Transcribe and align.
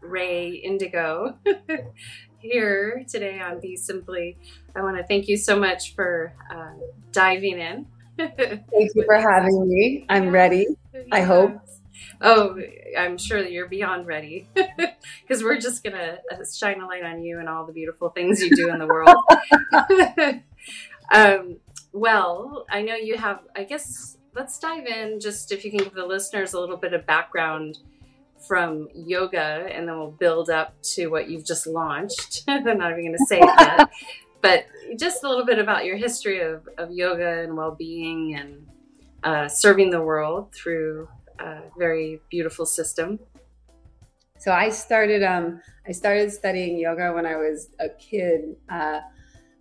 Rae 0.00 0.50
Indigo 0.50 1.36
here 2.38 3.04
today 3.08 3.40
on 3.40 3.60
Be 3.60 3.76
Simply. 3.76 4.36
I 4.74 4.82
want 4.82 4.96
to 4.96 5.04
thank 5.04 5.28
you 5.28 5.36
so 5.36 5.58
much 5.58 5.94
for 5.94 6.32
uh, 6.50 6.72
diving 7.12 7.58
in. 7.58 7.86
thank 8.18 8.94
you 8.94 9.04
for 9.04 9.16
having 9.16 9.68
me. 9.68 10.04
I'm 10.08 10.30
ready. 10.30 10.66
I 11.12 11.22
hope. 11.22 11.60
Oh, 12.20 12.58
I'm 12.96 13.16
sure 13.16 13.42
that 13.42 13.52
you're 13.52 13.68
beyond 13.68 14.06
ready 14.06 14.48
because 14.54 15.42
we're 15.42 15.60
just 15.60 15.84
going 15.84 15.96
to 15.96 16.18
uh, 16.32 16.44
shine 16.52 16.80
a 16.80 16.86
light 16.86 17.04
on 17.04 17.22
you 17.22 17.38
and 17.38 17.48
all 17.48 17.64
the 17.66 17.72
beautiful 17.72 18.08
things 18.08 18.42
you 18.42 18.54
do 18.54 18.70
in 18.70 18.78
the 18.78 18.86
world. 18.86 19.16
um, 21.12 21.56
well, 21.92 22.66
I 22.70 22.82
know 22.82 22.94
you 22.94 23.16
have, 23.16 23.40
I 23.54 23.64
guess, 23.64 24.16
let's 24.34 24.58
dive 24.58 24.86
in 24.86 25.20
just 25.20 25.52
if 25.52 25.64
you 25.64 25.70
can 25.70 25.80
give 25.80 25.94
the 25.94 26.06
listeners 26.06 26.52
a 26.52 26.60
little 26.60 26.76
bit 26.76 26.92
of 26.92 27.06
background 27.06 27.78
from 28.46 28.88
yoga 28.94 29.68
and 29.72 29.88
then 29.88 29.98
we'll 29.98 30.10
build 30.10 30.50
up 30.50 30.74
to 30.82 31.08
what 31.08 31.28
you've 31.28 31.44
just 31.44 31.66
launched. 31.66 32.44
I'm 32.48 32.64
not 32.64 32.92
even 32.92 33.04
going 33.04 33.16
to 33.18 33.26
say 33.26 33.40
it 33.40 33.50
yet. 33.58 33.90
but 34.42 34.66
just 34.98 35.24
a 35.24 35.28
little 35.28 35.44
bit 35.44 35.58
about 35.58 35.84
your 35.84 35.96
history 35.96 36.40
of, 36.40 36.68
of 36.78 36.90
yoga 36.90 37.42
and 37.42 37.56
well 37.56 37.74
being 37.74 38.34
and 38.34 38.66
uh, 39.24 39.48
serving 39.48 39.90
the 39.90 40.00
world 40.00 40.52
through 40.54 41.08
a 41.38 41.60
very 41.76 42.20
beautiful 42.30 42.66
system. 42.66 43.18
So 44.38 44.52
I 44.52 44.68
started 44.70 45.22
um, 45.24 45.60
I 45.86 45.92
started 45.92 46.32
studying 46.32 46.78
yoga 46.78 47.12
when 47.12 47.26
I 47.26 47.36
was 47.36 47.70
a 47.80 47.88
kid. 47.88 48.56
Uh, 48.68 49.00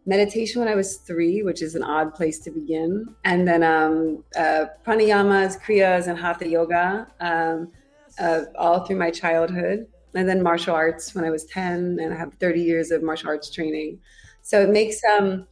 meditation 0.05 0.61
when 0.61 0.69
I 0.69 0.75
was 0.75 0.97
three, 0.97 1.43
which 1.43 1.61
is 1.61 1.75
an 1.75 1.83
odd 1.83 2.13
place 2.13 2.39
to 2.39 2.51
begin, 2.51 3.13
and 3.25 3.47
then 3.47 3.61
um, 3.61 4.23
uh, 4.37 4.65
pranayamas, 4.85 5.61
kriyas, 5.61 6.07
and 6.07 6.17
hatha 6.17 6.47
yoga. 6.47 7.07
Um, 7.19 7.71
uh, 8.19 8.41
all 8.57 8.85
through 8.85 8.97
my 8.97 9.11
childhood. 9.11 9.87
And 10.15 10.27
then 10.27 10.41
martial 10.41 10.73
arts 10.73 11.13
when 11.13 11.25
I 11.25 11.29
was 11.29 11.45
10, 11.45 11.99
and 12.01 12.13
I 12.13 12.17
have 12.17 12.33
30 12.35 12.61
years 12.61 12.91
of 12.91 13.03
martial 13.03 13.29
arts 13.29 13.51
training. 13.51 13.99
So 14.41 14.61
it 14.61 14.69
makes 14.69 14.99
um, 15.03 15.45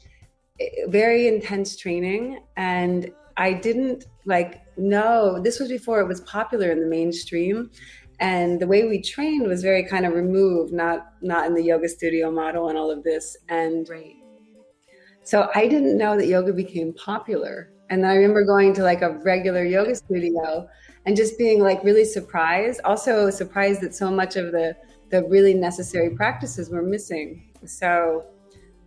very 0.88 1.28
intense 1.28 1.76
training. 1.76 2.40
And 2.58 3.12
I 3.38 3.54
didn't 3.54 4.06
like 4.26 4.62
know 4.78 5.40
this 5.42 5.60
was 5.60 5.70
before 5.70 6.00
it 6.00 6.08
was 6.08 6.22
popular 6.22 6.72
in 6.72 6.80
the 6.80 6.88
mainstream. 6.88 7.70
And 8.20 8.60
the 8.62 8.68
way 8.68 8.86
we 8.86 9.02
trained 9.02 9.48
was 9.48 9.62
very 9.62 9.84
kind 9.84 10.06
of 10.06 10.14
removed, 10.14 10.74
not 10.74 11.08
not 11.22 11.46
in 11.48 11.54
the 11.54 11.64
yoga 11.64 11.90
studio 11.90 12.32
model 12.32 12.70
and 12.70 12.78
all 12.78 12.90
of 12.90 13.04
this. 13.04 13.36
And 13.50 13.88
right. 13.90 14.16
so 15.24 15.50
I 15.54 15.68
didn't 15.68 15.98
know 15.98 16.16
that 16.18 16.28
yoga 16.28 16.54
became 16.54 16.94
popular. 16.94 17.72
And 17.90 18.06
I 18.06 18.16
remember 18.16 18.46
going 18.46 18.74
to 18.76 18.84
like 18.84 19.02
a 19.02 19.20
regular 19.20 19.64
yoga 19.64 19.96
studio 19.96 20.68
and 21.06 21.16
just 21.16 21.38
being 21.38 21.62
like 21.62 21.84
really 21.84 22.06
surprised. 22.06 22.82
Also 22.84 23.30
surprised 23.30 23.82
that 23.82 23.94
so 23.94 24.10
much 24.12 24.36
of 24.36 24.52
the 24.52 24.76
the 25.10 25.24
really 25.26 25.54
necessary 25.54 26.10
practices 26.10 26.70
were 26.70 26.82
missing. 26.82 27.44
So 27.66 28.26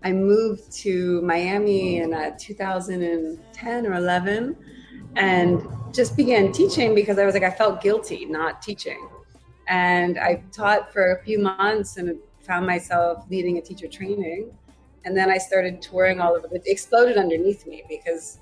I 0.03 0.13
moved 0.13 0.71
to 0.83 1.23
Miami 1.23 1.99
in 1.99 2.15
uh, 2.15 2.37
2010 2.39 3.87
or 3.87 3.95
11 3.95 4.57
and 5.17 5.63
just 5.93 6.17
began 6.17 6.53
teaching 6.53 6.95
because 6.95 7.19
I 7.19 7.25
was 7.25 7.35
like, 7.35 7.43
I 7.45 7.51
felt 7.51 7.81
guilty 7.81 8.27
not 8.27 8.63
teaching. 8.63 9.09
And 9.69 10.19
I 10.19 10.43
taught 10.53 10.93
for 10.93 11.13
a 11.13 11.23
few 11.23 11.39
months 11.39 11.97
and 11.97 12.19
found 12.41 12.67
myself 12.67 13.25
leading 13.31 13.59
a 13.59 13.61
teacher 13.61 13.89
training. 13.89 14.51
And 15.05 15.17
then 15.17 15.31
I 15.31 15.39
started 15.39 15.81
touring 15.81 16.21
all 16.21 16.35
over. 16.35 16.49
It 16.53 16.63
exploded 16.67 17.17
underneath 17.17 17.67
me 17.67 17.85
because 17.89 18.39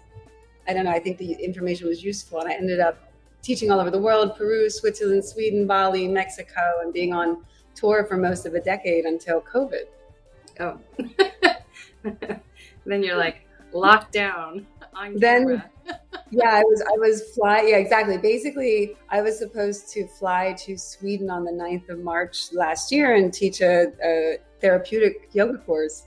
I 0.68 0.72
don't 0.72 0.84
know, 0.84 0.90
I 0.90 0.98
think 0.98 1.18
the 1.18 1.32
information 1.32 1.88
was 1.88 2.02
useful. 2.02 2.40
And 2.40 2.48
I 2.48 2.54
ended 2.54 2.80
up 2.80 3.05
teaching 3.46 3.70
all 3.70 3.78
over 3.78 3.92
the 3.92 3.98
world 3.98 4.36
Peru, 4.36 4.68
Switzerland, 4.68 5.24
Sweden, 5.24 5.68
Bali, 5.68 6.08
Mexico, 6.08 6.60
and 6.82 6.92
being 6.92 7.14
on 7.14 7.44
tour 7.76 8.04
for 8.04 8.16
most 8.16 8.44
of 8.44 8.54
a 8.54 8.60
decade 8.60 9.04
until 9.04 9.40
COVID. 9.40 9.84
Oh. 10.58 10.78
then 12.86 13.02
you're 13.02 13.16
like 13.16 13.46
locked 13.72 14.12
down 14.12 14.66
on 14.94 15.16
then, 15.16 15.62
yeah, 16.30 16.50
I 16.54 16.62
was 16.62 16.82
I 16.82 16.98
was 16.98 17.22
fly 17.34 17.62
yeah, 17.62 17.76
exactly. 17.76 18.18
Basically, 18.18 18.96
I 19.10 19.22
was 19.22 19.38
supposed 19.38 19.88
to 19.90 20.08
fly 20.08 20.54
to 20.64 20.76
Sweden 20.76 21.30
on 21.30 21.44
the 21.44 21.52
9th 21.52 21.90
of 21.90 21.98
March 22.00 22.52
last 22.52 22.90
year 22.90 23.14
and 23.14 23.32
teach 23.32 23.60
a, 23.60 23.92
a 24.02 24.38
therapeutic 24.60 25.28
yoga 25.32 25.58
course 25.58 26.04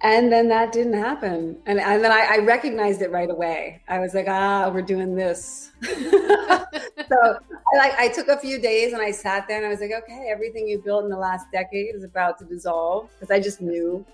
and 0.00 0.30
then 0.30 0.48
that 0.48 0.72
didn't 0.72 0.94
happen. 0.94 1.56
And, 1.66 1.80
and 1.80 2.04
then 2.04 2.12
I, 2.12 2.36
I, 2.36 2.38
recognized 2.38 3.00
it 3.00 3.10
right 3.10 3.30
away. 3.30 3.82
I 3.88 3.98
was 3.98 4.14
like 4.14 4.26
ah 4.28 4.70
we're 4.72 4.82
doing 4.82 5.14
this. 5.14 5.70
So 7.08 7.38
I, 7.74 7.76
like, 7.76 7.94
I 7.98 8.08
took 8.08 8.28
a 8.28 8.38
few 8.38 8.58
days 8.58 8.92
and 8.92 9.02
i 9.02 9.10
sat 9.10 9.46
there 9.46 9.58
and 9.58 9.66
i 9.66 9.68
was 9.68 9.80
like 9.80 9.92
okay 9.92 10.28
everything 10.30 10.66
you 10.66 10.80
built 10.80 11.04
in 11.04 11.10
the 11.10 11.18
last 11.18 11.46
decade 11.52 11.94
is 11.94 12.02
about 12.02 12.38
to 12.38 12.44
dissolve 12.44 13.10
because 13.10 13.30
i 13.30 13.40
just 13.40 13.60
knew. 13.60 14.04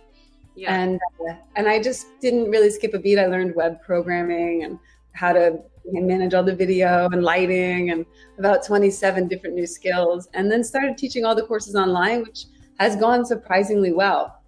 Yeah. 0.57 0.75
and 0.75 1.01
uh, 1.29 1.35
and 1.55 1.69
i 1.69 1.81
just 1.81 2.07
didn't 2.21 2.51
really 2.51 2.71
skip 2.71 2.93
a 2.95 2.99
beat. 2.99 3.19
I 3.19 3.27
learned 3.27 3.55
web 3.55 3.81
programming 3.83 4.65
and 4.65 4.79
how 5.13 5.33
to 5.33 5.61
manage 5.93 6.35
all 6.35 6.43
the 6.43 6.55
video 6.55 7.09
and 7.13 7.23
lighting 7.23 7.91
and 7.91 8.05
about 8.39 8.65
27 8.65 9.29
different 9.29 9.55
new 9.55 9.67
skills. 9.67 10.29
And 10.35 10.51
then 10.51 10.63
started 10.65 10.99
teaching 10.99 11.25
all 11.25 11.35
the 11.35 11.47
courses 11.47 11.75
online 11.77 12.23
which 12.23 12.47
has 12.79 12.97
gone 12.97 13.25
surprisingly 13.25 13.93
well. 13.93 14.43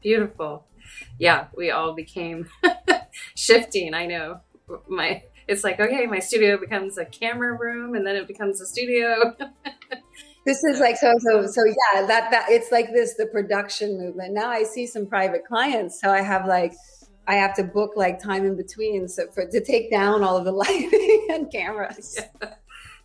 Beautiful 0.00 0.67
yeah, 1.18 1.46
we 1.56 1.70
all 1.70 1.94
became 1.94 2.48
shifting. 3.34 3.94
I 3.94 4.06
know 4.06 4.40
my 4.88 5.22
it's 5.46 5.64
like 5.64 5.80
okay, 5.80 6.06
my 6.06 6.18
studio 6.18 6.58
becomes 6.58 6.98
a 6.98 7.04
camera 7.04 7.56
room, 7.56 7.94
and 7.94 8.06
then 8.06 8.16
it 8.16 8.26
becomes 8.26 8.60
a 8.60 8.66
studio. 8.66 9.36
this 10.44 10.64
is 10.64 10.80
like 10.80 10.96
so 10.96 11.12
so 11.18 11.46
so 11.46 11.62
yeah 11.64 12.06
that 12.06 12.30
that 12.30 12.46
it's 12.48 12.72
like 12.72 12.90
this 12.92 13.14
the 13.14 13.26
production 13.26 13.98
movement 13.98 14.32
now 14.32 14.48
i 14.48 14.62
see 14.62 14.86
some 14.86 15.04
private 15.04 15.44
clients 15.44 16.00
so 16.00 16.10
i 16.10 16.22
have 16.22 16.46
like 16.46 16.72
i 17.26 17.34
have 17.34 17.54
to 17.54 17.62
book 17.62 17.90
like 17.96 18.22
time 18.22 18.46
in 18.46 18.56
between 18.56 19.06
so 19.06 19.26
for 19.34 19.44
to 19.44 19.62
take 19.62 19.90
down 19.90 20.22
all 20.22 20.38
of 20.38 20.46
the 20.46 20.52
lighting 20.64 21.26
and 21.30 21.52
cameras 21.52 22.18
yeah, 22.40 22.54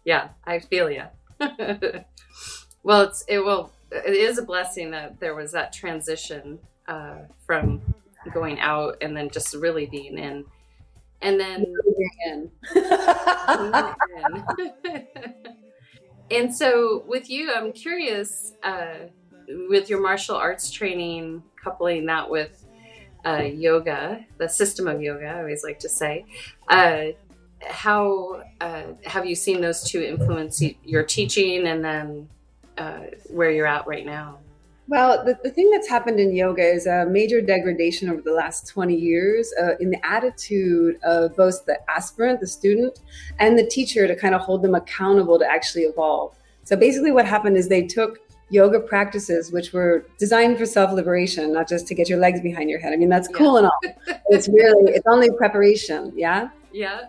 yeah 0.05 0.27
i 0.45 0.57
feel 0.57 0.89
you 0.89 1.03
well 2.83 3.01
it's 3.01 3.25
it 3.27 3.39
will 3.39 3.73
it 3.91 4.13
is 4.13 4.37
a 4.37 4.43
blessing 4.43 4.91
that 4.91 5.19
there 5.19 5.35
was 5.35 5.51
that 5.51 5.73
transition 5.73 6.59
uh, 6.87 7.17
from 7.45 7.81
going 8.31 8.59
out 8.59 8.97
and 9.01 9.15
then 9.15 9.29
just 9.29 9.55
really 9.55 9.85
being 9.85 10.17
in. 10.17 10.45
And 11.21 11.39
then 11.39 11.65
in. 12.25 12.51
and 16.31 16.53
so 16.53 17.03
with 17.07 17.29
you, 17.29 17.53
I'm 17.53 17.71
curious 17.71 18.53
uh, 18.61 19.07
with 19.69 19.89
your 19.89 20.01
martial 20.01 20.35
arts 20.35 20.69
training, 20.69 21.43
coupling 21.61 22.05
that 22.07 22.29
with 22.29 22.65
uh, 23.25 23.43
yoga, 23.43 24.25
the 24.37 24.49
system 24.49 24.87
of 24.87 25.01
yoga, 25.01 25.27
I 25.27 25.39
always 25.39 25.63
like 25.63 25.79
to 25.79 25.89
say. 25.89 26.25
Uh, 26.67 27.05
how 27.65 28.43
uh, 28.59 28.83
have 29.05 29.25
you 29.25 29.35
seen 29.35 29.61
those 29.61 29.83
two 29.83 30.01
influence 30.01 30.61
your 30.83 31.03
teaching 31.03 31.67
and 31.67 31.83
then 31.83 32.29
uh, 32.77 33.03
where 33.29 33.51
you're 33.51 33.67
at 33.67 33.87
right 33.87 34.05
now? 34.05 34.39
Well, 34.87 35.23
the, 35.23 35.39
the 35.43 35.49
thing 35.49 35.71
that's 35.71 35.87
happened 35.87 36.19
in 36.19 36.35
yoga 36.35 36.63
is 36.63 36.87
a 36.87 37.05
major 37.05 37.41
degradation 37.41 38.09
over 38.09 38.21
the 38.21 38.33
last 38.33 38.67
20 38.67 38.93
years 38.93 39.53
uh, 39.61 39.75
in 39.79 39.89
the 39.89 40.05
attitude 40.05 40.99
of 41.03 41.35
both 41.37 41.65
the 41.65 41.79
aspirant, 41.89 42.41
the 42.41 42.47
student, 42.47 42.99
and 43.39 43.57
the 43.57 43.65
teacher 43.65 44.07
to 44.07 44.15
kind 44.15 44.35
of 44.35 44.41
hold 44.41 44.61
them 44.61 44.75
accountable 44.75 45.39
to 45.39 45.49
actually 45.49 45.83
evolve. 45.83 46.35
So 46.65 46.75
basically, 46.75 47.11
what 47.11 47.25
happened 47.25 47.55
is 47.57 47.69
they 47.69 47.87
took 47.87 48.19
yoga 48.49 48.79
practices 48.79 49.51
which 49.51 49.73
were 49.73 50.05
designed 50.19 50.57
for 50.59 50.65
self-liberation 50.65 51.51
not 51.51 51.67
just 51.67 51.87
to 51.87 51.95
get 51.95 52.07
your 52.07 52.19
legs 52.19 52.39
behind 52.41 52.69
your 52.69 52.79
head. 52.79 52.93
I 52.93 52.97
mean 52.97 53.09
that's 53.09 53.27
yeah. 53.31 53.37
cool 53.37 53.57
and 53.57 53.65
all. 53.65 53.79
It's 54.27 54.47
really 54.47 54.93
it's 54.93 55.07
only 55.07 55.31
preparation 55.31 56.11
yeah? 56.15 56.49
Yeah. 56.71 57.05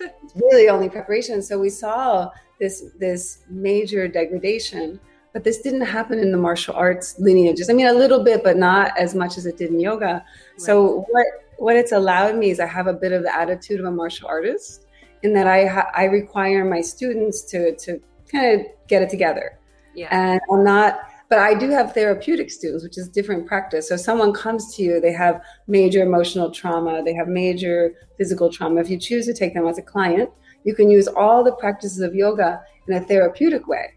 It's 0.00 0.34
really 0.34 0.68
only 0.68 0.90
preparation. 0.90 1.40
So 1.40 1.58
we 1.58 1.70
saw 1.70 2.30
this 2.60 2.84
this 2.98 3.38
major 3.48 4.06
degradation 4.06 5.00
but 5.32 5.44
this 5.44 5.60
didn't 5.60 5.82
happen 5.82 6.18
in 6.18 6.30
the 6.30 6.38
martial 6.38 6.74
arts 6.74 7.18
lineages. 7.18 7.70
I 7.70 7.72
mean, 7.72 7.86
a 7.86 7.92
little 7.92 8.22
bit, 8.22 8.44
but 8.44 8.56
not 8.56 8.96
as 8.98 9.14
much 9.14 9.38
as 9.38 9.46
it 9.46 9.56
did 9.56 9.70
in 9.70 9.80
yoga. 9.80 10.04
Right. 10.04 10.24
So 10.56 11.06
what 11.10 11.26
what 11.58 11.76
it's 11.76 11.92
allowed 11.92 12.36
me 12.36 12.50
is 12.50 12.60
I 12.60 12.66
have 12.66 12.86
a 12.86 12.92
bit 12.92 13.12
of 13.12 13.22
the 13.22 13.34
attitude 13.34 13.80
of 13.80 13.86
a 13.86 13.90
martial 13.90 14.28
artist, 14.28 14.86
in 15.22 15.32
that 15.34 15.46
I 15.46 15.66
ha- 15.66 15.90
I 15.94 16.04
require 16.04 16.64
my 16.64 16.80
students 16.80 17.42
to 17.44 17.74
to 17.76 18.00
kind 18.30 18.60
of 18.60 18.66
get 18.88 19.02
it 19.02 19.10
together. 19.10 19.58
Yeah. 19.94 20.08
And 20.10 20.40
I'm 20.50 20.64
not, 20.64 21.00
but 21.28 21.38
I 21.38 21.54
do 21.54 21.68
have 21.70 21.92
therapeutic 21.92 22.50
students, 22.50 22.82
which 22.82 22.96
is 22.96 23.08
different 23.08 23.46
practice. 23.46 23.88
So 23.88 23.96
someone 23.96 24.32
comes 24.32 24.74
to 24.76 24.82
you, 24.82 25.00
they 25.00 25.12
have 25.12 25.42
major 25.66 26.02
emotional 26.02 26.50
trauma, 26.50 27.02
they 27.04 27.14
have 27.14 27.28
major 27.28 27.94
physical 28.16 28.50
trauma. 28.50 28.80
If 28.80 28.88
you 28.88 28.98
choose 28.98 29.26
to 29.26 29.34
take 29.34 29.52
them 29.54 29.66
as 29.66 29.78
a 29.78 29.82
client, 29.82 30.30
you 30.64 30.74
can 30.74 30.90
use 30.90 31.08
all 31.08 31.44
the 31.44 31.52
practices 31.52 32.00
of 32.00 32.14
yoga 32.14 32.62
in 32.88 32.94
a 32.94 33.00
therapeutic 33.00 33.66
way. 33.68 33.92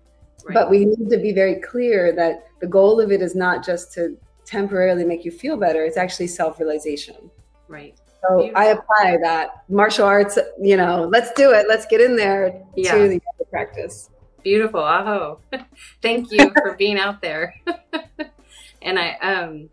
Right. 0.45 0.53
But 0.53 0.69
we 0.69 0.85
need 0.85 1.09
to 1.09 1.17
be 1.17 1.33
very 1.33 1.55
clear 1.55 2.13
that 2.15 2.47
the 2.61 2.67
goal 2.67 3.01
of 3.01 3.11
it 3.11 3.21
is 3.21 3.35
not 3.35 3.65
just 3.65 3.91
to 3.93 4.15
temporarily 4.45 5.03
make 5.03 5.25
you 5.25 5.31
feel 5.31 5.57
better, 5.57 5.83
it's 5.83 5.97
actually 5.97 6.27
self 6.27 6.59
realization. 6.59 7.31
Right. 7.67 7.97
So 8.21 8.37
Beautiful. 8.37 8.61
I 8.61 8.65
apply 8.65 9.17
that 9.23 9.63
martial 9.69 10.05
arts, 10.05 10.37
you 10.61 10.77
know, 10.77 11.09
let's 11.11 11.31
do 11.33 11.51
it. 11.51 11.67
Let's 11.67 11.85
get 11.85 11.99
in 11.99 12.15
there 12.15 12.61
yeah. 12.75 12.93
to 12.93 13.07
the 13.07 13.45
practice. 13.49 14.09
Beautiful. 14.43 14.81
Aho. 14.81 15.39
Thank 16.01 16.31
you 16.31 16.51
for 16.51 16.75
being 16.75 16.99
out 16.99 17.21
there. 17.21 17.55
and 18.81 18.99
I, 18.99 19.13
um, 19.21 19.69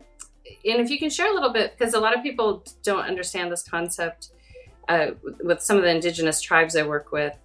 and 0.65 0.79
if 0.81 0.89
you 0.89 0.97
can 0.97 1.09
share 1.09 1.31
a 1.31 1.33
little 1.33 1.51
bit, 1.53 1.77
because 1.77 1.93
a 1.93 1.99
lot 1.99 2.17
of 2.17 2.23
people 2.23 2.65
don't 2.81 3.05
understand 3.05 3.51
this 3.51 3.63
concept 3.63 4.29
uh, 4.87 5.11
with 5.43 5.61
some 5.61 5.77
of 5.77 5.83
the 5.83 5.89
indigenous 5.89 6.41
tribes 6.41 6.75
I 6.75 6.83
work 6.83 7.11
with, 7.11 7.35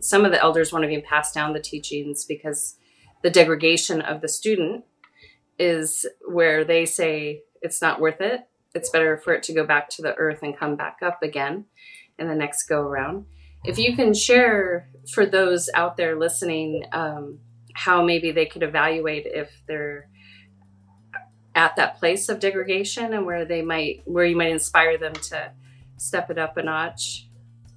some 0.00 0.24
of 0.24 0.32
the 0.32 0.42
elders 0.42 0.72
won't 0.72 0.84
even 0.84 1.02
pass 1.02 1.32
down 1.32 1.52
the 1.52 1.60
teachings 1.60 2.24
because 2.24 2.76
the 3.22 3.30
degradation 3.30 4.00
of 4.00 4.20
the 4.20 4.28
student 4.28 4.84
is 5.58 6.06
where 6.28 6.64
they 6.64 6.84
say 6.84 7.42
it's 7.62 7.80
not 7.80 8.00
worth 8.00 8.20
it. 8.20 8.40
It's 8.74 8.90
better 8.90 9.16
for 9.16 9.32
it 9.34 9.42
to 9.44 9.54
go 9.54 9.64
back 9.64 9.88
to 9.90 10.02
the 10.02 10.14
earth 10.16 10.40
and 10.42 10.56
come 10.56 10.76
back 10.76 10.98
up 11.02 11.22
again 11.22 11.66
in 12.18 12.28
the 12.28 12.34
next 12.34 12.64
go 12.64 12.80
around. 12.80 13.26
If 13.64 13.78
you 13.78 13.96
can 13.96 14.12
share 14.12 14.88
for 15.12 15.24
those 15.24 15.70
out 15.74 15.96
there 15.96 16.18
listening 16.18 16.84
um, 16.92 17.38
how 17.74 18.04
maybe 18.04 18.30
they 18.30 18.46
could 18.46 18.62
evaluate 18.62 19.26
if 19.26 19.50
they're 19.66 20.08
at 21.54 21.76
that 21.76 21.98
place 21.98 22.28
of 22.28 22.40
degradation 22.40 23.14
and 23.14 23.26
where 23.26 23.44
they 23.44 23.62
might 23.62 24.02
where 24.04 24.24
you 24.24 24.36
might 24.36 24.50
inspire 24.50 24.98
them 24.98 25.12
to 25.12 25.52
step 25.96 26.30
it 26.30 26.38
up 26.38 26.56
a 26.56 26.62
notch 26.62 27.28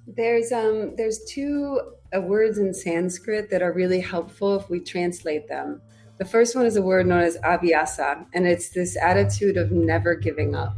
there's 0.06 0.50
um 0.50 0.96
there's 0.96 1.20
two 1.28 1.80
Uh, 2.16 2.20
words 2.20 2.58
in 2.58 2.72
sanskrit 2.72 3.50
that 3.50 3.62
are 3.62 3.72
really 3.72 4.00
helpful 4.00 4.56
if 4.56 4.70
we 4.70 4.80
translate 4.80 5.46
them 5.48 5.80
the 6.18 6.24
first 6.24 6.56
one 6.56 6.66
is 6.66 6.76
a 6.76 6.82
word 6.82 7.06
known 7.06 7.20
as 7.20 7.36
abhyasa 7.38 8.26
and 8.34 8.46
it's 8.46 8.70
this 8.70 8.96
attitude 8.96 9.56
of 9.56 9.70
never 9.70 10.14
giving 10.14 10.54
up 10.54 10.74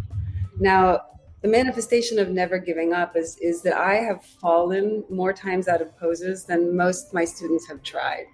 now 0.59 1.01
the 1.43 1.49
manifestation 1.49 2.19
of 2.19 2.29
never 2.29 2.59
giving 2.59 2.93
up 2.93 3.17
is 3.17 3.39
is 3.39 3.63
that 3.63 3.77
I 3.77 3.95
have 3.97 4.25
fallen 4.25 5.05
more 5.09 5.33
times 5.33 5.69
out 5.69 5.81
of 5.81 5.97
poses 5.99 6.45
than 6.45 6.77
most 6.77 7.15
my 7.15 7.25
students 7.25 7.67
have 7.69 7.83
tried. 7.83 8.27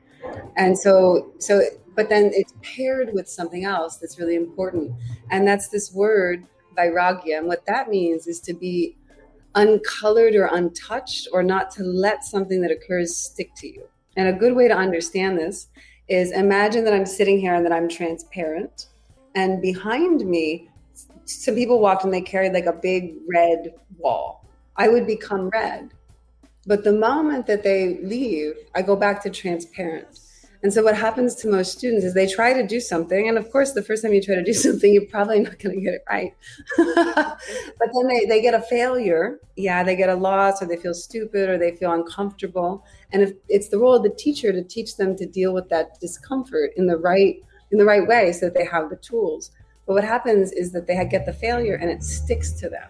And 0.56 0.76
so 0.76 1.32
so 1.38 1.62
but 1.94 2.08
then 2.08 2.30
it's 2.34 2.52
paired 2.62 3.10
with 3.12 3.28
something 3.28 3.64
else 3.64 3.96
that's 3.96 4.18
really 4.18 4.34
important. 4.34 4.92
And 5.30 5.46
that's 5.46 5.68
this 5.68 5.92
word 5.92 6.44
vairagya. 6.76 7.38
And 7.38 7.46
what 7.46 7.64
that 7.66 7.88
means 7.88 8.26
is 8.26 8.40
to 8.40 8.54
be 8.54 8.96
uncolored 9.56 10.34
or 10.34 10.46
untouched 10.52 11.28
or 11.32 11.42
not 11.42 11.70
to 11.72 11.82
let 11.82 12.24
something 12.24 12.60
that 12.60 12.70
occurs 12.70 13.16
stick 13.16 13.50
to 13.56 13.66
you. 13.66 13.82
And 14.16 14.28
a 14.28 14.32
good 14.32 14.54
way 14.54 14.68
to 14.68 14.74
understand 14.74 15.38
this 15.38 15.68
is 16.08 16.30
imagine 16.32 16.84
that 16.84 16.94
I'm 16.94 17.06
sitting 17.06 17.40
here 17.40 17.54
and 17.54 17.64
that 17.66 17.72
I'm 17.72 17.88
transparent 17.88 18.86
and 19.34 19.60
behind 19.60 20.24
me 20.24 20.70
some 21.26 21.54
people 21.54 21.80
walked 21.80 22.04
and 22.04 22.14
they 22.14 22.20
carried 22.20 22.52
like 22.52 22.66
a 22.66 22.72
big 22.72 23.16
red 23.28 23.74
wall. 23.98 24.46
I 24.76 24.88
would 24.88 25.06
become 25.06 25.48
red. 25.48 25.90
But 26.66 26.84
the 26.84 26.92
moment 26.92 27.46
that 27.46 27.62
they 27.62 27.98
leave, 28.02 28.54
I 28.74 28.82
go 28.82 28.96
back 28.96 29.22
to 29.22 29.30
transparent. 29.30 30.20
And 30.62 30.72
so 30.72 30.82
what 30.82 30.96
happens 30.96 31.34
to 31.36 31.48
most 31.48 31.78
students 31.78 32.04
is 32.04 32.14
they 32.14 32.26
try 32.26 32.52
to 32.52 32.66
do 32.66 32.80
something. 32.80 33.28
And 33.28 33.38
of 33.38 33.50
course, 33.50 33.72
the 33.72 33.82
first 33.82 34.02
time 34.02 34.14
you 34.14 34.22
try 34.22 34.34
to 34.34 34.42
do 34.42 34.52
something, 34.66 34.92
you're 34.92 35.06
probably 35.06 35.40
not 35.40 35.58
going 35.58 35.76
to 35.76 35.80
get 35.80 35.94
it 35.94 36.04
right. 36.08 36.34
but 36.76 37.90
then 37.94 38.08
they, 38.08 38.24
they 38.26 38.40
get 38.40 38.54
a 38.54 38.62
failure. 38.62 39.38
Yeah, 39.56 39.82
they 39.82 39.96
get 39.96 40.08
a 40.08 40.14
loss 40.14 40.62
or 40.62 40.66
they 40.66 40.76
feel 40.76 40.94
stupid 40.94 41.48
or 41.48 41.58
they 41.58 41.76
feel 41.76 41.92
uncomfortable. 41.92 42.84
And 43.12 43.22
if 43.22 43.32
it's 43.48 43.68
the 43.68 43.78
role 43.78 43.94
of 43.94 44.02
the 44.02 44.10
teacher 44.10 44.52
to 44.52 44.62
teach 44.62 44.96
them 44.96 45.16
to 45.16 45.26
deal 45.26 45.52
with 45.52 45.68
that 45.68 46.00
discomfort 46.00 46.72
in 46.76 46.86
the 46.86 46.96
right 46.96 47.36
in 47.72 47.78
the 47.78 47.84
right 47.84 48.06
way 48.06 48.32
so 48.32 48.46
that 48.46 48.54
they 48.54 48.64
have 48.64 48.90
the 48.90 48.96
tools. 48.96 49.50
But 49.86 49.94
what 49.94 50.04
happens 50.04 50.52
is 50.52 50.72
that 50.72 50.86
they 50.86 51.04
get 51.06 51.26
the 51.26 51.32
failure 51.32 51.74
and 51.74 51.90
it 51.90 52.02
sticks 52.02 52.52
to 52.60 52.68
them. 52.68 52.88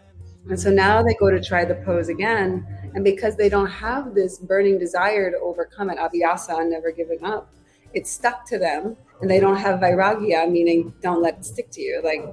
And 0.49 0.59
so 0.59 0.71
now 0.71 1.03
they 1.03 1.15
go 1.15 1.31
to 1.31 1.43
try 1.43 1.65
the 1.65 1.75
pose 1.77 2.09
again. 2.09 2.67
And 2.95 3.05
because 3.05 3.37
they 3.37 3.49
don't 3.49 3.67
have 3.67 4.15
this 4.15 4.39
burning 4.39 4.79
desire 4.79 5.31
to 5.31 5.39
overcome 5.39 5.91
it, 5.91 5.99
abhyasa, 5.99 6.69
never 6.69 6.93
giving 6.93 7.25
up, 7.25 7.53
it's 7.95 8.11
stuck 8.11 8.47
to 8.47 8.59
them. 8.59 8.97
And 9.21 9.31
they 9.31 9.41
don't 9.41 9.57
have 9.57 9.81
vairagya, 9.81 10.51
meaning 10.51 10.95
don't 11.03 11.23
let 11.23 11.39
it 11.39 11.45
stick 11.45 11.71
to 11.73 11.81
you. 11.81 12.01
Like, 12.03 12.25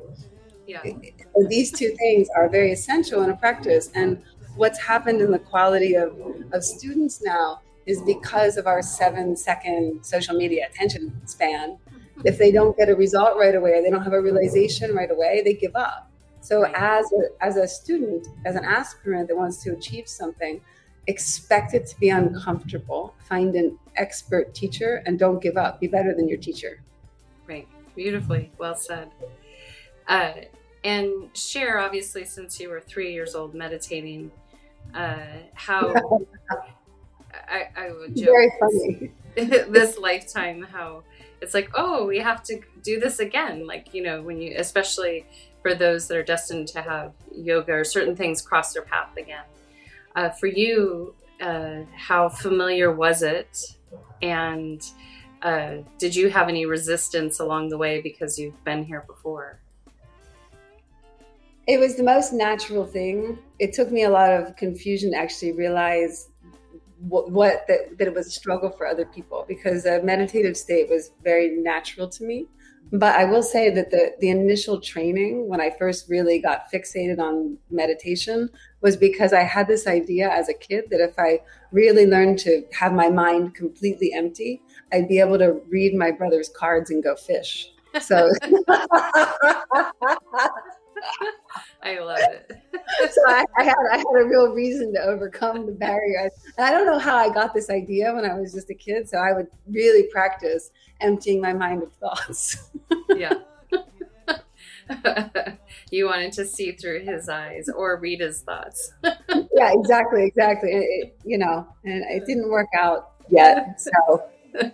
yeah. 0.68 0.82
these 1.48 1.72
two 1.72 1.96
things 1.98 2.28
are 2.36 2.50
very 2.50 2.72
essential 2.72 3.24
in 3.24 3.30
a 3.30 3.36
practice. 3.36 3.90
And 3.96 4.22
what's 4.56 4.80
happened 4.80 5.22
in 5.22 5.32
the 5.32 5.40
quality 5.40 5.96
of, 5.96 6.16
of 6.52 6.64
students 6.64 7.22
now 7.24 7.62
is 7.86 8.02
because 8.02 8.58
of 8.58 8.68
our 8.68 8.82
seven 8.82 9.36
second 9.36 10.06
social 10.06 10.36
media 10.36 10.68
attention 10.70 11.20
span 11.26 11.78
if 12.24 12.38
they 12.38 12.52
don't 12.52 12.78
get 12.78 12.90
a 12.90 12.96
result 12.96 13.38
right 13.38 13.56
away 13.56 13.72
or 13.72 13.82
they 13.82 13.90
don't 13.90 14.04
have 14.04 14.14
a 14.14 14.22
realization 14.22 14.94
right 14.96 15.12
away, 15.12 15.42
they 15.44 15.54
give 15.54 15.76
up. 15.76 16.10
So 16.44 16.66
as 16.76 17.10
a, 17.14 17.44
as 17.44 17.56
a 17.56 17.66
student, 17.66 18.28
as 18.46 18.58
an 18.58 18.66
aspirant 18.66 19.30
that 19.30 19.38
wants 19.38 19.64
to 19.64 19.72
achieve 19.72 20.10
something, 20.10 20.60
expect 21.08 21.74
it 21.74 21.88
to 21.88 22.00
be 22.02 22.10
uncomfortable. 22.10 23.14
Find 23.30 23.56
an 23.56 23.80
expert 23.96 24.54
teacher 24.54 25.02
and 25.06 25.18
don't 25.18 25.42
give 25.42 25.56
up. 25.56 25.80
Be 25.80 25.88
better 25.88 26.14
than 26.14 26.28
your 26.28 26.38
teacher. 26.38 26.82
Right. 27.48 27.66
Beautifully. 27.96 28.52
Well 28.58 28.76
said. 28.76 29.10
Uh, 30.06 30.34
and 30.84 31.30
share, 31.34 31.80
obviously, 31.80 32.26
since 32.26 32.60
you 32.60 32.70
were 32.70 32.82
three 32.82 33.14
years 33.14 33.36
old 33.36 33.56
meditating, 33.56 34.30
uh, 34.94 35.16
how 35.54 35.94
I, 37.48 37.70
I 37.74 37.92
would 37.92 38.18
joke 38.18 38.26
Very 38.26 38.52
funny. 38.60 39.12
this 39.72 39.98
lifetime, 39.98 40.62
how 40.62 41.04
it's 41.40 41.54
like, 41.54 41.70
oh, 41.74 42.06
we 42.06 42.20
have 42.20 42.44
to 42.44 42.60
do 42.82 43.00
this 43.00 43.20
again. 43.20 43.66
Like, 43.66 43.94
you 43.94 44.04
know, 44.04 44.22
when 44.22 44.42
you, 44.42 44.56
especially 44.58 45.26
for 45.64 45.74
those 45.74 46.08
that 46.10 46.18
are 46.18 46.24
destined 46.24 46.68
to 46.68 46.82
have 46.82 47.14
yoga 47.34 47.72
or 47.72 47.84
certain 47.84 48.16
things 48.16 48.42
cross 48.42 48.74
their 48.74 48.84
path 48.84 49.18
again. 49.18 49.46
Uh, 50.16 50.30
for 50.30 50.46
you, 50.46 51.16
uh, 51.42 51.80
how 51.96 52.30
familiar 52.30 52.92
was 52.92 53.24
it? 53.24 53.58
And 54.22 54.86
uh, 55.42 55.78
did 55.98 56.16
you 56.16 56.30
have 56.30 56.50
any 56.50 56.66
resistance 56.66 57.40
along 57.40 57.70
the 57.70 57.78
way 57.78 58.02
because 58.02 58.38
you've 58.38 58.64
been 58.64 58.84
here 58.84 59.04
before? 59.08 59.60
It 61.66 61.80
was 61.80 61.96
the 61.96 62.04
most 62.04 62.34
natural 62.34 62.86
thing. 62.86 63.40
It 63.58 63.74
took 63.74 63.90
me 63.90 64.04
a 64.04 64.10
lot 64.10 64.32
of 64.32 64.56
confusion 64.58 65.12
to 65.12 65.18
actually 65.18 65.54
realize 65.54 66.28
what, 67.00 67.32
what 67.32 67.66
that, 67.68 67.98
that 67.98 68.08
it 68.08 68.14
was 68.14 68.28
a 68.28 68.32
struggle 68.32 68.70
for 68.70 68.86
other 68.86 69.06
people 69.06 69.46
because 69.48 69.86
a 69.86 70.02
meditative 70.04 70.58
state 70.58 70.90
was 70.90 71.12
very 71.24 71.50
natural 71.50 72.10
to 72.10 72.24
me 72.24 72.48
but 72.94 73.16
i 73.16 73.26
will 73.26 73.44
say 73.44 73.70
that 73.70 73.90
the 73.90 74.14
the 74.20 74.30
initial 74.30 74.80
training 74.80 75.48
when 75.48 75.60
i 75.60 75.70
first 75.70 76.08
really 76.10 76.40
got 76.40 76.72
fixated 76.72 77.20
on 77.20 77.58
meditation 77.70 78.50
was 78.82 78.96
because 78.96 79.34
i 79.34 79.42
had 79.42 79.68
this 79.68 79.88
idea 79.88 80.30
as 80.30 80.48
a 80.48 80.54
kid 80.54 80.86
that 80.90 81.02
if 81.02 81.18
i 81.18 81.40
really 81.72 82.06
learned 82.06 82.38
to 82.38 82.64
have 82.72 82.94
my 82.94 83.10
mind 83.10 83.56
completely 83.56 84.14
empty 84.14 84.62
i'd 84.94 85.08
be 85.08 85.20
able 85.20 85.38
to 85.38 85.60
read 85.70 85.96
my 85.96 86.12
brother's 86.12 86.50
cards 86.50 86.90
and 86.92 87.04
go 87.04 87.16
fish. 87.16 87.70
So 88.00 88.32
I 91.84 92.00
love 92.00 92.20
it. 92.20 92.52
so 93.12 93.22
I, 93.28 93.46
I, 93.58 93.64
had 93.64 93.76
I 93.92 93.98
had 93.98 94.06
a 94.22 94.26
real 94.26 94.54
reason 94.54 94.94
to 94.94 95.02
overcome 95.02 95.66
the 95.66 95.72
barrier. 95.72 96.30
And 96.58 96.66
I 96.66 96.72
don't 96.72 96.86
know 96.86 97.00
how 97.00 97.18
I 97.18 97.30
got 97.30 97.54
this 97.54 97.70
idea 97.70 98.14
when 98.14 98.26
I 98.26 98.40
was 98.40 98.54
just 98.54 98.70
a 98.70 98.74
kid. 98.74 99.10
So 99.10 99.18
I 99.18 99.34
would 99.34 99.48
really 99.68 100.08
practice 100.12 100.72
emptying 101.02 101.42
my 101.42 101.54
mind 101.54 101.84
of 101.84 101.92
thoughts. 101.94 102.72
yeah. 103.10 103.34
you 105.92 106.06
wanted 106.06 106.34
to 106.34 106.46
see 106.46 106.72
through 106.74 107.02
his 107.02 107.30
eyes 107.30 107.70
or 107.70 108.00
read 108.00 108.20
his 108.20 108.42
thoughts. 108.42 108.94
yeah, 109.04 109.72
exactly, 109.74 110.26
exactly. 110.26 110.72
It, 110.72 111.18
you 111.24 111.38
know, 111.38 111.68
and 111.84 112.04
it 112.10 112.26
didn't 112.26 112.50
work 112.50 112.70
out 112.78 113.12
yet. 113.30 113.82
So 113.82 114.72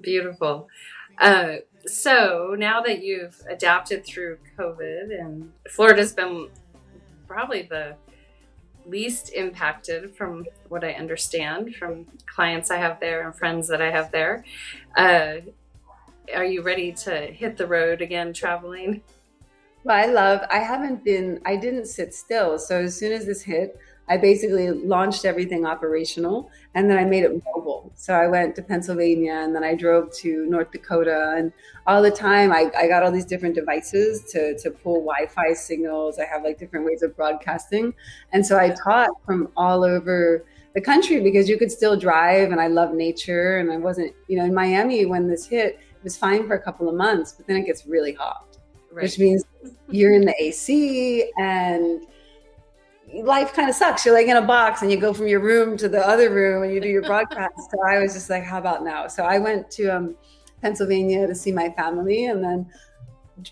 beautiful. 0.00 0.68
Uh, 1.18 1.56
so 1.86 2.54
now 2.58 2.80
that 2.82 3.02
you've 3.02 3.40
adapted 3.48 4.04
through 4.04 4.38
COVID 4.58 5.18
and 5.18 5.52
Florida's 5.70 6.12
been 6.12 6.48
probably 7.26 7.62
the 7.62 7.96
least 8.86 9.32
impacted 9.32 10.14
from 10.14 10.44
what 10.68 10.84
I 10.84 10.92
understand 10.92 11.74
from 11.76 12.06
clients 12.26 12.70
I 12.70 12.76
have 12.76 13.00
there 13.00 13.26
and 13.26 13.34
friends 13.34 13.68
that 13.68 13.80
I 13.80 13.90
have 13.90 14.10
there. 14.10 14.44
Uh, 14.96 15.36
are 16.34 16.44
you 16.44 16.62
ready 16.62 16.92
to 16.92 17.26
hit 17.26 17.56
the 17.56 17.66
road 17.66 18.02
again 18.02 18.32
traveling? 18.32 19.02
Well, 19.84 19.96
I 19.96 20.06
love, 20.06 20.40
I 20.50 20.58
haven't 20.58 21.04
been, 21.04 21.40
I 21.44 21.56
didn't 21.56 21.86
sit 21.86 22.14
still. 22.14 22.58
So 22.58 22.80
as 22.82 22.98
soon 22.98 23.12
as 23.12 23.26
this 23.26 23.42
hit, 23.42 23.78
I 24.08 24.16
basically 24.16 24.70
launched 24.70 25.24
everything 25.24 25.66
operational 25.66 26.50
and 26.74 26.90
then 26.90 26.98
I 26.98 27.04
made 27.04 27.24
it 27.24 27.42
mobile. 27.54 27.83
So 28.04 28.12
I 28.12 28.26
went 28.26 28.54
to 28.56 28.62
Pennsylvania 28.62 29.32
and 29.32 29.56
then 29.56 29.64
I 29.64 29.74
drove 29.74 30.12
to 30.16 30.44
North 30.44 30.70
Dakota 30.70 31.36
and 31.38 31.50
all 31.86 32.02
the 32.02 32.10
time 32.10 32.52
I, 32.52 32.70
I 32.76 32.86
got 32.86 33.02
all 33.02 33.10
these 33.10 33.24
different 33.24 33.54
devices 33.54 34.30
to, 34.30 34.58
to 34.58 34.70
pull 34.70 34.96
Wi-Fi 34.96 35.54
signals. 35.54 36.18
I 36.18 36.26
have 36.26 36.44
like 36.44 36.58
different 36.58 36.84
ways 36.84 37.02
of 37.02 37.16
broadcasting. 37.16 37.94
And 38.34 38.44
so 38.44 38.58
I 38.58 38.74
taught 38.84 39.08
from 39.24 39.48
all 39.56 39.84
over 39.84 40.44
the 40.74 40.82
country 40.82 41.22
because 41.22 41.48
you 41.48 41.56
could 41.56 41.72
still 41.72 41.96
drive 41.96 42.50
and 42.52 42.60
I 42.60 42.66
love 42.66 42.92
nature 42.92 43.56
and 43.56 43.72
I 43.72 43.78
wasn't, 43.78 44.12
you 44.28 44.36
know, 44.36 44.44
in 44.44 44.52
Miami 44.52 45.06
when 45.06 45.26
this 45.26 45.46
hit, 45.46 45.76
it 45.76 46.04
was 46.04 46.14
fine 46.14 46.46
for 46.46 46.56
a 46.56 46.60
couple 46.60 46.90
of 46.90 46.94
months, 46.96 47.32
but 47.32 47.46
then 47.46 47.56
it 47.56 47.64
gets 47.64 47.86
really 47.86 48.12
hot, 48.12 48.58
right. 48.92 49.04
which 49.04 49.18
means 49.18 49.44
you're 49.88 50.12
in 50.12 50.26
the 50.26 50.34
AC 50.38 51.32
and 51.38 52.02
life 53.22 53.52
kind 53.52 53.68
of 53.68 53.74
sucks. 53.74 54.04
You're 54.04 54.14
like 54.14 54.26
in 54.26 54.36
a 54.36 54.42
box 54.42 54.82
and 54.82 54.90
you 54.90 54.96
go 54.96 55.14
from 55.14 55.26
your 55.26 55.40
room 55.40 55.76
to 55.78 55.88
the 55.88 56.06
other 56.06 56.30
room 56.30 56.62
and 56.62 56.72
you 56.72 56.80
do 56.80 56.88
your 56.88 57.02
broadcast. 57.06 57.70
so 57.70 57.82
I 57.86 57.98
was 57.98 58.14
just 58.14 58.30
like, 58.30 58.44
how 58.44 58.58
about 58.58 58.84
now? 58.84 59.06
So 59.06 59.24
I 59.24 59.38
went 59.38 59.70
to 59.72 59.88
um, 59.88 60.16
Pennsylvania 60.62 61.26
to 61.26 61.34
see 61.34 61.52
my 61.52 61.70
family 61.70 62.26
and 62.26 62.42
then 62.42 62.66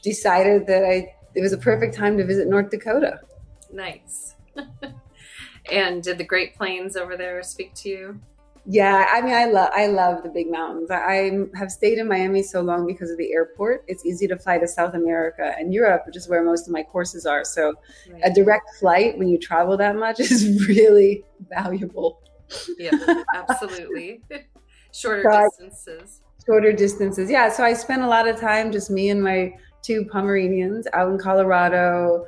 decided 0.03 0.67
that 0.67 0.85
I 0.85 1.15
it 1.35 1.41
was 1.41 1.53
a 1.53 1.59
perfect 1.59 1.95
time 1.95 2.19
to 2.19 2.25
visit 2.25 2.49
North 2.49 2.71
Dakota. 2.71 3.21
Nice. 3.73 4.35
and 5.73 6.03
did 6.03 6.19
the 6.19 6.25
Great 6.25 6.55
Plains 6.55 6.97
over 6.97 7.17
there 7.17 7.43
speak 7.43 7.75
to 7.77 7.89
you? 7.89 8.21
Yeah, 8.65 9.07
I 9.13 9.21
mean, 9.23 9.35
I 9.35 9.47
love 9.47 9.71
I 9.75 9.89
love 9.89 10.23
the 10.23 10.29
big 10.29 10.49
mountains. 10.49 10.89
I, 10.91 11.47
have 11.57 11.73
stayed 11.73 11.99
in 11.99 12.07
Miami 12.07 12.45
so 12.45 12.61
long 12.61 12.87
because 12.87 13.11
of 13.11 13.19
the 13.19 13.33
airport. 13.33 13.85
It's 13.89 14.07
easy 14.07 14.29
to 14.29 14.37
fly 14.37 14.59
to 14.59 14.69
South 14.69 14.95
America 14.95 15.53
and 15.59 15.75
Europe, 15.75 16.05
which 16.07 16.17
is 16.17 16.29
where 16.29 16.45
most 16.45 16.69
of 16.69 16.73
my 16.73 16.85
courses 16.85 17.27
are. 17.27 17.45
So, 17.45 17.75
right. 18.13 18.23
a 18.25 18.33
direct 18.33 18.69
flight 18.79 19.19
when 19.19 19.27
you 19.27 19.37
travel 19.37 19.77
that 19.79 19.97
much 19.97 20.21
is 20.21 20.65
really 20.69 21.25
valuable. 21.51 22.21
Yeah, 22.79 22.93
absolutely. 23.35 24.23
shorter 24.93 25.25
so 25.25 25.49
distances. 25.49 26.21
I, 26.23 26.45
shorter 26.47 26.73
distances, 26.73 27.31
yeah. 27.31 27.49
So 27.49 27.65
I 27.65 27.73
spent 27.73 28.03
a 28.03 28.07
lot 28.07 28.29
of 28.29 28.39
time 28.39 28.71
just 28.71 28.91
me 28.91 29.11
and 29.11 29.21
my 29.21 29.57
two 29.83 30.05
Pomeranians 30.05 30.87
out 30.93 31.11
in 31.11 31.19
Colorado, 31.19 32.25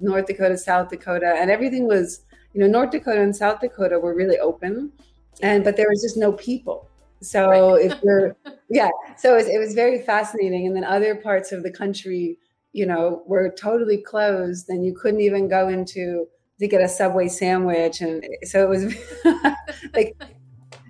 North 0.00 0.26
Dakota, 0.26 0.58
South 0.58 0.90
Dakota, 0.90 1.34
and 1.38 1.50
everything 1.50 1.86
was, 1.86 2.26
you 2.52 2.60
know, 2.60 2.66
North 2.66 2.90
Dakota 2.90 3.22
and 3.22 3.34
South 3.34 3.60
Dakota 3.60 3.98
were 3.98 4.14
really 4.14 4.38
open 4.38 4.92
and 5.40 5.64
but 5.64 5.76
there 5.76 5.88
was 5.88 6.02
just 6.02 6.16
no 6.16 6.32
people. 6.32 6.88
So 7.20 7.48
right. 7.48 7.86
if 7.86 8.02
you're 8.02 8.36
yeah 8.70 8.90
so 9.16 9.34
it 9.34 9.36
was, 9.36 9.48
it 9.48 9.58
was 9.58 9.74
very 9.74 10.02
fascinating. 10.02 10.66
And 10.66 10.76
then 10.76 10.84
other 10.84 11.14
parts 11.14 11.52
of 11.52 11.62
the 11.62 11.70
country 11.70 12.38
you 12.72 12.86
know 12.86 13.22
were 13.26 13.54
totally 13.58 13.98
closed 13.98 14.68
and 14.68 14.84
you 14.84 14.94
couldn't 14.94 15.20
even 15.20 15.48
go 15.48 15.68
into 15.68 16.26
to 16.58 16.68
get 16.68 16.80
a 16.80 16.88
subway 16.88 17.28
sandwich. 17.28 18.00
And 18.00 18.24
so 18.44 18.62
it 18.62 18.68
was 18.68 18.94
like 19.94 20.16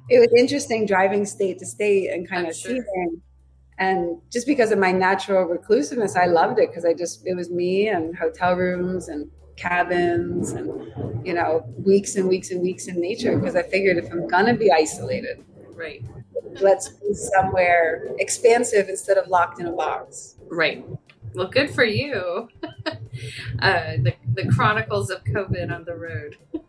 it 0.08 0.18
was 0.18 0.28
interesting 0.36 0.86
driving 0.86 1.24
state 1.24 1.58
to 1.60 1.66
state 1.66 2.10
and 2.10 2.28
kind 2.28 2.46
I'm 2.46 2.50
of 2.50 2.56
sure. 2.56 2.72
seeing. 2.72 3.22
And 3.78 4.20
just 4.30 4.46
because 4.46 4.70
of 4.70 4.78
my 4.78 4.92
natural 4.92 5.44
reclusiveness 5.44 6.14
i 6.14 6.26
loved 6.26 6.58
it 6.58 6.68
because 6.68 6.84
i 6.84 6.92
just 6.92 7.26
it 7.26 7.34
was 7.34 7.50
me 7.50 7.88
and 7.88 8.16
hotel 8.16 8.54
rooms 8.54 9.08
and 9.08 9.28
cabins 9.62 10.52
and 10.52 10.68
you 11.26 11.32
know 11.32 11.64
weeks 11.78 12.16
and 12.16 12.28
weeks 12.28 12.50
and 12.50 12.60
weeks 12.60 12.88
in 12.88 13.00
nature 13.00 13.38
because 13.38 13.54
I 13.54 13.62
figured 13.62 13.96
if 13.96 14.10
I'm 14.10 14.26
gonna 14.26 14.56
be 14.56 14.72
isolated, 14.72 15.44
right, 15.74 16.04
let's 16.60 16.88
be 16.88 17.14
somewhere 17.14 18.08
expansive 18.18 18.88
instead 18.88 19.16
of 19.16 19.28
locked 19.28 19.60
in 19.60 19.66
a 19.66 19.72
box. 19.72 20.36
Right. 20.50 20.84
Well, 21.34 21.48
good 21.48 21.70
for 21.70 21.84
you. 21.84 22.48
uh, 23.60 23.92
the 24.02 24.14
the 24.34 24.48
chronicles 24.54 25.10
of 25.10 25.24
COVID 25.24 25.72
on 25.74 25.84
the 25.84 25.94
road. 25.94 26.36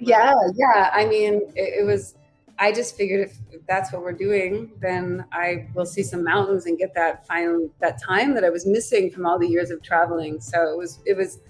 yeah, 0.00 0.32
it. 0.32 0.56
yeah. 0.56 0.90
I 0.92 1.06
mean, 1.06 1.42
it, 1.54 1.80
it 1.80 1.86
was. 1.86 2.14
I 2.56 2.70
just 2.70 2.96
figured 2.96 3.28
if 3.28 3.66
that's 3.66 3.92
what 3.92 4.02
we're 4.02 4.12
doing, 4.12 4.70
then 4.80 5.24
I 5.32 5.66
will 5.74 5.86
see 5.86 6.04
some 6.04 6.22
mountains 6.22 6.66
and 6.66 6.78
get 6.78 6.94
that 6.94 7.26
final 7.26 7.68
that 7.80 8.00
time 8.00 8.34
that 8.34 8.44
I 8.44 8.50
was 8.50 8.64
missing 8.64 9.10
from 9.10 9.26
all 9.26 9.40
the 9.40 9.48
years 9.48 9.70
of 9.70 9.82
traveling. 9.82 10.40
So 10.40 10.70
it 10.70 10.78
was 10.78 11.00
it 11.04 11.16
was 11.16 11.40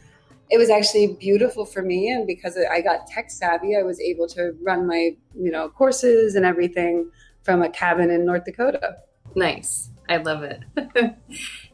it 0.50 0.58
was 0.58 0.70
actually 0.70 1.16
beautiful 1.18 1.64
for 1.64 1.82
me 1.82 2.10
and 2.10 2.26
because 2.26 2.58
i 2.70 2.80
got 2.80 3.06
tech 3.06 3.30
savvy 3.30 3.76
i 3.76 3.82
was 3.82 3.98
able 4.00 4.26
to 4.26 4.52
run 4.62 4.86
my 4.86 5.16
you 5.34 5.50
know 5.50 5.68
courses 5.68 6.34
and 6.34 6.44
everything 6.44 7.10
from 7.44 7.62
a 7.62 7.68
cabin 7.68 8.10
in 8.10 8.24
north 8.24 8.44
dakota. 8.44 8.96
Nice. 9.36 9.90
I 10.08 10.16
love 10.16 10.42
it. 10.42 10.62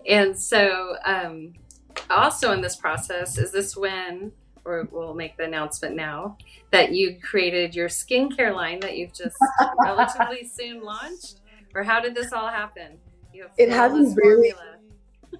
And 0.08 0.36
so 0.36 0.96
um, 1.04 1.52
also 2.08 2.52
in 2.52 2.62
this 2.62 2.74
process 2.74 3.36
is 3.36 3.52
this 3.52 3.76
when 3.76 4.32
or 4.64 4.88
we'll 4.90 5.14
make 5.14 5.36
the 5.36 5.44
announcement 5.44 5.94
now 5.94 6.38
that 6.70 6.92
you 6.92 7.18
created 7.20 7.74
your 7.74 7.88
skincare 7.88 8.54
line 8.54 8.80
that 8.80 8.96
you've 8.96 9.12
just 9.12 9.36
relatively 9.84 10.48
soon 10.48 10.82
launched? 10.82 11.40
Or 11.74 11.82
how 11.82 12.00
did 12.00 12.14
this 12.14 12.32
all 12.32 12.48
happen? 12.48 12.98
It 13.58 13.68
hasn't 13.68 14.16
really 14.16 14.52
formula 14.52 14.79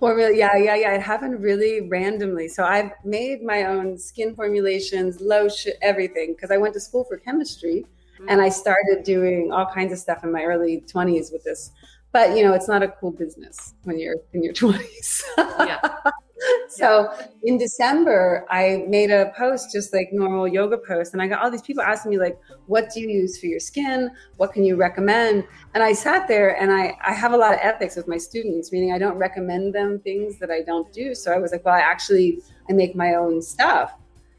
formula 0.01 0.35
yeah 0.35 0.57
yeah 0.57 0.75
yeah 0.75 0.95
it 0.95 1.03
happened 1.03 1.43
really 1.43 1.83
randomly. 1.83 2.49
So 2.49 2.65
i've 2.65 2.91
made 3.05 3.43
my 3.43 3.65
own 3.65 3.99
skin 3.99 4.35
formulations 4.35 5.21
lotion 5.21 5.75
everything 5.83 6.33
because 6.35 6.51
i 6.51 6.57
went 6.57 6.75
to 6.75 6.81
school 6.81 7.05
for 7.05 7.17
chemistry 7.19 7.85
mm-hmm. 7.85 8.29
and 8.29 8.41
i 8.41 8.49
started 8.49 9.05
doing 9.05 9.53
all 9.53 9.67
kinds 9.67 9.93
of 9.93 9.99
stuff 9.99 10.25
in 10.25 10.33
my 10.33 10.43
early 10.43 10.83
20s 10.93 11.31
with 11.33 11.45
this. 11.45 11.71
But 12.13 12.37
you 12.37 12.43
know 12.43 12.55
it's 12.55 12.67
not 12.67 12.83
a 12.83 12.89
cool 12.89 13.13
business 13.13 13.75
when 13.85 13.99
you're 14.01 14.17
in 14.33 14.43
your 14.43 14.55
20s 14.55 15.23
yeah 15.39 15.81
so 16.69 17.13
in 17.43 17.59
December, 17.59 18.47
I 18.51 18.85
made 18.89 19.11
a 19.11 19.33
post 19.37 19.73
just 19.73 19.93
like 19.93 20.11
normal 20.13 20.49
yoga 20.49 20.79
post, 20.79 21.13
and 21.13 21.23
I 21.23 21.27
got 21.27 21.43
all 21.43 21.51
these 21.51 21.63
people 21.63 21.83
asking 21.83 22.11
me 22.11 22.19
like, 22.19 22.39
"What 22.67 22.91
do 22.93 23.01
you 23.01 23.09
use 23.09 23.39
for 23.39 23.47
your 23.47 23.61
skin? 23.61 24.11
What 24.37 24.53
can 24.53 24.65
you 24.65 24.77
recommend?" 24.77 25.45
And 25.75 25.83
I 25.83 25.93
sat 25.93 26.29
there, 26.29 26.61
and 26.61 26.73
I 26.73 26.97
I 27.05 27.13
have 27.13 27.33
a 27.33 27.37
lot 27.37 27.53
of 27.53 27.61
ethics 27.63 27.97
with 27.97 28.09
my 28.09 28.19
students, 28.19 28.73
meaning 28.73 28.93
I 28.93 28.99
don't 28.99 29.17
recommend 29.17 29.75
them 29.75 30.01
things 30.01 30.39
that 30.39 30.51
I 30.51 30.63
don't 30.63 30.93
do. 30.93 31.15
So 31.15 31.33
I 31.33 31.39
was 31.39 31.53
like, 31.53 31.65
"Well, 31.65 31.75
I 31.75 31.81
actually 31.81 32.41
I 32.69 32.73
make 32.73 32.95
my 32.95 33.15
own 33.15 33.43
stuff." 33.43 33.93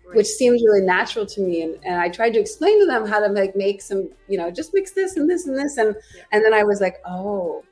Right. 0.05 0.17
Which 0.17 0.27
seems 0.27 0.61
really 0.63 0.81
natural 0.81 1.25
to 1.25 1.41
me, 1.41 1.61
and, 1.61 1.77
and 1.85 2.01
I 2.01 2.09
tried 2.09 2.33
to 2.33 2.39
explain 2.39 2.79
to 2.81 2.85
them 2.85 3.05
how 3.05 3.19
to 3.25 3.31
like 3.31 3.55
make 3.55 3.81
some, 3.81 4.09
you 4.27 4.37
know, 4.37 4.51
just 4.51 4.73
mix 4.73 4.91
this 4.91 5.15
and 5.15 5.29
this 5.29 5.47
and 5.47 5.57
this, 5.57 5.77
and 5.77 5.95
yeah. 6.15 6.23
and 6.31 6.43
then 6.43 6.53
I 6.53 6.63
was 6.63 6.81
like, 6.81 6.97
oh, 7.05 7.63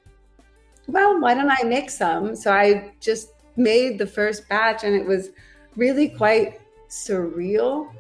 well, 0.87 1.19
why 1.19 1.33
don't 1.33 1.49
I 1.51 1.63
make 1.63 1.89
some? 1.89 2.35
So 2.35 2.51
I 2.51 2.93
just 2.99 3.33
made 3.59 3.99
the 3.99 4.07
first 4.07 4.47
batch 4.49 4.83
and 4.83 4.95
it 4.95 5.05
was 5.05 5.29
really 5.75 6.09
quite 6.09 6.59
surreal 6.89 7.91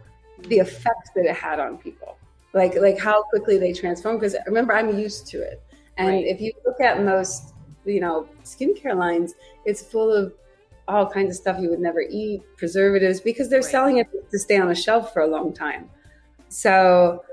the 0.47 0.57
effects 0.57 1.11
that 1.15 1.25
it 1.25 1.35
had 1.35 1.59
on 1.59 1.77
people 1.77 2.17
like 2.53 2.75
like 2.75 2.97
how 2.97 3.21
quickly 3.23 3.57
they 3.57 3.73
transform 3.73 4.15
because 4.15 4.35
remember 4.47 4.73
i'm 4.73 4.97
used 4.97 5.27
to 5.27 5.41
it 5.41 5.61
and 5.97 6.09
right. 6.09 6.25
if 6.25 6.41
you 6.41 6.51
look 6.65 6.79
at 6.81 7.03
most 7.03 7.53
you 7.85 7.99
know 7.99 8.27
skincare 8.43 8.95
lines 8.95 9.35
it's 9.65 9.81
full 9.81 10.11
of 10.11 10.33
all 10.87 11.07
kinds 11.07 11.29
of 11.29 11.35
stuff 11.35 11.61
you 11.61 11.69
would 11.69 11.79
never 11.79 12.01
eat 12.01 12.41
preservatives 12.57 13.21
because 13.21 13.49
they're 13.49 13.59
right. 13.59 13.71
selling 13.71 13.97
it 13.97 14.07
to 14.31 14.39
stay 14.39 14.57
on 14.57 14.71
a 14.71 14.75
shelf 14.75 15.13
for 15.13 15.21
a 15.21 15.27
long 15.27 15.53
time 15.53 15.89
so 16.47 17.23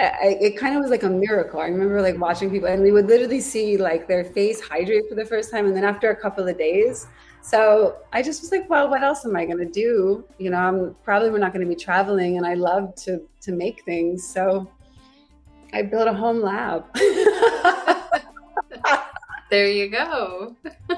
I, 0.00 0.38
it 0.40 0.56
kind 0.56 0.74
of 0.74 0.80
was 0.80 0.90
like 0.90 1.02
a 1.02 1.10
miracle. 1.10 1.60
I 1.60 1.66
remember 1.66 2.00
like 2.00 2.18
watching 2.18 2.50
people, 2.50 2.68
and 2.68 2.82
we 2.82 2.90
would 2.90 3.06
literally 3.06 3.40
see 3.40 3.76
like 3.76 4.08
their 4.08 4.24
face 4.24 4.60
hydrate 4.60 5.08
for 5.08 5.14
the 5.14 5.24
first 5.24 5.50
time, 5.50 5.66
and 5.66 5.76
then 5.76 5.84
after 5.84 6.10
a 6.10 6.16
couple 6.16 6.48
of 6.48 6.56
days, 6.56 7.06
so 7.42 7.96
I 8.12 8.22
just 8.22 8.42
was 8.42 8.50
like, 8.52 8.68
well, 8.68 8.88
what 8.88 9.02
else 9.02 9.24
am 9.24 9.34
I 9.36 9.44
going 9.44 9.58
to 9.58 9.64
do? 9.70 10.24
You 10.38 10.50
know, 10.50 10.58
I'm 10.58 10.94
probably 11.02 11.30
we're 11.30 11.38
not 11.38 11.52
going 11.52 11.64
to 11.64 11.68
be 11.68 11.80
traveling, 11.80 12.36
and 12.36 12.46
I 12.46 12.54
love 12.54 12.94
to 12.96 13.22
to 13.42 13.52
make 13.52 13.84
things. 13.84 14.26
So 14.26 14.70
I 15.72 15.82
built 15.82 16.08
a 16.08 16.12
home 16.12 16.40
lab. 16.40 16.84
there 19.50 19.68
you 19.68 19.88
go. 19.90 20.56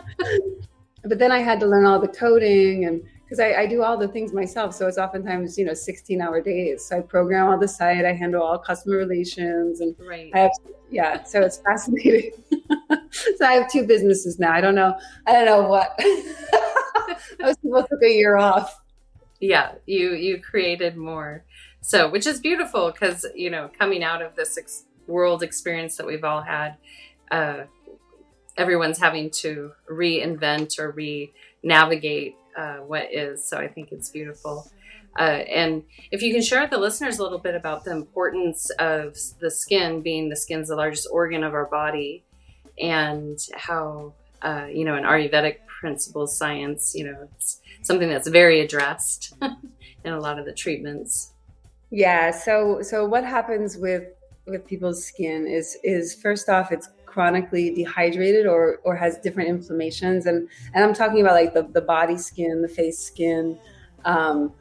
but 1.04 1.18
then 1.18 1.30
I 1.32 1.38
had 1.38 1.60
to 1.60 1.66
learn 1.66 1.84
all 1.84 2.00
the 2.00 2.08
coding 2.08 2.86
and 2.86 3.02
because 3.32 3.40
I, 3.40 3.62
I, 3.62 3.66
do 3.66 3.82
all 3.82 3.96
the 3.96 4.08
things 4.08 4.34
myself. 4.34 4.74
So 4.74 4.86
it's 4.86 4.98
oftentimes, 4.98 5.56
you 5.56 5.64
know, 5.64 5.72
16 5.72 6.20
hour 6.20 6.42
days. 6.42 6.84
So 6.84 6.98
I 6.98 7.00
program 7.00 7.48
all 7.48 7.58
the 7.58 7.66
site, 7.66 8.04
I 8.04 8.12
handle 8.12 8.42
all 8.42 8.58
customer 8.58 8.98
relations 8.98 9.80
and 9.80 9.96
right. 9.98 10.30
I 10.34 10.38
have, 10.40 10.50
yeah, 10.90 11.22
so 11.22 11.40
it's 11.40 11.56
fascinating. 11.56 12.32
so 13.10 13.46
I 13.46 13.52
have 13.54 13.70
two 13.70 13.86
businesses 13.86 14.38
now. 14.38 14.52
I 14.52 14.60
don't 14.60 14.74
know. 14.74 14.98
I 15.26 15.32
don't 15.32 15.46
know 15.46 15.62
what. 15.62 15.98
Most 17.40 17.62
people 17.62 17.82
took 17.84 18.02
a 18.02 18.12
year 18.12 18.36
off. 18.36 18.82
Yeah, 19.40 19.72
you 19.86 20.12
you 20.12 20.38
created 20.38 20.98
more. 20.98 21.44
So, 21.80 22.10
which 22.10 22.26
is 22.26 22.38
beautiful 22.38 22.92
because 22.92 23.26
you 23.34 23.48
know, 23.48 23.70
coming 23.78 24.04
out 24.04 24.20
of 24.20 24.36
this 24.36 24.58
ex- 24.58 24.84
world 25.06 25.42
experience 25.42 25.96
that 25.96 26.06
we've 26.06 26.22
all 26.22 26.42
had, 26.42 26.76
uh, 27.30 27.64
everyone's 28.58 28.98
having 28.98 29.30
to 29.30 29.72
reinvent 29.90 30.78
or 30.78 30.90
re-navigate 30.90 32.36
uh, 32.56 32.76
what 32.76 33.12
is. 33.12 33.46
So, 33.46 33.58
I 33.58 33.68
think 33.68 33.92
it's 33.92 34.10
beautiful. 34.10 34.70
Uh, 35.18 35.22
and 35.22 35.82
if 36.10 36.22
you 36.22 36.32
can 36.32 36.42
share 36.42 36.62
with 36.62 36.70
the 36.70 36.78
listeners 36.78 37.18
a 37.18 37.22
little 37.22 37.38
bit 37.38 37.54
about 37.54 37.84
the 37.84 37.90
importance 37.90 38.70
of 38.78 39.16
the 39.40 39.50
skin, 39.50 40.00
being 40.00 40.28
the 40.28 40.36
skin's 40.36 40.68
the 40.68 40.76
largest 40.76 41.06
organ 41.12 41.44
of 41.44 41.52
our 41.52 41.66
body, 41.66 42.24
and 42.80 43.38
how 43.54 44.14
uh, 44.40 44.66
you 44.72 44.84
know 44.84 44.96
in 44.96 45.04
Ayurvedic 45.04 45.58
principles 45.66 46.36
science, 46.36 46.94
you 46.94 47.04
know, 47.04 47.28
it's 47.34 47.60
something 47.82 48.08
that's 48.08 48.28
very 48.28 48.60
addressed 48.60 49.34
in 50.04 50.12
a 50.12 50.20
lot 50.20 50.38
of 50.38 50.46
the 50.46 50.52
treatments. 50.52 51.32
Yeah. 51.90 52.30
So 52.30 52.80
so 52.80 53.04
what 53.04 53.24
happens 53.24 53.76
with 53.76 54.04
with 54.46 54.66
people's 54.66 55.04
skin 55.04 55.46
is 55.46 55.76
is 55.84 56.14
first 56.14 56.48
off 56.48 56.72
it's 56.72 56.88
chronically 57.12 57.74
dehydrated 57.74 58.46
or 58.46 58.78
or 58.84 58.96
has 58.96 59.18
different 59.18 59.48
inflammations 59.48 60.26
and 60.26 60.48
and 60.74 60.84
I'm 60.84 60.94
talking 60.94 61.20
about 61.20 61.34
like 61.34 61.52
the 61.54 61.64
the 61.64 61.82
body 61.82 62.16
skin, 62.16 62.62
the 62.62 62.68
face 62.68 62.98
skin. 62.98 63.58
Um, 64.04 64.52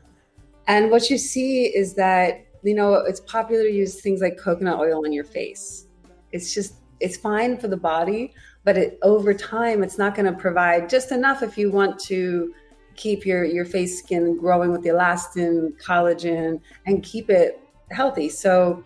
and 0.67 0.91
what 0.91 1.10
you 1.10 1.17
see 1.17 1.65
is 1.65 1.96
that 1.96 2.46
you 2.63 2.75
know 2.75 2.93
it's 2.93 3.22
popular 3.22 3.63
to 3.63 3.72
use 3.72 4.01
things 4.01 4.22
like 4.22 4.38
coconut 4.38 4.79
oil 4.79 5.05
on 5.05 5.13
your 5.13 5.24
face. 5.24 5.88
It's 6.31 6.53
just 6.53 6.75
it's 7.00 7.17
fine 7.17 7.58
for 7.58 7.67
the 7.67 7.77
body, 7.77 8.34
but 8.63 8.77
it, 8.77 9.00
over 9.01 9.34
time 9.34 9.81
it's 9.84 9.98
not 9.98 10.13
going 10.13 10.31
to 10.31 10.38
provide 10.38 10.89
just 10.89 11.12
enough 11.12 11.41
if 11.41 11.58
you 11.58 11.72
want 11.72 12.00
to 12.01 12.53
keep 12.96 13.25
your 13.25 13.43
your 13.46 13.65
face 13.65 13.98
skin 13.98 14.38
growing 14.38 14.72
with 14.72 14.84
the 14.84 14.89
elastin, 14.89 15.72
collagen, 15.81 16.60
and 16.86 17.01
keep 17.01 17.29
it 17.29 17.60
healthy. 17.91 18.29
So 18.29 18.84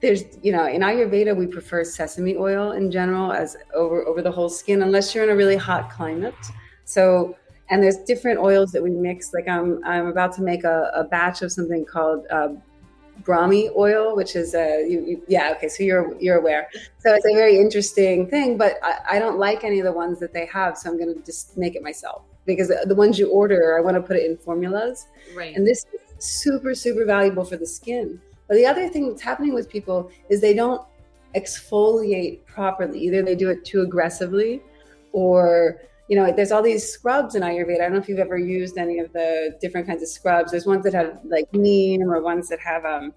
there's 0.00 0.24
you 0.42 0.52
know 0.52 0.66
in 0.66 0.82
ayurveda 0.82 1.34
we 1.36 1.46
prefer 1.46 1.82
sesame 1.84 2.36
oil 2.36 2.72
in 2.72 2.90
general 2.90 3.32
as 3.32 3.56
over 3.74 4.06
over 4.06 4.22
the 4.22 4.30
whole 4.30 4.48
skin 4.48 4.82
unless 4.82 5.14
you're 5.14 5.24
in 5.24 5.30
a 5.30 5.36
really 5.36 5.56
hot 5.56 5.90
climate. 5.90 6.34
So 6.84 7.36
and 7.68 7.82
there's 7.82 7.98
different 7.98 8.38
oils 8.38 8.70
that 8.72 8.82
we 8.82 8.90
mix. 8.90 9.32
Like 9.32 9.48
i'm 9.48 9.80
i'm 9.84 10.06
about 10.06 10.32
to 10.36 10.42
make 10.42 10.64
a, 10.64 10.90
a 10.94 11.04
batch 11.04 11.42
of 11.42 11.50
something 11.50 11.84
called 11.84 12.26
uh, 12.30 12.48
brahmi 13.22 13.74
oil 13.74 14.14
which 14.14 14.36
is 14.36 14.54
a 14.54 14.86
you, 14.86 15.00
you, 15.06 15.22
yeah 15.26 15.54
okay 15.56 15.68
so 15.68 15.82
you're 15.82 16.14
you're 16.20 16.38
aware. 16.38 16.68
So 16.98 17.14
it's 17.14 17.24
a 17.24 17.32
very 17.32 17.58
interesting 17.58 18.28
thing 18.28 18.58
but 18.58 18.74
I, 18.82 19.16
I 19.16 19.18
don't 19.18 19.38
like 19.38 19.64
any 19.64 19.78
of 19.78 19.86
the 19.86 19.92
ones 19.92 20.20
that 20.20 20.34
they 20.34 20.46
have 20.46 20.76
so 20.76 20.90
i'm 20.90 20.98
going 20.98 21.14
to 21.14 21.20
just 21.22 21.56
make 21.56 21.74
it 21.74 21.82
myself. 21.82 22.22
Because 22.44 22.68
the 22.68 22.94
ones 22.94 23.18
you 23.18 23.30
order 23.30 23.76
i 23.78 23.80
want 23.80 23.96
to 23.96 24.02
put 24.02 24.16
it 24.16 24.30
in 24.30 24.36
formulas. 24.36 25.06
Right. 25.34 25.56
And 25.56 25.66
this 25.66 25.78
is 25.78 26.24
super 26.24 26.74
super 26.74 27.06
valuable 27.06 27.44
for 27.44 27.56
the 27.56 27.66
skin 27.66 28.20
but 28.48 28.54
the 28.54 28.66
other 28.66 28.88
thing 28.88 29.08
that's 29.08 29.22
happening 29.22 29.54
with 29.54 29.68
people 29.68 30.10
is 30.28 30.40
they 30.40 30.54
don't 30.54 30.82
exfoliate 31.34 32.44
properly. 32.46 33.00
Either 33.00 33.22
they 33.22 33.34
do 33.34 33.50
it 33.50 33.64
too 33.64 33.82
aggressively 33.82 34.62
or 35.12 35.80
you 36.08 36.16
know, 36.16 36.32
there's 36.32 36.52
all 36.52 36.62
these 36.62 36.88
scrubs 36.88 37.34
in 37.34 37.42
Ayurveda. 37.42 37.76
I 37.76 37.78
don't 37.78 37.94
know 37.94 37.98
if 37.98 38.08
you've 38.08 38.20
ever 38.20 38.38
used 38.38 38.78
any 38.78 39.00
of 39.00 39.12
the 39.12 39.56
different 39.60 39.86
kinds 39.86 40.02
of 40.02 40.08
scrubs. 40.08 40.52
There's 40.52 40.66
ones 40.66 40.84
that 40.84 40.94
have 40.94 41.18
like 41.24 41.52
neem 41.52 42.02
or 42.02 42.20
ones 42.22 42.48
that 42.48 42.60
have 42.60 42.84
um, 42.84 43.12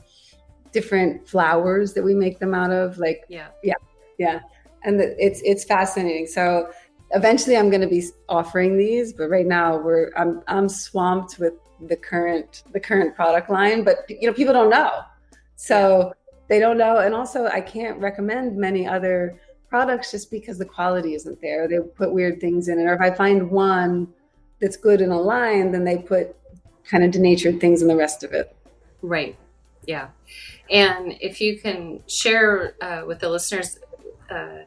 different 0.72 1.28
flowers 1.28 1.94
that 1.94 2.04
we 2.04 2.16
make 2.16 2.40
them 2.40 2.56
out 2.56 2.72
of. 2.72 2.98
Like, 2.98 3.26
yeah, 3.30 3.50
yeah, 3.64 3.76
yeah. 4.18 4.40
And 4.84 5.00
the, 5.00 5.16
it's 5.24 5.42
it's 5.44 5.64
fascinating. 5.64 6.26
So 6.26 6.72
eventually, 7.12 7.58
I'm 7.58 7.70
going 7.70 7.82
to 7.82 7.88
be 7.88 8.04
offering 8.28 8.76
these, 8.78 9.14
but 9.14 9.30
right 9.30 9.46
now 9.46 9.78
we're 9.78 10.12
I'm 10.18 10.42
I'm 10.48 10.68
swamped 10.68 11.38
with 11.38 11.54
the 11.88 11.96
current 11.96 12.64
the 12.72 12.80
current 12.80 13.16
product 13.16 13.52
line. 13.52 13.84
But 13.84 13.98
you 14.10 14.28
know, 14.28 14.34
people 14.34 14.54
don't 14.54 14.72
know. 14.72 15.02
So 15.62 16.14
they 16.48 16.58
don't 16.58 16.78
know. 16.78 17.00
And 17.00 17.14
also, 17.14 17.48
I 17.48 17.60
can't 17.60 18.00
recommend 18.00 18.56
many 18.56 18.88
other 18.88 19.38
products 19.68 20.10
just 20.10 20.32
because 20.32 20.58
the 20.58 20.64
quality 20.66 21.16
isn't 21.16 21.42
there. 21.42 21.68
They 21.68 21.80
put 21.80 22.14
weird 22.14 22.40
things 22.40 22.70
in 22.70 22.80
it. 22.80 22.84
Or 22.84 22.94
if 22.94 23.02
I 23.02 23.12
find 23.12 23.52
one 23.52 24.08
that's 24.62 24.78
good 24.78 25.02
in 25.02 25.12
a 25.12 25.20
line, 25.20 25.74
then 25.74 25.84
they 25.84 25.98
put 25.98 26.34
kind 26.86 27.04
of 27.04 27.12
denatured 27.12 27.60
things 27.60 27.82
in 27.82 27.90
the 27.90 27.96
rest 27.98 28.24
of 28.24 28.32
it. 28.32 28.56
Right. 29.02 29.36
Yeah. 29.86 30.08
And 30.72 31.18
if 31.20 31.42
you 31.42 31.60
can 31.60 32.04
share 32.08 32.76
uh, 32.82 33.04
with 33.06 33.20
the 33.20 33.30
listeners 33.30 33.80
uh, 34.30 34.60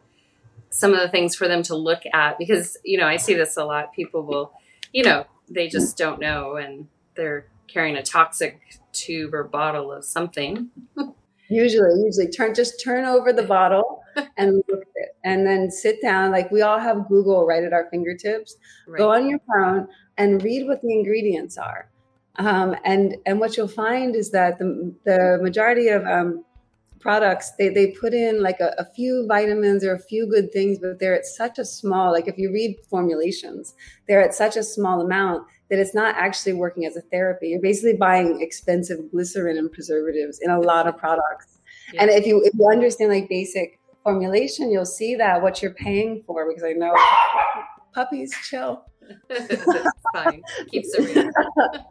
some 0.69 0.93
of 0.93 1.01
the 1.01 1.09
things 1.09 1.35
for 1.35 1.49
them 1.49 1.63
to 1.65 1.75
look 1.75 2.03
at, 2.13 2.37
because, 2.37 2.77
you 2.85 2.99
know, 2.99 3.07
I 3.07 3.17
see 3.17 3.33
this 3.33 3.57
a 3.57 3.65
lot. 3.65 3.95
People 3.95 4.25
will, 4.25 4.53
you 4.93 5.05
know, 5.05 5.25
they 5.49 5.69
just 5.69 5.97
don't 5.97 6.21
know 6.21 6.57
and 6.57 6.89
they're 7.15 7.47
carrying 7.69 7.97
a 7.97 8.03
toxic 8.03 8.79
tube 8.93 9.35
or 9.35 9.45
bottle 9.45 9.93
of 9.93 10.05
something. 10.05 10.71
usually, 11.49 12.03
usually 12.03 12.29
turn 12.29 12.55
just 12.55 12.83
turn 12.83 13.05
over 13.05 13.33
the 13.33 13.43
bottle 13.43 14.03
and 14.37 14.57
look 14.69 14.83
at 14.83 14.89
it, 14.95 15.17
and 15.25 15.47
then 15.47 15.71
sit 15.71 16.01
down. 16.03 16.31
Like 16.31 16.51
we 16.51 16.63
all 16.63 16.79
have 16.79 17.09
Google 17.09 17.47
right 17.47 17.63
at 17.63 17.73
our 17.73 17.89
fingertips. 17.91 18.57
Right. 18.87 18.99
Go 18.99 19.13
on 19.13 19.29
your 19.29 19.41
phone 19.49 19.89
and 20.19 20.43
read 20.43 20.67
what 20.67 20.83
the 20.83 20.93
ingredients 20.93 21.59
are. 21.59 21.89
Um, 22.37 22.75
and 22.85 23.17
and 23.27 23.41
what 23.41 23.57
you'll 23.57 23.69
find 23.69 24.17
is 24.17 24.31
that 24.31 24.59
the 24.59 24.95
the 25.05 25.39
majority 25.43 25.89
of 25.89 26.07
um, 26.07 26.45
products 27.03 27.53
they, 27.59 27.69
they 27.69 27.89
put 27.89 28.15
in 28.15 28.43
like 28.43 28.61
a, 28.61 28.75
a, 28.79 28.85
few 28.85 29.27
vitamins 29.27 29.85
or 29.85 29.93
a 29.93 29.99
few 29.99 30.25
good 30.27 30.53
things 30.53 30.79
but 30.79 31.01
they're 31.01 31.17
at 31.17 31.27
such 31.27 31.59
a 31.59 31.65
small 31.65 32.13
like 32.13 32.29
if 32.29 32.39
you 32.39 32.51
read 32.53 32.77
formulations 32.89 33.75
they're 34.07 34.23
at 34.23 34.33
such 34.33 34.57
a 34.57 34.63
small 34.63 35.01
amount 35.01 35.45
that 35.71 35.79
it's 35.79 35.95
not 35.95 36.15
actually 36.17 36.53
working 36.53 36.85
as 36.85 36.97
a 36.97 37.01
therapy. 37.03 37.49
You're 37.49 37.61
basically 37.61 37.97
buying 37.97 38.41
expensive 38.41 39.11
glycerin 39.11 39.57
and 39.57 39.73
preservatives 39.73 40.39
in 40.43 40.51
a 40.51 40.61
lot 40.61 40.87
of 40.87 40.97
products. 40.97 41.59
Yeah. 41.93 42.03
and 42.03 42.11
if 42.11 42.27
you 42.27 42.43
if 42.43 42.55
you 42.55 42.69
understand 42.71 43.11
like 43.11 43.29
basic 43.29 43.79
formulation 44.03 44.71
you'll 44.71 44.85
see 44.85 45.15
that 45.17 45.43
what 45.43 45.63
you're 45.63 45.75
paying 45.75 46.23
for 46.27 46.49
because 46.49 46.65
i 46.65 46.73
know 46.73 46.95
puppies 47.95 48.35
chill. 48.49 48.85
Fine. 50.15 50.43
Keeps 50.71 50.95
it 50.95 51.35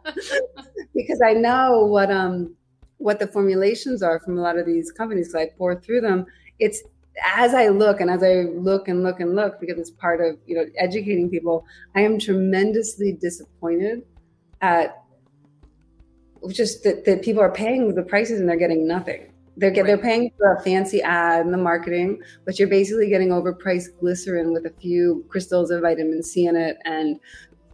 because 0.94 1.20
i 1.24 1.32
know 1.32 1.84
what 1.86 2.10
um 2.10 2.54
what 3.02 3.18
the 3.18 3.26
formulations 3.26 4.02
are 4.02 4.20
from 4.20 4.38
a 4.38 4.40
lot 4.40 4.56
of 4.56 4.64
these 4.64 4.92
companies 4.92 5.28
because 5.28 5.48
I 5.48 5.58
pore 5.58 5.80
through 5.80 6.02
them. 6.02 6.24
It's 6.60 6.82
as 7.22 7.54
I 7.54 7.68
look 7.68 8.00
and 8.00 8.10
as 8.10 8.22
I 8.22 8.42
look 8.54 8.88
and 8.88 9.02
look 9.02 9.20
and 9.20 9.34
look 9.34 9.60
because 9.60 9.78
it's 9.78 9.90
part 9.90 10.20
of 10.20 10.38
you 10.46 10.56
know 10.56 10.64
educating 10.78 11.28
people. 11.30 11.64
I 11.94 12.00
am 12.00 12.18
tremendously 12.18 13.12
disappointed 13.12 14.02
at 14.60 15.02
just 16.50 16.82
that, 16.84 17.04
that 17.04 17.22
people 17.22 17.42
are 17.42 17.52
paying 17.52 17.94
the 17.94 18.02
prices 18.02 18.40
and 18.40 18.48
they're 18.48 18.56
getting 18.56 18.86
nothing. 18.86 19.32
They're 19.56 19.70
get, 19.70 19.82
right. 19.82 19.88
they're 19.88 19.98
paying 19.98 20.30
for 20.38 20.54
a 20.54 20.62
fancy 20.62 21.02
ad 21.02 21.44
and 21.44 21.52
the 21.52 21.58
marketing, 21.58 22.22
but 22.44 22.58
you're 22.58 22.68
basically 22.68 23.08
getting 23.08 23.28
overpriced 23.28 23.98
glycerin 24.00 24.52
with 24.52 24.64
a 24.64 24.72
few 24.80 25.24
crystals 25.28 25.70
of 25.70 25.82
vitamin 25.82 26.22
C 26.22 26.46
in 26.46 26.56
it 26.56 26.78
and 26.84 27.20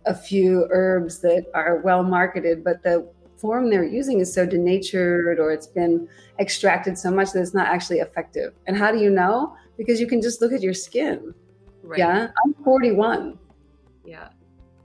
a 0.06 0.14
few 0.14 0.66
herbs 0.70 1.20
that 1.20 1.46
are 1.54 1.80
well 1.84 2.02
marketed, 2.02 2.64
but 2.64 2.82
the 2.82 3.08
form 3.40 3.70
they're 3.70 3.84
using 3.84 4.20
is 4.20 4.32
so 4.32 4.44
denatured 4.44 5.38
or 5.38 5.50
it's 5.52 5.66
been 5.66 6.08
extracted 6.38 6.98
so 6.98 7.10
much 7.10 7.32
that 7.32 7.40
it's 7.40 7.54
not 7.54 7.66
actually 7.66 7.98
effective. 7.98 8.54
And 8.66 8.76
how 8.76 8.92
do 8.92 8.98
you 8.98 9.10
know? 9.10 9.56
Because 9.76 10.00
you 10.00 10.06
can 10.06 10.20
just 10.20 10.40
look 10.40 10.52
at 10.52 10.60
your 10.60 10.74
skin. 10.74 11.34
Right. 11.82 11.98
Yeah. 11.98 12.28
I'm 12.44 12.54
41. 12.64 13.38
Yeah. 14.04 14.28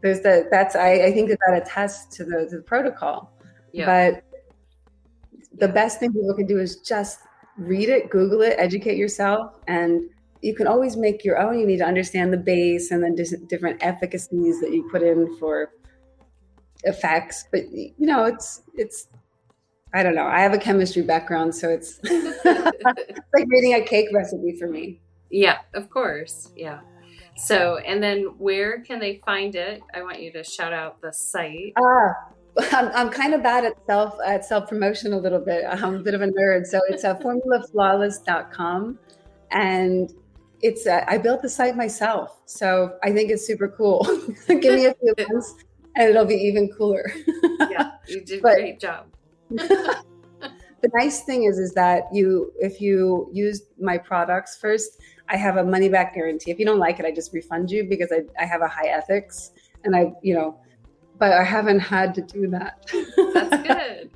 There's 0.01 0.21
that. 0.21 0.51
That's, 0.51 0.75
I, 0.75 1.05
I 1.05 1.11
think 1.11 1.29
that 1.29 1.39
that 1.47 1.61
attests 1.61 2.15
to 2.17 2.25
the, 2.25 2.47
to 2.49 2.57
the 2.57 2.63
protocol. 2.63 3.31
Yeah. 3.71 3.85
But 3.85 4.23
the 5.57 5.67
yeah. 5.67 5.73
best 5.73 5.99
thing 5.99 6.13
people 6.13 6.33
can 6.33 6.45
do 6.45 6.59
is 6.59 6.77
just 6.77 7.19
read 7.57 7.89
it, 7.89 8.09
Google 8.09 8.41
it, 8.41 8.55
educate 8.57 8.97
yourself, 8.97 9.53
and 9.67 10.09
you 10.41 10.55
can 10.55 10.67
always 10.67 10.97
make 10.97 11.23
your 11.23 11.39
own. 11.39 11.59
You 11.59 11.65
need 11.65 11.77
to 11.77 11.85
understand 11.85 12.33
the 12.33 12.37
base 12.37 12.91
and 12.91 13.03
then 13.03 13.15
different 13.47 13.81
efficacies 13.81 14.59
that 14.61 14.73
you 14.73 14.87
put 14.91 15.01
in 15.01 15.37
for 15.37 15.71
effects 16.83 17.45
but 17.51 17.71
you 17.71 17.93
know 17.99 18.25
it's 18.25 18.61
it's 18.75 19.07
i 19.93 20.01
don't 20.01 20.15
know. 20.15 20.25
I 20.25 20.41
have 20.41 20.53
a 20.53 20.57
chemistry 20.57 21.03
background 21.03 21.53
so 21.53 21.69
it's 21.77 21.99
like 22.03 23.47
reading 23.47 23.75
a 23.75 23.81
cake 23.81 24.09
recipe 24.13 24.57
for 24.57 24.67
me. 24.67 24.99
Yeah 25.29 25.59
of 25.73 25.89
course. 25.89 26.51
Yeah. 26.55 26.81
So 27.35 27.77
and 27.77 28.01
then 28.01 28.23
where 28.37 28.81
can 28.81 28.99
they 28.99 29.21
find 29.25 29.55
it? 29.55 29.81
I 29.93 30.01
want 30.01 30.21
you 30.21 30.31
to 30.33 30.43
shout 30.43 30.73
out 30.73 31.01
the 31.01 31.11
site. 31.11 31.73
Ah 31.77 32.33
I'm, 32.71 32.89
I'm 32.93 33.09
kind 33.09 33.33
of 33.33 33.41
bad 33.41 33.65
at 33.65 33.73
self 33.85 34.15
at 34.25 34.45
self 34.45 34.69
promotion 34.69 35.13
a 35.13 35.17
little 35.17 35.39
bit. 35.39 35.65
I'm 35.67 35.95
a 35.95 35.99
bit 35.99 36.13
of 36.13 36.21
a 36.21 36.27
nerd, 36.27 36.65
so 36.65 36.79
it's 36.87 37.03
a 37.03 37.15
formulaflawless.com, 37.15 38.99
and 39.51 40.13
it's 40.61 40.85
a, 40.85 41.09
I 41.09 41.17
built 41.17 41.41
the 41.41 41.49
site 41.49 41.75
myself, 41.75 42.41
so 42.45 42.97
I 43.03 43.11
think 43.11 43.31
it's 43.31 43.45
super 43.45 43.67
cool. 43.67 44.03
Give 44.47 44.75
me 44.75 44.85
a 44.85 44.93
few 44.93 45.13
months, 45.29 45.55
and 45.95 46.09
it'll 46.09 46.25
be 46.25 46.35
even 46.35 46.69
cooler. 46.69 47.11
yeah, 47.69 47.91
you 48.07 48.21
did 48.21 48.39
a 48.39 48.41
great 48.41 48.79
job. 48.79 49.07
the 49.49 50.03
nice 50.93 51.23
thing 51.23 51.43
is, 51.43 51.57
is 51.59 51.73
that 51.73 52.03
you, 52.11 52.51
if 52.59 52.81
you 52.81 53.29
use 53.31 53.63
my 53.79 53.97
products 53.97 54.57
first, 54.57 54.99
I 55.29 55.37
have 55.37 55.57
a 55.57 55.63
money 55.63 55.89
back 55.89 56.15
guarantee. 56.15 56.51
If 56.51 56.59
you 56.59 56.65
don't 56.65 56.79
like 56.79 56.99
it, 56.99 57.05
I 57.05 57.11
just 57.11 57.33
refund 57.33 57.71
you 57.71 57.85
because 57.85 58.11
I, 58.11 58.21
I 58.41 58.45
have 58.45 58.61
a 58.61 58.67
high 58.67 58.87
ethics 58.87 59.51
and 59.83 59.95
I, 59.95 60.13
you 60.21 60.33
know, 60.33 60.59
but 61.17 61.31
I 61.31 61.43
haven't 61.43 61.79
had 61.79 62.13
to 62.15 62.21
do 62.21 62.47
that. 62.49 62.85
That's 63.33 63.67
good. 63.67 64.11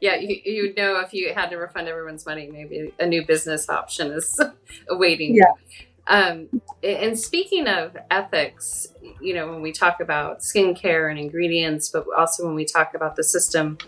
yeah, 0.00 0.16
you, 0.16 0.40
you 0.44 0.74
know, 0.74 1.00
if 1.00 1.12
you 1.12 1.32
had 1.34 1.50
to 1.50 1.56
refund 1.56 1.88
everyone's 1.88 2.26
money, 2.26 2.48
maybe 2.50 2.92
a 2.98 3.06
new 3.06 3.24
business 3.24 3.68
option 3.68 4.12
is 4.12 4.40
awaiting. 4.88 5.36
Yeah. 5.36 5.52
Um, 6.06 6.48
and 6.82 7.18
speaking 7.18 7.66
of 7.66 7.96
ethics, 8.10 8.86
you 9.20 9.34
know, 9.34 9.50
when 9.50 9.62
we 9.62 9.72
talk 9.72 10.00
about 10.00 10.40
skincare 10.40 11.10
and 11.10 11.18
ingredients, 11.18 11.88
but 11.88 12.04
also 12.16 12.44
when 12.44 12.54
we 12.54 12.64
talk 12.64 12.94
about 12.94 13.16
the 13.16 13.24
system 13.24 13.78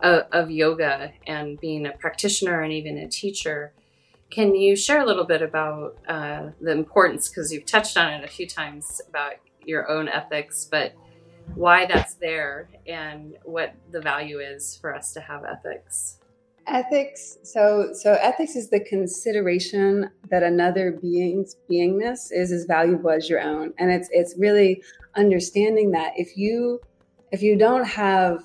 of, 0.00 0.26
of 0.30 0.50
yoga 0.50 1.12
and 1.26 1.58
being 1.60 1.86
a 1.86 1.92
practitioner 1.92 2.62
and 2.62 2.72
even 2.72 2.96
a 2.98 3.08
teacher, 3.08 3.72
can 4.30 4.54
you 4.54 4.76
share 4.76 5.00
a 5.00 5.06
little 5.06 5.24
bit 5.24 5.42
about 5.42 5.96
uh, 6.06 6.50
the 6.60 6.70
importance? 6.70 7.28
Because 7.28 7.52
you've 7.52 7.66
touched 7.66 7.96
on 7.96 8.12
it 8.12 8.24
a 8.24 8.28
few 8.28 8.46
times 8.46 9.00
about 9.08 9.34
your 9.64 9.90
own 9.90 10.08
ethics, 10.08 10.68
but 10.70 10.94
why 11.54 11.86
that's 11.86 12.14
there 12.14 12.68
and 12.86 13.36
what 13.42 13.74
the 13.90 14.00
value 14.00 14.38
is 14.38 14.76
for 14.76 14.94
us 14.94 15.12
to 15.14 15.20
have 15.20 15.44
ethics 15.44 16.17
ethics. 16.68 17.38
So 17.42 17.92
so 17.92 18.14
ethics 18.14 18.56
is 18.56 18.70
the 18.70 18.80
consideration 18.80 20.10
that 20.30 20.42
another 20.42 20.92
being's 20.92 21.56
beingness 21.70 22.30
is 22.30 22.52
as 22.52 22.64
valuable 22.64 23.10
as 23.10 23.28
your 23.28 23.40
own. 23.40 23.72
And 23.78 23.90
it's 23.90 24.08
it's 24.12 24.36
really 24.38 24.82
understanding 25.16 25.90
that 25.92 26.12
if 26.16 26.36
you 26.36 26.80
if 27.32 27.42
you 27.42 27.56
don't 27.56 27.84
have 27.84 28.44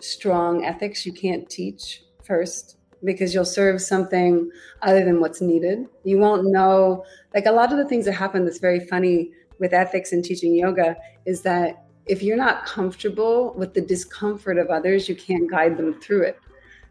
strong 0.00 0.64
ethics 0.64 1.06
you 1.06 1.12
can't 1.12 1.48
teach 1.48 2.02
first 2.24 2.76
because 3.04 3.32
you'll 3.34 3.44
serve 3.44 3.80
something 3.80 4.50
other 4.82 5.04
than 5.04 5.20
what's 5.20 5.40
needed. 5.40 5.86
You 6.04 6.18
won't 6.18 6.50
know 6.50 7.04
like 7.34 7.46
a 7.46 7.52
lot 7.52 7.72
of 7.72 7.78
the 7.78 7.84
things 7.84 8.04
that 8.06 8.12
happen 8.12 8.44
that's 8.44 8.58
very 8.58 8.80
funny 8.80 9.30
with 9.58 9.72
ethics 9.72 10.12
and 10.12 10.24
teaching 10.24 10.54
yoga 10.54 10.96
is 11.24 11.42
that 11.42 11.86
if 12.06 12.22
you're 12.22 12.36
not 12.36 12.64
comfortable 12.66 13.52
with 13.54 13.74
the 13.74 13.80
discomfort 13.80 14.58
of 14.58 14.68
others 14.68 15.08
you 15.08 15.16
can't 15.16 15.50
guide 15.50 15.76
them 15.76 15.98
through 16.00 16.22
it 16.22 16.38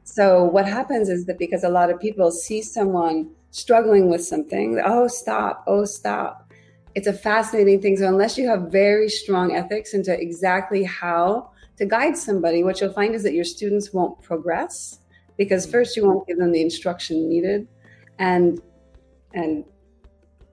so 0.05 0.43
what 0.43 0.67
happens 0.67 1.09
is 1.09 1.25
that 1.25 1.39
because 1.39 1.63
a 1.63 1.69
lot 1.69 1.89
of 1.89 1.99
people 1.99 2.31
see 2.31 2.61
someone 2.61 3.31
struggling 3.49 4.07
with 4.07 4.23
something, 4.23 4.79
oh 4.85 5.07
stop, 5.07 5.63
oh 5.65 5.83
stop. 5.83 6.53
It's 6.93 7.07
a 7.07 7.13
fascinating 7.13 7.81
thing. 7.81 7.97
So 7.97 8.07
unless 8.07 8.37
you 8.37 8.47
have 8.47 8.71
very 8.71 9.09
strong 9.09 9.55
ethics 9.55 9.93
into 9.93 10.17
exactly 10.17 10.83
how 10.83 11.49
to 11.77 11.85
guide 11.85 12.15
somebody, 12.15 12.63
what 12.63 12.79
you'll 12.79 12.93
find 12.93 13.15
is 13.15 13.23
that 13.23 13.33
your 13.33 13.43
students 13.43 13.93
won't 13.93 14.21
progress 14.21 14.99
because 15.37 15.65
mm. 15.65 15.71
first 15.71 15.97
you 15.97 16.05
won't 16.05 16.27
give 16.27 16.37
them 16.37 16.51
the 16.51 16.61
instruction 16.61 17.27
needed, 17.27 17.67
and 18.19 18.61
and 19.33 19.65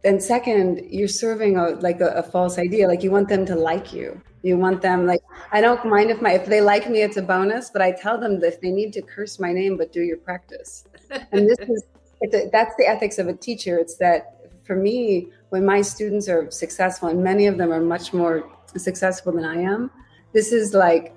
then 0.03 0.21
second 0.21 0.85
you're 0.91 1.09
serving 1.09 1.57
a 1.57 1.71
like 1.81 2.01
a, 2.01 2.09
a 2.09 2.23
false 2.23 2.59
idea. 2.59 2.89
Like 2.89 3.03
you 3.03 3.11
want 3.11 3.29
them 3.29 3.47
to 3.47 3.55
like 3.55 3.93
you 3.93 4.21
you 4.43 4.57
want 4.59 4.83
them 4.83 5.07
like 5.07 5.23
I 5.53 5.61
don't 5.61 5.85
mind 5.85 6.11
if 6.11 6.21
my 6.21 6.33
if 6.33 6.47
they 6.47 6.61
like 6.61 6.89
me, 6.91 7.03
it's 7.03 7.17
a 7.17 7.23
bonus. 7.23 7.71
But 7.71 7.83
I 7.83 7.93
tell 7.93 8.19
them 8.19 8.41
that 8.41 8.55
if 8.55 8.61
they 8.61 8.71
need 8.71 8.93
to 8.95 9.03
curse 9.03 9.39
my 9.39 9.53
name, 9.53 9.77
but 9.77 9.93
do 9.93 10.03
your 10.03 10.19
practice. 10.19 10.85
And 11.33 11.47
this 11.49 11.59
is 11.69 11.85
a, 12.23 12.49
that's 12.51 12.75
the 12.77 12.87
ethics 12.89 13.19
of 13.19 13.29
a 13.29 13.35
teacher. 13.35 13.79
It's 13.79 13.97
that 13.99 14.51
for 14.65 14.77
me, 14.77 15.29
when 15.51 15.65
my 15.67 15.83
students 15.83 16.29
are 16.29 16.51
successful, 16.51 17.09
and 17.09 17.23
many 17.23 17.47
of 17.47 17.59
them 17.59 17.71
are 17.73 17.81
much 17.81 18.15
more 18.15 18.51
successful 18.77 19.33
than 19.33 19.45
I 19.45 19.61
am, 19.61 19.91
this 20.33 20.53
is 20.53 20.73
like 20.73 21.15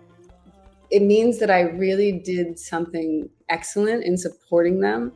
it 0.92 1.02
means 1.02 1.40
that 1.40 1.50
I 1.50 1.62
really 1.62 2.12
did 2.12 2.60
something 2.60 3.30
excellent 3.50 4.04
in 4.04 4.18
supporting 4.18 4.82
them, 4.82 5.14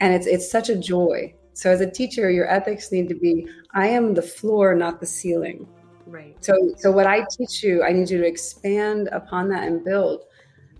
and 0.00 0.14
it's 0.14 0.26
it's 0.26 0.50
such 0.50 0.68
a 0.68 0.76
joy. 0.76 1.34
So 1.54 1.70
as 1.70 1.80
a 1.80 1.90
teacher, 1.90 2.30
your 2.30 2.50
ethics 2.50 2.92
need 2.92 3.08
to 3.08 3.14
be 3.14 3.46
I 3.74 3.88
am 3.88 4.14
the 4.14 4.22
floor, 4.22 4.74
not 4.74 5.00
the 5.00 5.06
ceiling. 5.06 5.66
Right. 6.06 6.36
So, 6.44 6.54
so 6.76 6.90
what 6.90 7.06
I 7.06 7.24
teach 7.30 7.62
you, 7.62 7.82
I 7.82 7.92
need 7.92 8.10
you 8.10 8.18
to 8.18 8.26
expand 8.26 9.08
upon 9.12 9.48
that 9.50 9.66
and 9.66 9.84
build. 9.84 10.24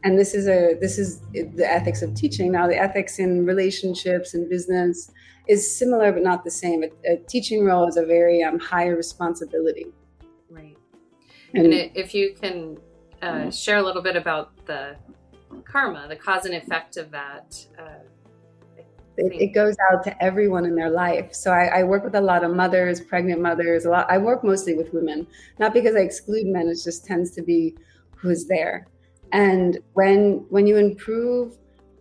And 0.04 0.18
this 0.18 0.34
is 0.34 0.48
a 0.48 0.74
this 0.80 0.98
is 0.98 1.20
the 1.32 1.64
ethics 1.64 2.02
of 2.02 2.14
teaching. 2.14 2.50
Now, 2.50 2.66
the 2.66 2.76
ethics 2.76 3.18
in 3.18 3.46
relationships 3.46 4.34
and 4.34 4.48
business 4.48 5.10
is 5.48 5.76
similar 5.76 6.12
but 6.12 6.22
not 6.22 6.44
the 6.44 6.50
same. 6.50 6.82
A, 6.82 7.12
a 7.12 7.16
teaching 7.28 7.64
role 7.64 7.86
is 7.86 7.96
a 7.96 8.04
very 8.04 8.42
um, 8.42 8.58
higher 8.58 8.96
responsibility. 8.96 9.86
Right. 10.50 10.76
And, 11.54 11.66
and 11.66 11.72
it, 11.72 11.92
if 11.94 12.14
you 12.14 12.34
can 12.34 12.78
uh, 13.22 13.50
share 13.50 13.78
a 13.78 13.82
little 13.82 14.02
bit 14.02 14.16
about 14.16 14.66
the 14.66 14.96
karma, 15.64 16.06
the 16.08 16.16
cause 16.16 16.46
and 16.46 16.54
effect 16.54 16.96
of 16.96 17.10
that. 17.12 17.64
Uh, 17.78 18.04
it, 19.16 19.32
it, 19.32 19.46
goes 19.48 19.76
out 19.90 20.02
to 20.04 20.22
everyone 20.22 20.64
in 20.64 20.74
their 20.74 20.90
life. 20.90 21.34
So 21.34 21.50
I, 21.50 21.80
I, 21.80 21.82
work 21.82 22.04
with 22.04 22.14
a 22.14 22.20
lot 22.20 22.44
of 22.44 22.54
mothers, 22.54 23.00
pregnant 23.00 23.40
mothers. 23.40 23.84
A 23.84 23.90
lot. 23.90 24.06
I 24.10 24.18
work 24.18 24.42
mostly 24.42 24.74
with 24.74 24.92
women, 24.92 25.26
not 25.58 25.74
because 25.74 25.94
I 25.94 26.00
exclude 26.00 26.46
men. 26.46 26.68
It 26.68 26.78
just 26.82 27.04
tends 27.04 27.30
to 27.32 27.42
be 27.42 27.74
who's 28.16 28.46
there. 28.46 28.86
And 29.32 29.78
when 29.94 30.46
when 30.48 30.66
you 30.66 30.76
improve 30.76 31.58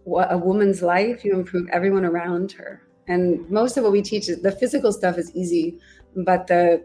a 0.07 0.37
woman's 0.37 0.81
life, 0.81 1.23
you 1.23 1.33
improve 1.33 1.67
everyone 1.69 2.05
around 2.05 2.51
her. 2.53 2.81
And 3.07 3.49
most 3.49 3.77
of 3.77 3.83
what 3.83 3.91
we 3.91 4.01
teach 4.01 4.29
is 4.29 4.41
the 4.41 4.51
physical 4.51 4.91
stuff 4.91 5.17
is 5.17 5.35
easy, 5.35 5.79
but 6.15 6.47
the 6.47 6.83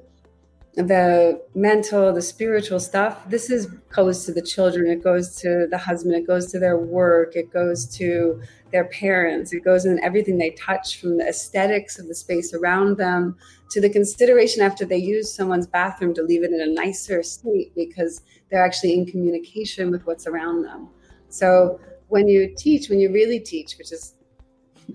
the 0.77 1.43
mental, 1.55 2.13
the 2.13 2.21
spiritual 2.21 2.79
stuff, 2.79 3.29
this 3.31 3.49
is 3.49 3.67
goes 3.95 4.27
to 4.27 4.33
the 4.33 4.43
children, 4.43 4.87
it 4.91 5.03
goes 5.03 5.35
to 5.37 5.67
the 5.71 5.79
husband, 5.79 6.15
it 6.15 6.27
goes 6.27 6.53
to 6.53 6.59
their 6.59 6.77
work, 6.77 7.35
it 7.35 7.51
goes 7.51 7.87
to 7.97 8.43
their 8.73 8.85
parents, 8.85 9.55
it 9.55 9.65
goes 9.65 9.87
in 9.87 9.99
everything 10.01 10.37
they 10.37 10.51
touch 10.51 11.01
from 11.01 11.17
the 11.17 11.27
aesthetics 11.27 11.99
of 11.99 12.09
the 12.09 12.15
space 12.15 12.53
around 12.53 12.99
them 12.99 13.37
to 13.71 13.81
the 13.81 13.89
consideration 13.89 14.63
after 14.63 14.85
they 14.85 14.99
use 14.99 15.33
someone's 15.33 15.67
bathroom 15.67 16.13
to 16.13 16.23
leave 16.23 16.45
it 16.45 16.53
in 16.53 16.61
a 16.61 16.67
nicer 16.67 17.23
state 17.23 17.75
because 17.75 18.21
they're 18.51 18.65
actually 18.65 18.93
in 18.93 19.07
communication 19.07 19.91
with 19.91 20.07
what's 20.07 20.27
around 20.27 20.63
them. 20.63 20.91
So 21.31 21.81
when 22.09 22.29
you 22.29 22.55
teach, 22.55 22.91
when 22.91 23.01
you 23.01 23.11
really 23.11 23.41
teach, 23.41 23.79
which 23.79 23.93
is 23.93 24.15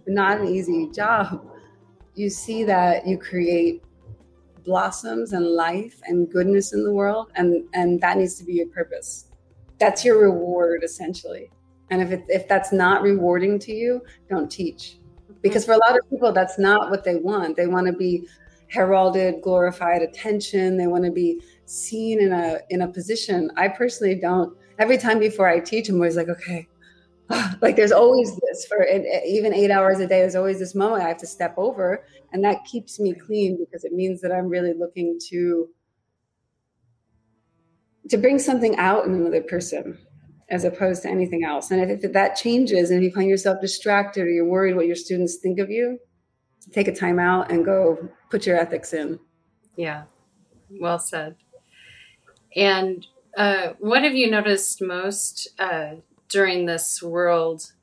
not 0.05 0.39
an 0.39 0.47
easy 0.47 0.91
job, 0.91 1.43
you 2.13 2.29
see 2.29 2.63
that 2.65 3.07
you 3.07 3.17
create 3.17 3.83
blossoms 4.63 5.33
and 5.33 5.45
life 5.45 6.01
and 6.05 6.31
goodness 6.31 6.73
in 6.73 6.83
the 6.83 6.91
world 6.91 7.31
and 7.35 7.63
and 7.73 7.99
that 8.01 8.17
needs 8.17 8.35
to 8.35 8.43
be 8.43 8.53
your 8.53 8.67
purpose. 8.67 9.27
That's 9.79 10.05
your 10.05 10.21
reward 10.21 10.83
essentially. 10.83 11.51
And 11.89 12.01
if 12.01 12.11
it, 12.11 12.23
if 12.29 12.47
that's 12.47 12.71
not 12.71 13.01
rewarding 13.01 13.59
to 13.59 13.73
you 13.73 14.01
don't 14.29 14.49
teach. 14.49 14.97
Because 15.41 15.65
for 15.65 15.73
a 15.73 15.77
lot 15.77 15.97
of 15.97 16.09
people 16.09 16.31
that's 16.31 16.59
not 16.59 16.89
what 16.89 17.03
they 17.03 17.15
want. 17.15 17.57
They 17.57 17.67
want 17.67 17.87
to 17.87 17.93
be 17.93 18.27
heralded 18.67 19.41
glorified 19.41 20.01
attention. 20.01 20.77
They 20.77 20.87
want 20.87 21.03
to 21.05 21.11
be 21.11 21.41
seen 21.65 22.21
in 22.21 22.31
a 22.31 22.59
in 22.69 22.81
a 22.81 22.87
position. 22.87 23.51
I 23.57 23.67
personally 23.67 24.15
don't. 24.15 24.55
Every 24.79 24.97
time 24.97 25.19
before 25.19 25.47
i 25.47 25.59
teach 25.59 25.89
i'm 25.89 25.95
always 25.95 26.15
like 26.15 26.29
okay 26.29 26.67
like 27.61 27.75
there's 27.75 27.91
always 27.91 28.35
this 28.37 28.65
for 28.65 28.85
even 29.25 29.53
eight 29.53 29.71
hours 29.71 29.99
a 29.99 30.07
day 30.07 30.19
there's 30.19 30.35
always 30.35 30.59
this 30.59 30.75
moment 30.75 31.03
i 31.03 31.07
have 31.07 31.17
to 31.17 31.27
step 31.27 31.53
over 31.57 32.05
and 32.31 32.43
that 32.43 32.63
keeps 32.65 32.99
me 32.99 33.13
clean 33.13 33.57
because 33.57 33.83
it 33.83 33.93
means 33.93 34.21
that 34.21 34.31
i'm 34.31 34.47
really 34.47 34.73
looking 34.73 35.19
to 35.29 35.67
to 38.09 38.17
bring 38.17 38.39
something 38.39 38.75
out 38.77 39.05
in 39.05 39.13
another 39.13 39.41
person 39.41 39.97
as 40.49 40.65
opposed 40.65 41.01
to 41.01 41.09
anything 41.09 41.45
else. 41.45 41.71
And 41.71 41.81
if, 41.81 41.89
if 41.89 42.01
that 42.01 42.13
that 42.13 42.35
changes 42.35 42.89
and 42.89 42.99
if 42.99 43.03
you 43.05 43.11
find 43.11 43.29
yourself 43.29 43.61
distracted 43.61 44.23
or 44.23 44.29
you're 44.29 44.45
worried 44.45 44.75
what 44.75 44.85
your 44.85 44.97
students 44.97 45.37
think 45.37 45.59
of 45.59 45.69
you 45.69 45.97
take 46.71 46.87
a 46.87 46.95
time 46.95 47.19
out 47.19 47.51
and 47.51 47.65
go 47.65 48.09
put 48.29 48.45
your 48.45 48.57
ethics 48.57 48.93
in. 48.93 49.19
Yeah. 49.75 50.03
Well 50.69 50.99
said. 50.99 51.35
And 52.55 53.05
uh, 53.35 53.69
what 53.79 54.03
have 54.03 54.13
you 54.13 54.29
noticed 54.29 54.81
most 54.81 55.49
uh, 55.57 55.95
during 56.31 56.65
this 56.65 57.01
world 57.01 57.73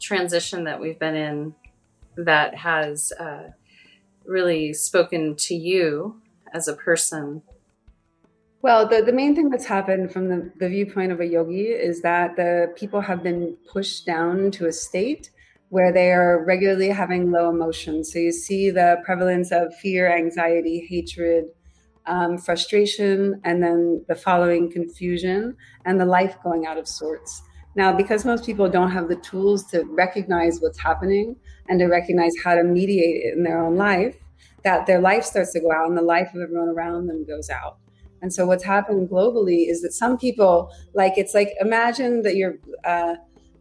transition 0.00 0.64
that 0.64 0.80
we've 0.80 0.98
been 0.98 1.16
in 1.16 1.54
that 2.16 2.54
has 2.54 3.12
uh, 3.18 3.50
really 4.24 4.72
spoken 4.72 5.34
to 5.36 5.54
you 5.54 6.20
as 6.52 6.68
a 6.68 6.74
person? 6.74 7.42
Well, 8.60 8.88
the, 8.88 9.02
the 9.02 9.12
main 9.12 9.34
thing 9.34 9.50
that's 9.50 9.66
happened 9.66 10.12
from 10.12 10.28
the, 10.28 10.52
the 10.58 10.68
viewpoint 10.68 11.12
of 11.12 11.20
a 11.20 11.26
yogi 11.26 11.66
is 11.66 12.02
that 12.02 12.36
the 12.36 12.72
people 12.76 13.00
have 13.00 13.22
been 13.22 13.56
pushed 13.70 14.04
down 14.04 14.50
to 14.52 14.66
a 14.66 14.72
state 14.72 15.30
where 15.68 15.92
they 15.92 16.10
are 16.12 16.44
regularly 16.44 16.88
having 16.88 17.30
low 17.30 17.50
emotions. 17.50 18.12
So 18.12 18.18
you 18.18 18.32
see 18.32 18.70
the 18.70 19.00
prevalence 19.04 19.52
of 19.52 19.74
fear, 19.76 20.10
anxiety, 20.10 20.86
hatred, 20.88 21.44
um, 22.06 22.38
frustration, 22.38 23.40
and 23.44 23.62
then 23.62 24.04
the 24.08 24.14
following 24.14 24.72
confusion 24.72 25.56
and 25.84 26.00
the 26.00 26.06
life 26.06 26.36
going 26.42 26.66
out 26.66 26.78
of 26.78 26.88
sorts. 26.88 27.42
Now, 27.74 27.92
because 27.92 28.24
most 28.24 28.44
people 28.44 28.68
don't 28.68 28.90
have 28.90 29.08
the 29.08 29.16
tools 29.16 29.64
to 29.70 29.84
recognize 29.84 30.60
what's 30.60 30.78
happening 30.78 31.36
and 31.68 31.78
to 31.80 31.86
recognize 31.86 32.32
how 32.42 32.54
to 32.54 32.64
mediate 32.64 33.24
it 33.24 33.34
in 33.36 33.44
their 33.44 33.62
own 33.62 33.76
life, 33.76 34.16
that 34.64 34.86
their 34.86 35.00
life 35.00 35.24
starts 35.24 35.52
to 35.52 35.60
go 35.60 35.70
out 35.70 35.88
and 35.88 35.96
the 35.96 36.02
life 36.02 36.28
of 36.34 36.40
everyone 36.40 36.68
around 36.68 37.06
them 37.06 37.24
goes 37.24 37.50
out. 37.50 37.78
And 38.20 38.32
so, 38.32 38.46
what's 38.46 38.64
happened 38.64 39.08
globally 39.08 39.68
is 39.68 39.82
that 39.82 39.92
some 39.92 40.18
people, 40.18 40.72
like, 40.94 41.16
it's 41.16 41.34
like 41.34 41.54
imagine 41.60 42.22
that 42.22 42.34
you're 42.34 42.58
uh, 42.84 43.14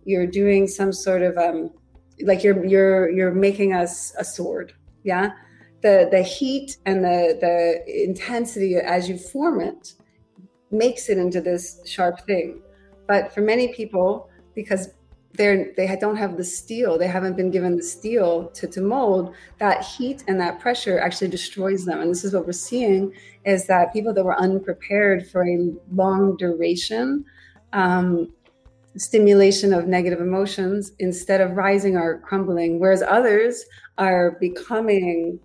you're 0.06 0.26
doing 0.26 0.68
some 0.68 0.92
sort 0.92 1.22
of 1.22 1.38
um, 1.38 1.70
like 2.24 2.44
you're 2.44 2.66
you're 2.66 3.10
you're 3.10 3.34
making 3.34 3.74
us 3.74 4.16
a 4.18 4.24
sword, 4.24 4.74
yeah. 5.04 5.32
The 5.84 6.08
the 6.10 6.24
heat 6.24 6.78
and 6.86 7.04
the 7.04 7.38
the 7.40 8.04
intensity 8.04 8.78
as 8.78 9.08
you 9.08 9.18
form 9.18 9.62
it 9.62 9.94
makes 10.72 11.08
it 11.08 11.18
into 11.18 11.40
this 11.40 11.80
sharp 11.86 12.26
thing 12.26 12.62
but 13.08 13.34
for 13.34 13.42
many 13.42 13.74
people, 13.74 14.30
because 14.56 14.90
they're 15.34 15.72
they 15.78 15.96
don't 16.00 16.16
have 16.16 16.36
the 16.36 16.44
steel, 16.44 16.98
they 16.98 17.08
haven't 17.08 17.36
been 17.36 17.52
given 17.52 17.76
the 17.76 17.84
steel 17.84 18.48
to, 18.50 18.68
to 18.68 18.82
mold, 18.82 19.36
that 19.60 19.84
heat 19.84 20.24
and 20.28 20.40
that 20.40 20.60
pressure 20.60 21.00
actually 21.00 21.28
destroys 21.30 21.86
them. 21.86 22.02
And 22.02 22.10
this 22.10 22.24
is 22.24 22.34
what 22.34 22.46
we're 22.46 22.54
seeing 22.54 23.14
is 23.46 23.68
that 23.68 23.94
people 23.94 24.14
that 24.14 24.24
were 24.24 24.40
unprepared 24.40 25.28
for 25.30 25.48
a 25.48 25.74
long 25.94 26.36
duration 26.38 27.26
um, 27.74 28.34
stimulation 28.98 29.74
of 29.74 29.88
negative 29.88 30.20
emotions 30.20 30.94
instead 31.00 31.42
of 31.42 31.52
rising 31.52 31.96
are 31.96 32.20
crumbling, 32.20 32.80
whereas 32.80 33.04
others 33.04 33.64
are 33.98 34.38
becoming 34.40 35.40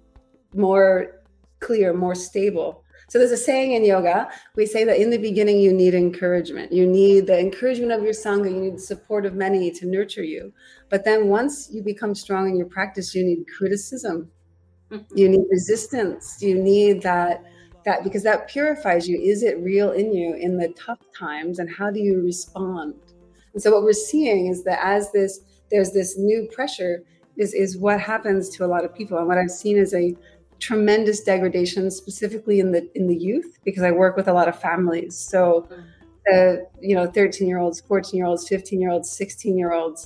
more 0.55 1.23
clear, 1.61 1.93
more 1.93 2.15
stable. 2.15 2.83
So 3.13 3.19
there's 3.19 3.31
a 3.31 3.37
saying 3.37 3.73
in 3.73 3.85
yoga. 3.85 4.31
We 4.57 4.65
say 4.65 4.85
that 4.85 4.99
in 4.99 5.11
the 5.11 5.19
beginning 5.19 5.59
you 5.59 5.71
need 5.71 5.93
encouragement. 5.93 6.73
You 6.73 6.87
need 6.87 7.27
the 7.27 7.39
encouragement 7.39 7.93
of 7.93 8.03
your 8.03 8.15
sangha. 8.15 8.51
You 8.51 8.59
need 8.59 8.77
the 8.77 8.81
support 8.81 9.27
of 9.27 9.35
many 9.35 9.71
to 9.71 9.87
nurture 9.87 10.23
you. 10.23 10.51
But 10.89 11.05
then 11.05 11.29
once 11.29 11.69
you 11.71 11.83
become 11.83 12.15
strong 12.15 12.49
in 12.49 12.57
your 12.57 12.69
practice, 12.69 13.15
you 13.15 13.23
need 13.23 13.45
criticism. 13.55 14.31
Mm-hmm. 14.91 15.15
You 15.15 15.29
need 15.29 15.45
resistance. 15.51 16.39
You 16.41 16.55
need 16.55 17.03
that 17.03 17.45
that 17.85 18.03
because 18.03 18.23
that 18.23 18.49
purifies 18.49 19.07
you. 19.07 19.21
Is 19.21 19.43
it 19.43 19.59
real 19.59 19.93
in 19.93 20.15
you 20.15 20.35
in 20.35 20.57
the 20.57 20.69
tough 20.69 21.01
times, 21.15 21.59
and 21.59 21.69
how 21.69 21.91
do 21.91 22.01
you 22.01 22.23
respond? 22.23 22.95
And 23.53 23.63
so 23.63 23.73
what 23.73 23.83
we're 23.83 23.93
seeing 23.93 24.47
is 24.47 24.65
that 24.65 24.81
as 24.83 25.13
this 25.13 25.41
there's 25.71 25.93
this 25.93 26.17
new 26.17 26.49
pressure 26.51 27.05
is 27.37 27.53
is 27.53 27.77
what 27.77 28.01
happens 28.01 28.49
to 28.57 28.65
a 28.65 28.69
lot 28.75 28.87
of 28.87 28.95
people, 28.95 29.19
and 29.19 29.27
what 29.27 29.37
I've 29.37 29.51
seen 29.51 29.77
is 29.77 29.93
a 29.93 30.17
tremendous 30.63 31.21
degradation, 31.23 31.91
specifically 31.91 32.61
in 32.61 32.71
the 32.75 32.83
in 32.95 33.09
the 33.09 33.17
youth, 33.29 33.59
because 33.67 33.83
I 33.83 33.91
work 33.91 34.17
with 34.17 34.29
a 34.29 34.33
lot 34.33 34.49
of 34.49 34.57
families. 34.69 35.15
So, 35.33 35.43
mm. 35.69 35.85
the 36.27 36.67
you 36.81 36.95
know, 36.97 37.07
thirteen 37.19 37.49
year 37.49 37.59
olds, 37.59 37.81
fourteen 37.81 38.19
year 38.19 38.27
olds, 38.27 38.49
fifteen 38.49 38.81
year 38.81 38.93
olds, 38.95 39.11
sixteen 39.11 39.59
year 39.59 39.73
olds, 39.73 40.01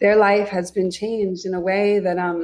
their 0.00 0.16
life 0.28 0.48
has 0.56 0.70
been 0.70 0.90
changed 0.90 1.46
in 1.46 1.54
a 1.54 1.60
way 1.70 1.98
that 2.00 2.18
um, 2.18 2.38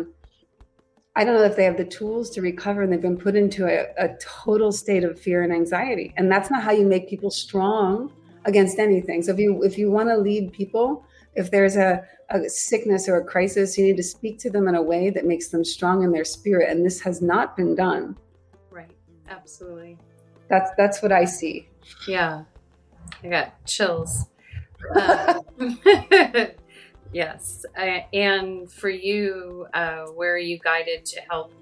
I 1.15 1.25
don't 1.25 1.35
know 1.35 1.45
if 1.53 1.57
they 1.57 1.65
have 1.65 1.77
the 1.77 1.85
tools 1.85 2.31
to 2.31 2.41
recover, 2.41 2.83
and 2.83 2.91
they've 2.91 3.09
been 3.11 3.23
put 3.27 3.37
into 3.37 3.67
a, 3.67 3.79
a 4.07 4.17
total 4.45 4.73
state 4.73 5.05
of 5.05 5.21
fear 5.21 5.43
and 5.43 5.53
anxiety. 5.53 6.15
And 6.17 6.33
that's 6.33 6.51
not 6.51 6.63
how 6.63 6.73
you 6.73 6.87
make 6.87 7.11
people 7.11 7.31
strong 7.31 8.11
against 8.47 8.79
anything. 8.79 9.23
So 9.23 9.33
if 9.33 9.39
you 9.39 9.63
if 9.63 9.77
you 9.77 9.91
want 9.91 10.09
to 10.09 10.17
lead 10.17 10.53
people, 10.53 11.05
if 11.35 11.51
there's 11.51 11.77
a, 11.77 12.05
a 12.31 12.49
sickness 12.49 13.09
or 13.09 13.19
a 13.19 13.25
crisis, 13.25 13.77
you 13.79 13.85
need 13.85 13.97
to 13.97 14.03
speak 14.03 14.39
to 14.41 14.51
them 14.51 14.69
in 14.69 14.75
a 14.75 14.83
way 14.83 15.11
that 15.11 15.25
makes 15.25 15.49
them 15.49 15.65
strong 15.65 16.03
in 16.03 16.13
their 16.13 16.25
spirit. 16.25 16.71
And 16.71 16.85
this 16.85 17.01
has 17.01 17.23
not 17.23 17.57
been 17.57 17.75
done. 17.75 18.17
Right. 18.71 18.91
Absolutely. 19.29 19.99
That's 20.49 20.71
that's 20.77 21.03
what 21.03 21.13
I 21.13 21.25
see. 21.25 21.69
Yeah. 22.09 22.45
I 23.23 23.29
got 23.29 23.65
chills. 23.67 24.27
Uh, 24.95 25.41
yes. 27.13 27.65
I, 27.77 28.07
and 28.13 28.71
for 28.71 28.91
you, 28.91 29.67
uh, 29.75 30.07
where 30.07 30.35
are 30.35 30.39
you 30.39 30.59
guided 30.59 31.05
to 31.07 31.21
help 31.29 31.53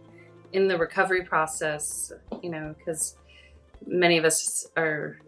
in 0.53 0.69
the 0.69 0.79
recovery 0.79 1.25
process? 1.25 2.13
You 2.43 2.51
know, 2.51 2.75
because 2.79 3.17
many 3.87 4.19
of 4.19 4.25
us 4.25 4.67
are, 4.77 5.19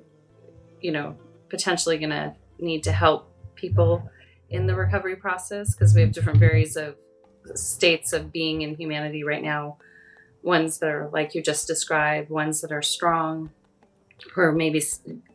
you 0.81 0.93
know, 0.93 1.17
potentially 1.49 1.99
going 1.99 2.11
to 2.11 2.35
need 2.59 2.83
to 2.85 2.93
help 2.93 3.31
people 3.55 4.09
in 4.51 4.67
the 4.67 4.75
recovery 4.75 5.17
process 5.17 5.75
because 5.75 5.95
we 5.95 6.01
have 6.01 6.13
different 6.13 6.39
varies 6.39 6.77
of 6.77 6.97
states 7.55 8.13
of 8.13 8.33
being 8.33 8.63
in 8.63 8.75
humanity 8.75 9.25
right 9.25 9.43
now. 9.43 9.79
Ones 10.43 10.79
that 10.79 10.89
are 10.89 11.11
like 11.13 11.35
you 11.35 11.43
just 11.43 11.67
described 11.67 12.31
ones 12.31 12.61
that 12.63 12.73
are 12.73 12.83
strong 12.83 13.51
or 14.37 14.53
maybe 14.53 14.83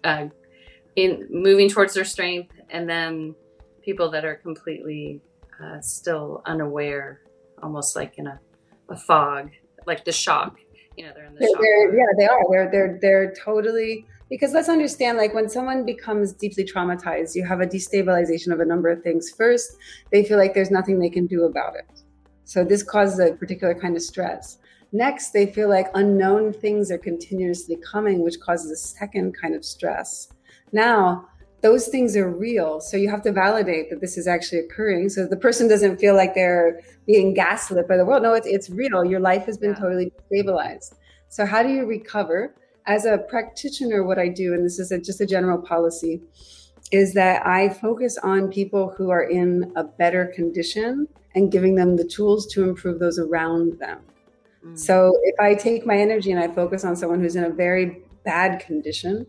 uh, 0.04 0.28
in 0.96 1.28
moving 1.30 1.70
towards 1.70 1.94
their 1.94 2.06
strength 2.06 2.52
and 2.70 2.90
then 2.90 3.36
people 3.82 4.10
that 4.12 4.26
are 4.26 4.36
completely 4.36 5.22
uh, 5.64 5.80
still 5.80 6.42
unaware 6.46 7.22
almost 7.62 7.96
like 7.96 8.18
in 8.18 8.28
a, 8.28 8.40
a 8.90 8.98
fog 8.98 9.52
like 9.86 10.06
the 10.06 10.12
shock. 10.12 10.58
You 10.98 11.06
know 11.06 11.12
they're 11.14 11.26
in 11.26 11.34
the 11.34 11.40
they're, 11.40 11.50
shock 11.50 11.62
they're, 11.62 11.98
yeah 11.98 12.06
they 12.18 12.28
are. 12.28 12.42
They're 12.52 12.72
they're 12.72 13.00
they're 13.02 13.34
totally 13.44 14.06
because 14.30 14.54
let's 14.54 14.70
understand 14.70 15.18
like 15.18 15.34
when 15.34 15.50
someone 15.50 15.86
becomes 15.86 16.34
deeply 16.34 16.64
traumatized 16.64 17.36
you 17.36 17.46
have 17.46 17.62
a 17.62 17.66
destabilization 17.66 18.52
of 18.52 18.60
a 18.60 18.66
number 18.66 18.90
of 18.90 19.02
things. 19.04 19.30
First 19.30 19.78
they 20.12 20.24
feel 20.24 20.38
like 20.38 20.54
there's 20.54 20.72
nothing 20.72 21.00
they 21.00 21.10
can 21.10 21.28
do 21.28 21.44
about 21.44 21.76
it. 21.76 22.02
So 22.44 22.64
this 22.64 22.84
causes 22.84 23.20
a 23.20 23.34
particular 23.34 23.74
kind 23.74 23.96
of 23.96 24.02
stress. 24.02 24.58
Next 24.92 25.32
they 25.32 25.46
feel 25.46 25.70
like 25.70 25.88
unknown 25.94 26.54
things 26.54 26.92
are 26.92 26.98
continuously 26.98 27.78
coming 27.92 28.24
which 28.24 28.40
causes 28.40 28.72
a 28.72 28.76
second 28.76 29.36
kind 29.40 29.56
of 29.56 29.64
stress. 29.64 30.30
Now 30.72 31.28
those 31.62 31.88
things 31.88 32.16
are 32.16 32.30
real 32.30 32.80
so 32.80 32.96
you 32.96 33.10
have 33.10 33.24
to 33.24 33.32
validate 33.32 33.90
that 33.90 34.02
this 34.02 34.18
is 34.18 34.28
actually 34.28 34.60
occurring. 34.60 35.10
So 35.10 35.28
the 35.28 35.38
person 35.38 35.68
doesn't 35.68 35.98
feel 35.98 36.16
like 36.16 36.34
they're 36.34 36.82
being 37.06 37.34
gaslit 37.34 37.88
by 37.88 37.98
the 37.98 38.06
world. 38.06 38.24
No 38.24 38.34
it's, 38.34 38.48
it's 38.48 38.70
real. 38.70 39.06
Your 39.06 39.20
life 39.20 39.46
has 39.46 39.58
been 39.58 39.72
yeah. 39.72 39.80
totally 39.80 40.12
destabilized. 40.32 40.96
So 41.30 41.46
how 41.46 41.62
do 41.62 41.70
you 41.70 41.86
recover 41.86 42.56
as 42.88 43.06
a 43.06 43.18
practitioner, 43.18 44.04
what 44.04 44.20
I 44.20 44.28
do, 44.28 44.54
and 44.54 44.64
this 44.66 44.80
is 44.80 44.92
a, 44.92 45.00
just 45.00 45.22
a 45.22 45.26
general 45.26 45.58
policy, 45.58 46.22
is 46.92 47.14
that 47.14 47.46
I 47.46 47.70
focus 47.70 48.18
on 48.18 48.52
people 48.52 48.94
who 48.96 49.10
are 49.10 49.24
in 49.24 49.72
a 49.76 49.84
better 49.84 50.28
condition 50.36 51.08
and 51.34 51.52
giving 51.52 51.76
them 51.76 51.98
the 51.98 52.04
tools 52.06 52.46
to 52.54 52.64
improve 52.64 53.00
those 53.00 53.18
around 53.18 53.80
them. 53.80 54.00
Mm. 54.64 54.78
So 54.78 55.18
if 55.24 55.40
I 55.40 55.56
take 55.56 55.86
my 55.86 55.98
energy 55.98 56.32
and 56.32 56.40
I 56.40 56.48
focus 56.48 56.86
on 56.86 56.96
someone 56.96 57.20
who's 57.20 57.36
in 57.36 57.44
a 57.44 57.50
very 57.50 58.04
bad 58.24 58.60
condition, 58.60 59.26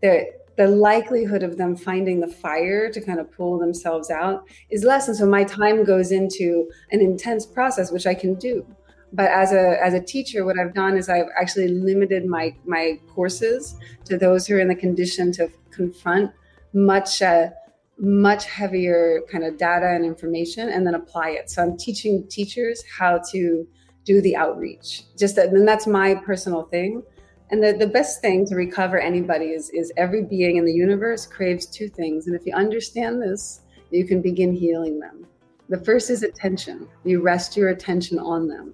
the 0.00 0.26
the 0.56 0.68
likelihood 0.68 1.42
of 1.42 1.56
them 1.56 1.74
finding 1.74 2.20
the 2.20 2.28
fire 2.28 2.92
to 2.92 3.00
kind 3.00 3.18
of 3.18 3.32
pull 3.32 3.58
themselves 3.58 4.10
out 4.10 4.46
is 4.68 4.84
less. 4.84 5.08
And 5.08 5.16
so 5.16 5.26
my 5.26 5.44
time 5.44 5.82
goes 5.82 6.12
into 6.12 6.70
an 6.90 7.00
intense 7.00 7.46
process, 7.46 7.90
which 7.90 8.06
I 8.06 8.12
can 8.12 8.34
do 8.34 8.66
but 9.12 9.30
as 9.30 9.52
a 9.52 9.82
as 9.82 9.94
a 9.94 10.00
teacher 10.00 10.44
what 10.44 10.58
i've 10.58 10.74
done 10.74 10.96
is 10.96 11.08
i've 11.08 11.28
actually 11.40 11.68
limited 11.68 12.24
my 12.26 12.54
my 12.64 12.98
courses 13.08 13.76
to 14.04 14.16
those 14.16 14.46
who 14.46 14.56
are 14.56 14.60
in 14.60 14.68
the 14.68 14.74
condition 14.74 15.30
to 15.32 15.50
confront 15.70 16.30
much 16.72 17.22
uh, 17.22 17.48
much 17.98 18.46
heavier 18.46 19.20
kind 19.30 19.44
of 19.44 19.56
data 19.56 19.88
and 19.88 20.04
information 20.04 20.68
and 20.70 20.86
then 20.86 20.94
apply 20.94 21.30
it. 21.30 21.50
So 21.50 21.62
i'm 21.62 21.76
teaching 21.76 22.26
teachers 22.28 22.82
how 22.98 23.20
to 23.30 23.66
do 24.04 24.20
the 24.20 24.34
outreach. 24.34 25.04
Just 25.16 25.36
that, 25.36 25.50
and 25.50 25.68
that's 25.68 25.86
my 25.86 26.16
personal 26.16 26.64
thing. 26.64 27.04
And 27.50 27.62
the, 27.62 27.72
the 27.72 27.86
best 27.86 28.20
thing 28.20 28.44
to 28.46 28.56
recover 28.56 28.98
anybody 28.98 29.46
is 29.46 29.70
is 29.70 29.92
every 29.96 30.24
being 30.24 30.56
in 30.56 30.64
the 30.64 30.72
universe 30.72 31.26
craves 31.26 31.66
two 31.66 31.88
things. 31.88 32.26
And 32.26 32.34
if 32.34 32.44
you 32.46 32.54
understand 32.54 33.22
this 33.22 33.60
you 33.90 34.06
can 34.06 34.22
begin 34.22 34.54
healing 34.54 34.98
them. 34.98 35.26
The 35.68 35.78
first 35.84 36.08
is 36.08 36.22
attention. 36.22 36.88
You 37.04 37.20
rest 37.20 37.58
your 37.58 37.68
attention 37.68 38.18
on 38.18 38.48
them 38.48 38.72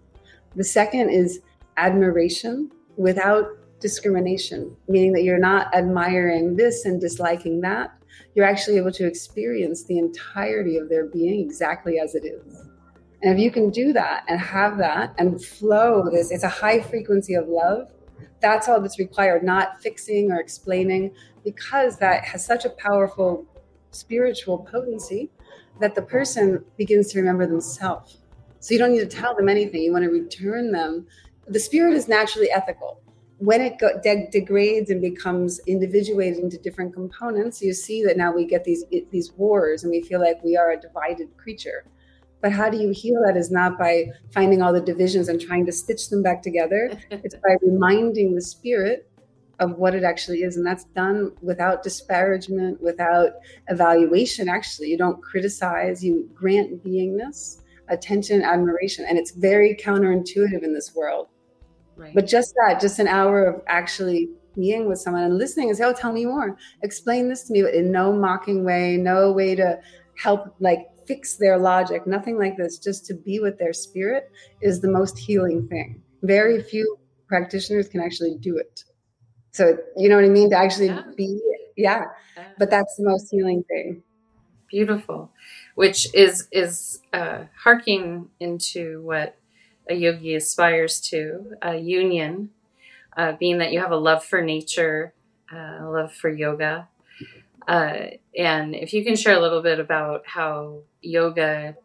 the 0.57 0.65
second 0.65 1.11
is 1.11 1.41
admiration 1.77 2.71
without 2.97 3.47
discrimination, 3.81 4.75
meaning 4.89 5.13
that 5.13 5.23
you're 5.23 5.39
not 5.39 5.73
admiring 5.75 6.57
this 6.57 6.85
and 6.85 7.01
disliking 7.01 7.61
that. 7.61 7.93
You're 8.35 8.47
actually 8.47 8.77
able 8.77 8.93
to 8.93 9.07
experience 9.07 9.85
the 9.85 9.99
entirety 9.99 10.77
of 10.77 10.89
their 10.89 11.07
being 11.07 11.41
exactly 11.41 11.99
as 12.01 12.15
it 12.15 12.25
is. 12.25 12.65
And 13.23 13.33
if 13.33 13.39
you 13.39 13.51
can 13.51 13.71
do 13.71 13.93
that 13.93 14.25
and 14.29 14.41
have 14.41 14.79
that 14.79 15.15
and 15.19 15.43
flow 15.45 16.09
this, 16.11 16.31
it's 16.31 16.45
a 16.45 16.49
high 16.49 16.81
frequency 16.81 17.35
of 17.35 17.49
love. 17.49 17.91
That's 18.41 18.69
all 18.69 18.81
that's 18.81 18.99
required, 18.99 19.43
not 19.43 19.81
fixing 19.83 20.31
or 20.31 20.39
explaining, 20.39 21.13
because 21.45 21.99
that 21.99 22.25
has 22.25 22.45
such 22.45 22.65
a 22.65 22.71
powerful 22.71 23.45
spiritual 23.91 24.59
potency 24.59 25.31
that 25.81 25.95
the 25.95 26.03
person 26.03 26.65
begins 26.77 27.09
to 27.13 27.19
remember 27.19 27.47
themselves. 27.47 28.19
So 28.61 28.75
you 28.75 28.79
don't 28.79 28.92
need 28.92 29.01
to 29.01 29.07
tell 29.07 29.35
them 29.35 29.49
anything. 29.49 29.83
You 29.83 29.92
want 29.92 30.05
to 30.05 30.11
return 30.11 30.73
them. 30.73 31.07
The 31.47 31.61
spirit 31.61 31.94
is 31.94 32.09
naturally 32.09 32.51
ethical. 32.51 33.01
When 33.38 33.61
it 33.61 33.79
go, 33.79 33.90
de- 34.03 34.29
degrades 34.33 34.90
and 34.90 35.01
becomes 35.01 35.61
individuated 35.66 36.40
into 36.40 36.59
different 36.59 36.92
components, 36.92 37.62
you 37.62 37.73
see 37.73 38.03
that 38.05 38.16
now 38.16 38.33
we 38.33 38.44
get 38.44 38.64
these 38.64 38.85
these 39.11 39.33
wars, 39.33 39.85
and 39.85 39.92
we 39.92 40.03
feel 40.03 40.21
like 40.21 40.42
we 40.42 40.57
are 40.57 40.73
a 40.73 40.81
divided 40.81 41.29
creature. 41.37 41.85
But 42.40 42.53
how 42.53 42.68
do 42.68 42.79
you 42.79 42.90
heal 42.90 43.23
that? 43.25 43.37
Is 43.37 43.51
not 43.53 43.79
by 43.79 44.07
finding 44.33 44.61
all 44.61 44.73
the 44.73 44.81
divisions 44.81 45.29
and 45.29 45.40
trying 45.40 45.66
to 45.66 45.73
stitch 45.73 46.09
them 46.09 46.23
back 46.23 46.42
together. 46.42 46.90
it's 47.11 47.37
by 47.37 47.57
reminding 47.62 48.35
the 48.35 48.42
spirit 48.42 49.09
of 49.61 49.77
what 49.77 49.94
it 49.94 50.03
actually 50.03 50.42
is, 50.42 50.57
and 50.57 50.66
that's 50.66 50.85
done 50.97 51.33
without 51.40 51.85
disparagement, 51.85 52.83
without 52.83 53.31
evaluation. 53.68 54.49
Actually, 54.49 54.88
you 54.88 54.99
don't 54.99 55.23
criticize; 55.23 56.05
you 56.05 56.29
grant 56.35 56.85
beingness 56.85 57.61
attention, 57.90 58.37
and 58.37 58.44
admiration. 58.44 59.05
And 59.09 59.18
it's 59.18 59.33
very 59.33 59.74
counterintuitive 59.74 60.62
in 60.62 60.74
this 60.74 60.94
world. 60.94 61.29
Right. 61.96 62.14
But 62.14 62.27
just 62.27 62.55
that, 62.55 62.81
just 62.81 62.98
an 62.98 63.09
hour 63.09 63.44
of 63.44 63.62
actually 63.66 64.29
being 64.55 64.88
with 64.88 64.98
someone 64.98 65.22
and 65.22 65.38
listening 65.38 65.68
and 65.68 65.77
say, 65.79 65.85
Oh, 65.85 65.92
tell 65.92 66.12
me 66.12 66.24
more. 66.24 66.57
Explain 66.83 67.29
this 67.29 67.44
to 67.44 67.53
me, 67.53 67.62
but 67.62 67.74
in 67.74 67.90
no 67.90 68.12
mocking 68.12 68.64
way, 68.64 68.96
no 68.96 69.33
way 69.33 69.55
to 69.55 69.79
help 70.16 70.55
like 70.61 70.87
fix 71.07 71.37
their 71.37 71.59
logic, 71.59 72.07
nothing 72.07 72.38
like 72.38 72.57
this. 72.57 72.79
Just 72.79 73.07
to 73.07 73.14
be 73.14 73.40
with 73.40 73.59
their 73.59 73.72
spirit 73.72 74.31
is 74.61 74.81
the 74.81 74.90
most 74.90 75.18
healing 75.18 75.66
thing. 75.68 76.03
Very 76.22 76.62
few 76.62 76.98
practitioners 77.27 77.88
can 77.88 78.01
actually 78.01 78.37
do 78.40 78.57
it. 78.57 78.85
So 79.53 79.77
you 79.96 80.09
know 80.09 80.16
what 80.16 80.24
I 80.24 80.29
mean? 80.29 80.51
To 80.51 80.57
actually 80.57 80.88
yeah. 80.88 81.03
be 81.16 81.40
yeah. 81.77 82.05
yeah. 82.37 82.44
But 82.59 82.70
that's 82.70 82.94
the 82.96 83.05
most 83.05 83.29
healing 83.31 83.64
thing. 83.68 84.03
Beautiful 84.70 85.33
which 85.78 86.12
is 86.12 86.48
is 86.50 86.98
uh, 87.12 87.44
harking 87.62 88.28
into 88.40 89.00
what 89.02 89.37
a 89.88 89.94
yogi 89.94 90.35
aspires 90.35 91.00
to 91.00 91.54
a 91.62 91.76
union, 91.76 92.50
uh, 93.16 93.31
being 93.38 93.59
that 93.59 93.70
you 93.70 93.78
have 93.78 93.92
a 93.92 93.96
love 93.96 94.24
for 94.24 94.42
nature, 94.42 95.14
uh, 95.52 95.85
a 95.85 95.88
love 95.88 96.12
for 96.12 96.28
yoga. 96.28 96.88
Uh, 97.68 98.09
and 98.37 98.74
if 98.74 98.92
you 98.92 99.04
can 99.04 99.14
share 99.14 99.37
a 99.37 99.40
little 99.40 99.62
bit 99.62 99.78
about 99.78 100.24
how 100.26 100.81
yoga, 101.00 101.76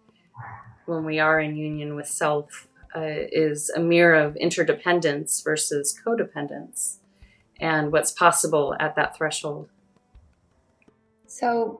when 0.87 1.05
we 1.05 1.19
are 1.19 1.39
in 1.39 1.55
union 1.55 1.95
with 1.95 2.07
self, 2.07 2.67
uh, 2.95 3.01
is 3.31 3.69
a 3.69 3.79
mirror 3.79 4.15
of 4.15 4.35
interdependence 4.37 5.39
versus 5.41 5.95
codependence 6.03 6.97
and 7.59 7.91
what's 7.91 8.09
possible 8.09 8.75
at 8.79 8.95
that 8.95 9.15
threshold. 9.15 9.69
So, 11.27 11.79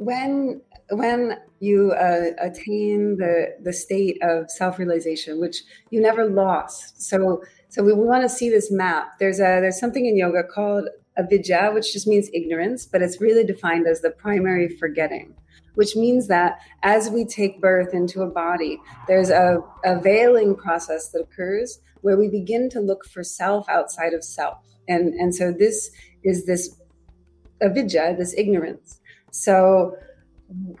when 0.00 0.62
when 0.90 1.38
you 1.60 1.92
uh, 1.92 2.30
attain 2.38 3.18
the 3.18 3.54
the 3.62 3.72
state 3.72 4.18
of 4.22 4.50
self 4.50 4.78
realization, 4.78 5.40
which 5.40 5.62
you 5.90 6.00
never 6.00 6.24
lost, 6.28 7.00
so 7.00 7.42
so 7.68 7.84
we, 7.84 7.92
want 7.92 8.22
to 8.22 8.28
see 8.28 8.50
this 8.50 8.72
map. 8.72 9.18
There's 9.18 9.38
a 9.38 9.60
there's 9.60 9.78
something 9.78 10.06
in 10.06 10.16
yoga 10.16 10.42
called 10.42 10.88
avidya, 11.16 11.70
which 11.72 11.92
just 11.92 12.06
means 12.06 12.30
ignorance, 12.32 12.86
but 12.86 13.02
it's 13.02 13.20
really 13.20 13.44
defined 13.44 13.86
as 13.86 14.00
the 14.00 14.10
primary 14.10 14.68
forgetting 14.76 15.34
which 15.74 15.94
means 15.96 16.26
that 16.26 16.58
as 16.82 17.10
we 17.10 17.24
take 17.24 17.60
birth 17.60 17.94
into 17.94 18.22
a 18.22 18.26
body, 18.26 18.78
there's 19.06 19.30
a, 19.30 19.60
a 19.84 20.00
veiling 20.00 20.54
process 20.56 21.10
that 21.10 21.20
occurs 21.20 21.78
where 22.02 22.18
we 22.18 22.28
begin 22.28 22.68
to 22.68 22.80
look 22.80 23.06
for 23.06 23.22
self 23.22 23.68
outside 23.68 24.12
of 24.12 24.24
self. 24.24 24.58
And, 24.88 25.14
and 25.14 25.34
so 25.34 25.52
this 25.52 25.90
is 26.24 26.44
this 26.44 26.76
avidya, 27.60 28.16
this 28.18 28.34
ignorance. 28.36 28.99
So 29.30 29.96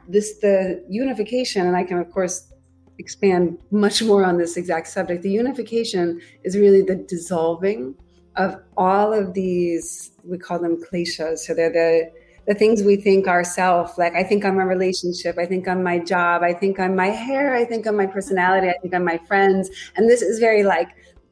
this 0.08 0.38
the 0.38 0.84
unification, 0.88 1.66
and 1.66 1.76
I 1.76 1.84
can 1.84 1.98
of 1.98 2.10
course 2.10 2.52
expand 2.98 3.58
much 3.70 4.02
more 4.02 4.24
on 4.24 4.36
this 4.36 4.56
exact 4.56 4.88
subject. 4.88 5.22
The 5.22 5.30
unification 5.30 6.20
is 6.44 6.56
really 6.56 6.82
the 6.82 6.96
dissolving 6.96 7.94
of 8.36 8.56
all 8.76 9.12
of 9.12 9.34
these, 9.34 10.12
we 10.24 10.38
call 10.38 10.58
them 10.58 10.82
kleshas. 10.82 11.38
So 11.38 11.54
they're 11.54 11.72
the 11.72 12.10
the 12.46 12.54
things 12.54 12.82
we 12.82 12.96
think 12.96 13.28
ourselves 13.28 13.92
like 13.98 14.14
i 14.14 14.24
think 14.24 14.44
on 14.44 14.56
my 14.56 14.62
relationship 14.62 15.36
i 15.38 15.46
think 15.46 15.68
on 15.68 15.84
my 15.84 15.98
job 15.98 16.42
i 16.42 16.52
think 16.52 16.80
on 16.80 16.96
my 16.96 17.06
hair 17.08 17.54
i 17.54 17.64
think 17.64 17.86
on 17.86 17.96
my 17.96 18.06
personality 18.06 18.68
i 18.68 18.74
think 18.80 18.94
on 18.94 19.04
my 19.04 19.18
friends 19.28 19.70
and 19.94 20.08
this 20.08 20.22
is 20.22 20.38
very 20.40 20.64
like 20.64 20.88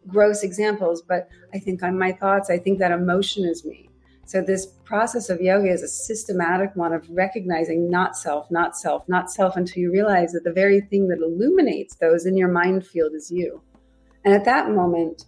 gross 0.07 0.43
examples 0.43 1.03
but 1.03 1.29
i 1.55 1.59
think 1.59 1.83
on 1.83 1.99
my 1.99 2.13
thoughts 2.13 2.51
i 2.51 2.59
think 2.59 2.79
that 2.79 2.93
emotion 2.93 3.45
is 3.45 3.65
me 3.65 3.88
so 4.29 4.43
this 4.43 4.67
process 4.85 5.31
of 5.31 5.41
yoga 5.41 5.71
is 5.71 5.83
a 5.83 5.89
systematic 5.89 6.71
one 6.75 6.93
of 6.93 7.05
recognizing 7.11 7.91
not 7.91 8.17
self 8.17 8.51
not 8.51 8.77
self 8.77 9.09
not 9.09 9.31
self 9.31 9.57
until 9.57 9.83
you 9.83 9.93
realize 9.93 10.33
that 10.33 10.45
the 10.45 10.53
very 10.53 10.81
thing 10.83 11.09
that 11.09 11.19
illuminates 11.19 11.97
those 11.97 12.27
in 12.27 12.37
your 12.37 12.49
mind 12.49 12.87
field 12.87 13.13
is 13.15 13.31
you 13.31 13.61
and 14.25 14.35
at 14.35 14.45
that 14.45 14.71
moment 14.71 15.25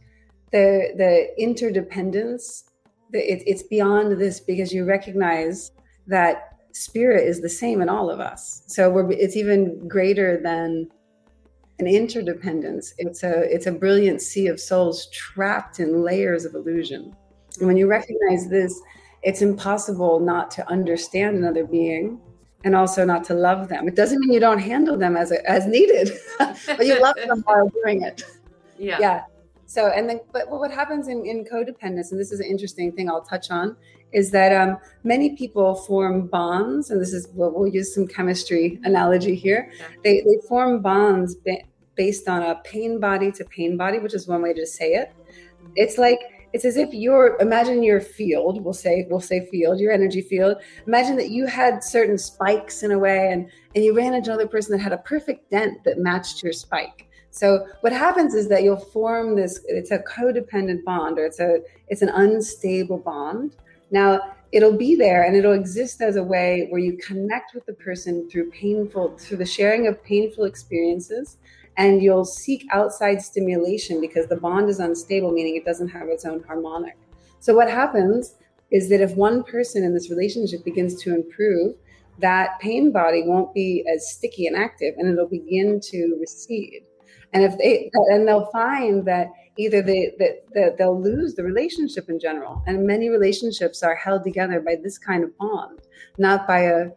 the 0.52 0.92
the 0.96 1.28
interdependence 1.42 2.64
it, 3.12 3.42
it's 3.46 3.62
beyond 3.62 4.20
this 4.20 4.40
because 4.40 4.72
you 4.72 4.84
recognize 4.84 5.72
that 6.06 6.50
spirit 6.72 7.26
is 7.26 7.40
the 7.40 7.48
same 7.48 7.80
in 7.80 7.88
all 7.88 8.10
of 8.10 8.20
us. 8.20 8.62
So 8.66 9.08
it's 9.10 9.36
even 9.36 9.88
greater 9.88 10.40
than 10.42 10.88
an 11.78 11.86
interdependence. 11.86 12.94
It's 12.98 13.22
a 13.22 13.42
it's 13.52 13.66
a 13.66 13.72
brilliant 13.72 14.20
sea 14.20 14.46
of 14.48 14.60
souls 14.60 15.08
trapped 15.10 15.80
in 15.80 16.02
layers 16.02 16.44
of 16.44 16.54
illusion. 16.54 17.16
And 17.60 17.68
when 17.68 17.76
you 17.76 17.86
recognize 17.86 18.48
this, 18.48 18.80
it's 19.22 19.42
impossible 19.42 20.18
not 20.20 20.50
to 20.52 20.68
understand 20.68 21.36
another 21.36 21.64
being 21.64 22.20
and 22.64 22.74
also 22.74 23.04
not 23.04 23.24
to 23.24 23.34
love 23.34 23.68
them. 23.68 23.88
It 23.88 23.94
doesn't 23.94 24.18
mean 24.20 24.32
you 24.32 24.40
don't 24.40 24.58
handle 24.58 24.96
them 24.96 25.16
as 25.16 25.30
a, 25.32 25.48
as 25.48 25.66
needed, 25.66 26.10
but 26.38 26.86
you 26.86 27.00
love 27.00 27.16
them 27.16 27.42
while 27.44 27.70
doing 27.84 28.02
it. 28.02 28.22
Yeah. 28.78 28.98
Yeah. 28.98 29.22
So, 29.66 29.86
and 29.88 30.08
then, 30.08 30.20
but 30.32 30.50
what 30.50 30.72
happens 30.72 31.06
in, 31.06 31.24
in 31.24 31.44
codependence, 31.44 32.10
and 32.10 32.20
this 32.20 32.32
is 32.32 32.40
an 32.40 32.46
interesting 32.46 32.90
thing 32.90 33.08
I'll 33.08 33.22
touch 33.22 33.50
on, 33.50 33.76
is 34.12 34.32
that 34.32 34.52
um, 34.52 34.78
many 35.04 35.36
people 35.36 35.76
form 35.76 36.26
bonds, 36.26 36.90
and 36.90 37.00
this 37.00 37.12
is, 37.12 37.28
well, 37.34 37.52
we'll 37.54 37.68
use 37.68 37.94
some 37.94 38.08
chemistry 38.08 38.80
analogy 38.82 39.36
here. 39.36 39.70
They, 40.02 40.22
they 40.22 40.38
form 40.48 40.82
bonds 40.82 41.36
ba- 41.36 41.62
based 41.94 42.28
on 42.28 42.42
a 42.42 42.56
pain 42.64 42.98
body 42.98 43.30
to 43.32 43.44
pain 43.44 43.76
body, 43.76 44.00
which 44.00 44.14
is 44.14 44.26
one 44.26 44.42
way 44.42 44.52
to 44.54 44.66
say 44.66 44.94
it. 44.94 45.12
It's 45.76 45.98
like, 45.98 46.18
it's 46.52 46.64
as 46.64 46.76
if 46.76 46.92
you're 46.92 47.36
imagine 47.40 47.82
your 47.82 48.00
field 48.00 48.62
we'll 48.64 48.72
say 48.72 49.06
we'll 49.08 49.20
say 49.20 49.46
field 49.46 49.78
your 49.78 49.92
energy 49.92 50.20
field 50.22 50.56
imagine 50.86 51.16
that 51.16 51.30
you 51.30 51.46
had 51.46 51.82
certain 51.82 52.18
spikes 52.18 52.82
in 52.82 52.92
a 52.92 52.98
way 52.98 53.30
and 53.30 53.48
and 53.74 53.84
you 53.84 53.96
ran 53.96 54.14
into 54.14 54.30
another 54.30 54.48
person 54.48 54.72
that 54.72 54.82
had 54.82 54.92
a 54.92 54.98
perfect 54.98 55.50
dent 55.50 55.82
that 55.84 55.98
matched 55.98 56.42
your 56.42 56.52
spike 56.52 57.06
so 57.30 57.66
what 57.80 57.92
happens 57.92 58.34
is 58.34 58.48
that 58.48 58.62
you'll 58.62 58.76
form 58.76 59.36
this 59.36 59.60
it's 59.66 59.92
a 59.92 60.00
codependent 60.00 60.84
bond 60.84 61.18
or 61.18 61.24
it's 61.24 61.40
a 61.40 61.60
it's 61.88 62.02
an 62.02 62.10
unstable 62.10 62.98
bond. 62.98 63.56
Now 63.90 64.20
it'll 64.52 64.76
be 64.76 64.96
there 64.96 65.22
and 65.22 65.36
it'll 65.36 65.52
exist 65.52 66.00
as 66.00 66.16
a 66.16 66.22
way 66.22 66.66
where 66.70 66.80
you 66.80 66.96
connect 66.96 67.54
with 67.54 67.64
the 67.66 67.72
person 67.74 68.28
through 68.28 68.50
painful 68.50 69.16
through 69.16 69.36
the 69.36 69.46
sharing 69.46 69.86
of 69.86 70.02
painful 70.02 70.44
experiences 70.44 71.38
and 71.76 72.02
you'll 72.02 72.24
seek 72.24 72.66
outside 72.72 73.22
stimulation 73.22 74.00
because 74.00 74.26
the 74.26 74.36
bond 74.36 74.68
is 74.68 74.80
unstable 74.80 75.32
meaning 75.32 75.56
it 75.56 75.64
doesn't 75.64 75.88
have 75.88 76.08
its 76.08 76.24
own 76.24 76.42
harmonic. 76.42 76.96
So 77.38 77.54
what 77.54 77.70
happens 77.70 78.34
is 78.70 78.88
that 78.90 79.00
if 79.00 79.14
one 79.16 79.42
person 79.42 79.82
in 79.82 79.94
this 79.94 80.10
relationship 80.10 80.64
begins 80.64 81.02
to 81.02 81.14
improve, 81.14 81.74
that 82.20 82.58
pain 82.60 82.92
body 82.92 83.22
won't 83.24 83.54
be 83.54 83.84
as 83.92 84.10
sticky 84.12 84.46
and 84.46 84.56
active 84.56 84.94
and 84.98 85.08
it'll 85.08 85.28
begin 85.28 85.80
to 85.80 86.16
recede 86.20 86.82
and 87.32 87.44
if 87.44 87.56
they 87.58 87.90
and 88.10 88.26
they'll 88.26 88.46
find 88.46 89.04
that 89.06 89.28
either 89.56 89.82
they 89.82 90.12
that, 90.18 90.42
that 90.54 90.78
they'll 90.78 91.00
lose 91.00 91.34
the 91.34 91.42
relationship 91.42 92.08
in 92.08 92.18
general 92.18 92.62
and 92.66 92.86
many 92.86 93.08
relationships 93.08 93.82
are 93.82 93.94
held 93.94 94.22
together 94.24 94.60
by 94.60 94.76
this 94.82 94.98
kind 94.98 95.24
of 95.24 95.36
bond 95.38 95.80
not 96.18 96.46
by 96.46 96.60
a 96.60 96.90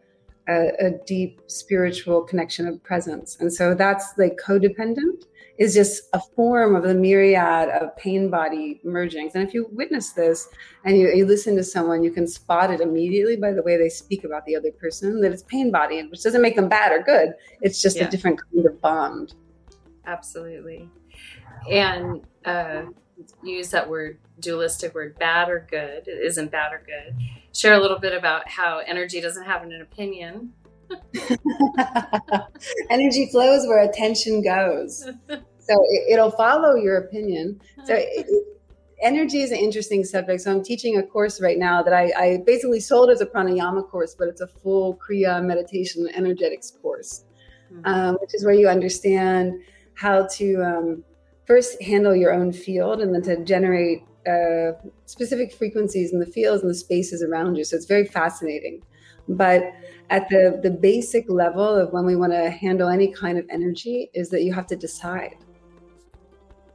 a, 0.48 0.68
a 0.78 0.90
deep 1.06 1.40
spiritual 1.46 2.22
connection 2.22 2.66
of 2.66 2.82
presence 2.82 3.36
and 3.40 3.52
so 3.52 3.74
that's 3.74 4.14
like 4.18 4.38
codependent 4.44 5.24
is 5.56 5.72
just 5.72 6.08
a 6.12 6.20
form 6.34 6.74
of 6.74 6.82
the 6.82 6.94
myriad 6.94 7.68
of 7.68 7.96
pain 7.96 8.28
body 8.28 8.80
mergings. 8.84 9.36
And 9.36 9.46
if 9.46 9.54
you 9.54 9.68
witness 9.70 10.10
this 10.10 10.48
and 10.84 10.98
you, 10.98 11.06
you, 11.14 11.24
listen 11.24 11.54
to 11.54 11.62
someone, 11.62 12.02
you 12.02 12.10
can 12.10 12.26
spot 12.26 12.72
it 12.72 12.80
immediately 12.80 13.36
by 13.36 13.52
the 13.52 13.62
way 13.62 13.76
they 13.76 13.88
speak 13.88 14.24
about 14.24 14.44
the 14.46 14.56
other 14.56 14.72
person 14.72 15.20
that 15.20 15.30
it's 15.30 15.44
pain 15.44 15.70
body, 15.70 16.02
which 16.08 16.24
doesn't 16.24 16.42
make 16.42 16.56
them 16.56 16.68
bad 16.68 16.90
or 16.90 17.04
good. 17.04 17.34
It's 17.60 17.80
just 17.80 17.98
yeah. 17.98 18.08
a 18.08 18.10
different 18.10 18.40
kind 18.52 18.66
of 18.66 18.80
bond 18.80 19.34
absolutely. 20.06 20.88
And 21.70 22.22
uh, 22.44 22.82
use 23.42 23.70
that 23.70 23.88
word 23.88 24.18
dualistic 24.40 24.94
word 24.94 25.18
bad 25.18 25.48
or 25.48 25.66
good. 25.70 26.08
It 26.08 26.24
isn't 26.24 26.50
bad 26.50 26.72
or 26.72 26.82
good. 26.84 27.16
Share 27.54 27.74
a 27.74 27.80
little 27.80 27.98
bit 27.98 28.12
about 28.12 28.48
how 28.48 28.78
energy 28.78 29.20
doesn't 29.20 29.44
have 29.44 29.62
an 29.62 29.80
opinion. 29.80 30.52
energy 32.90 33.28
flows 33.30 33.66
where 33.66 33.82
attention 33.82 34.42
goes. 34.42 35.08
So 35.66 35.82
it, 35.88 36.20
will 36.20 36.30
follow 36.30 36.74
your 36.74 36.98
opinion. 36.98 37.58
So 37.86 37.94
it, 37.96 38.26
energy 39.00 39.40
is 39.40 39.50
an 39.50 39.56
interesting 39.56 40.04
subject. 40.04 40.42
So 40.42 40.50
I'm 40.50 40.62
teaching 40.62 40.98
a 40.98 41.02
course 41.02 41.40
right 41.40 41.58
now 41.58 41.82
that 41.82 41.94
I, 41.94 42.12
I, 42.16 42.42
basically 42.44 42.80
sold 42.80 43.08
as 43.08 43.22
a 43.22 43.26
pranayama 43.26 43.88
course, 43.88 44.14
but 44.14 44.28
it's 44.28 44.42
a 44.42 44.46
full 44.46 44.96
Kriya 44.96 45.42
meditation 45.42 46.06
energetics 46.14 46.70
course, 46.70 47.24
mm-hmm. 47.72 47.86
um, 47.86 48.16
which 48.20 48.34
is 48.34 48.44
where 48.44 48.54
you 48.54 48.68
understand 48.68 49.54
how 49.94 50.26
to 50.32 50.56
um, 50.62 51.04
first 51.46 51.80
handle 51.82 52.14
your 52.14 52.32
own 52.32 52.52
field 52.52 53.00
and 53.00 53.14
then 53.14 53.22
to 53.22 53.42
generate 53.44 54.02
uh, 54.28 54.72
specific 55.06 55.52
frequencies 55.52 56.12
in 56.12 56.20
the 56.20 56.26
fields 56.26 56.62
and 56.62 56.70
the 56.70 56.74
spaces 56.74 57.22
around 57.22 57.56
you. 57.56 57.64
So 57.64 57.76
it's 57.76 57.86
very 57.86 58.06
fascinating. 58.06 58.82
But 59.28 59.72
at 60.10 60.28
the, 60.28 60.60
the 60.62 60.70
basic 60.70 61.30
level 61.30 61.66
of 61.66 61.92
when 61.92 62.04
we 62.04 62.16
want 62.16 62.32
to 62.32 62.50
handle 62.50 62.88
any 62.88 63.08
kind 63.12 63.38
of 63.38 63.46
energy, 63.50 64.10
is 64.14 64.28
that 64.30 64.42
you 64.42 64.52
have 64.52 64.66
to 64.68 64.76
decide. 64.76 65.36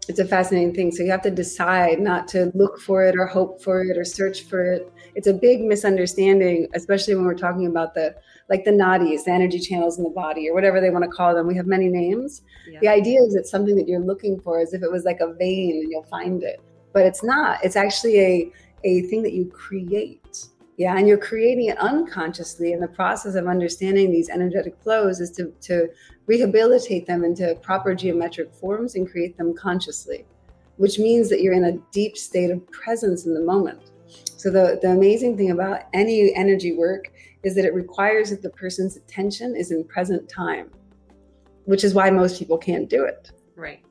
It's 0.07 0.17
a 0.17 0.25
fascinating 0.25 0.73
thing. 0.73 0.91
So 0.91 1.03
you 1.03 1.11
have 1.11 1.21
to 1.21 1.29
decide 1.29 1.99
not 1.99 2.27
to 2.29 2.51
look 2.55 2.79
for 2.79 3.03
it 3.03 3.15
or 3.15 3.27
hope 3.27 3.61
for 3.61 3.83
it 3.83 3.95
or 3.95 4.03
search 4.03 4.41
for 4.41 4.73
it. 4.73 4.91
It's 5.13 5.27
a 5.27 5.33
big 5.33 5.61
misunderstanding, 5.61 6.67
especially 6.73 7.13
when 7.13 7.25
we're 7.25 7.35
talking 7.35 7.67
about 7.67 7.93
the 7.93 8.15
like 8.49 8.65
the 8.65 8.71
nadis, 8.71 9.25
the 9.25 9.31
energy 9.31 9.59
channels 9.59 9.99
in 9.99 10.03
the 10.03 10.09
body, 10.09 10.49
or 10.49 10.55
whatever 10.55 10.81
they 10.81 10.89
want 10.89 11.03
to 11.03 11.11
call 11.11 11.35
them. 11.35 11.45
We 11.45 11.55
have 11.55 11.67
many 11.67 11.87
names. 11.87 12.41
Yeah. 12.67 12.79
The 12.79 12.87
idea 12.87 13.21
is 13.21 13.35
it's 13.35 13.51
something 13.51 13.75
that 13.75 13.87
you're 13.87 13.99
looking 13.99 14.39
for, 14.39 14.59
as 14.59 14.73
if 14.73 14.81
it 14.81 14.91
was 14.91 15.03
like 15.03 15.19
a 15.19 15.33
vein 15.35 15.81
and 15.83 15.91
you'll 15.91 16.03
find 16.05 16.41
it. 16.41 16.59
But 16.93 17.05
it's 17.05 17.23
not. 17.23 17.63
It's 17.63 17.75
actually 17.75 18.19
a 18.19 18.51
a 18.83 19.01
thing 19.03 19.23
that 19.23 19.33
you 19.33 19.45
create. 19.45 20.47
Yeah, 20.77 20.97
and 20.97 21.07
you're 21.07 21.17
creating 21.17 21.65
it 21.65 21.77
unconsciously. 21.77 22.71
And 22.71 22.81
the 22.81 22.87
process 22.87 23.35
of 23.35 23.47
understanding 23.47 24.11
these 24.11 24.29
energetic 24.29 24.81
flows 24.81 25.19
is 25.19 25.29
to, 25.31 25.53
to 25.61 25.89
rehabilitate 26.25 27.05
them 27.05 27.25
into 27.25 27.55
proper 27.61 27.93
geometric 27.93 28.53
forms 28.53 28.95
and 28.95 29.09
create 29.09 29.37
them 29.37 29.53
consciously, 29.53 30.25
which 30.77 30.97
means 30.97 31.27
that 31.29 31.41
you're 31.41 31.53
in 31.53 31.65
a 31.65 31.77
deep 31.91 32.15
state 32.15 32.49
of 32.49 32.65
presence 32.71 33.25
in 33.25 33.33
the 33.33 33.41
moment. 33.41 33.91
So 34.37 34.49
the, 34.49 34.79
the 34.81 34.91
amazing 34.91 35.35
thing 35.35 35.51
about 35.51 35.81
any 35.93 36.33
energy 36.33 36.71
work 36.71 37.11
is 37.43 37.55
that 37.55 37.65
it 37.65 37.73
requires 37.73 38.29
that 38.29 38.41
the 38.41 38.49
person's 38.49 38.95
attention 38.95 39.57
is 39.57 39.71
in 39.71 39.83
present 39.83 40.29
time, 40.29 40.71
which 41.65 41.83
is 41.83 41.93
why 41.93 42.09
most 42.09 42.39
people 42.39 42.57
can't 42.57 42.89
do 42.89 43.03
it. 43.03 43.31
Right. 43.57 43.83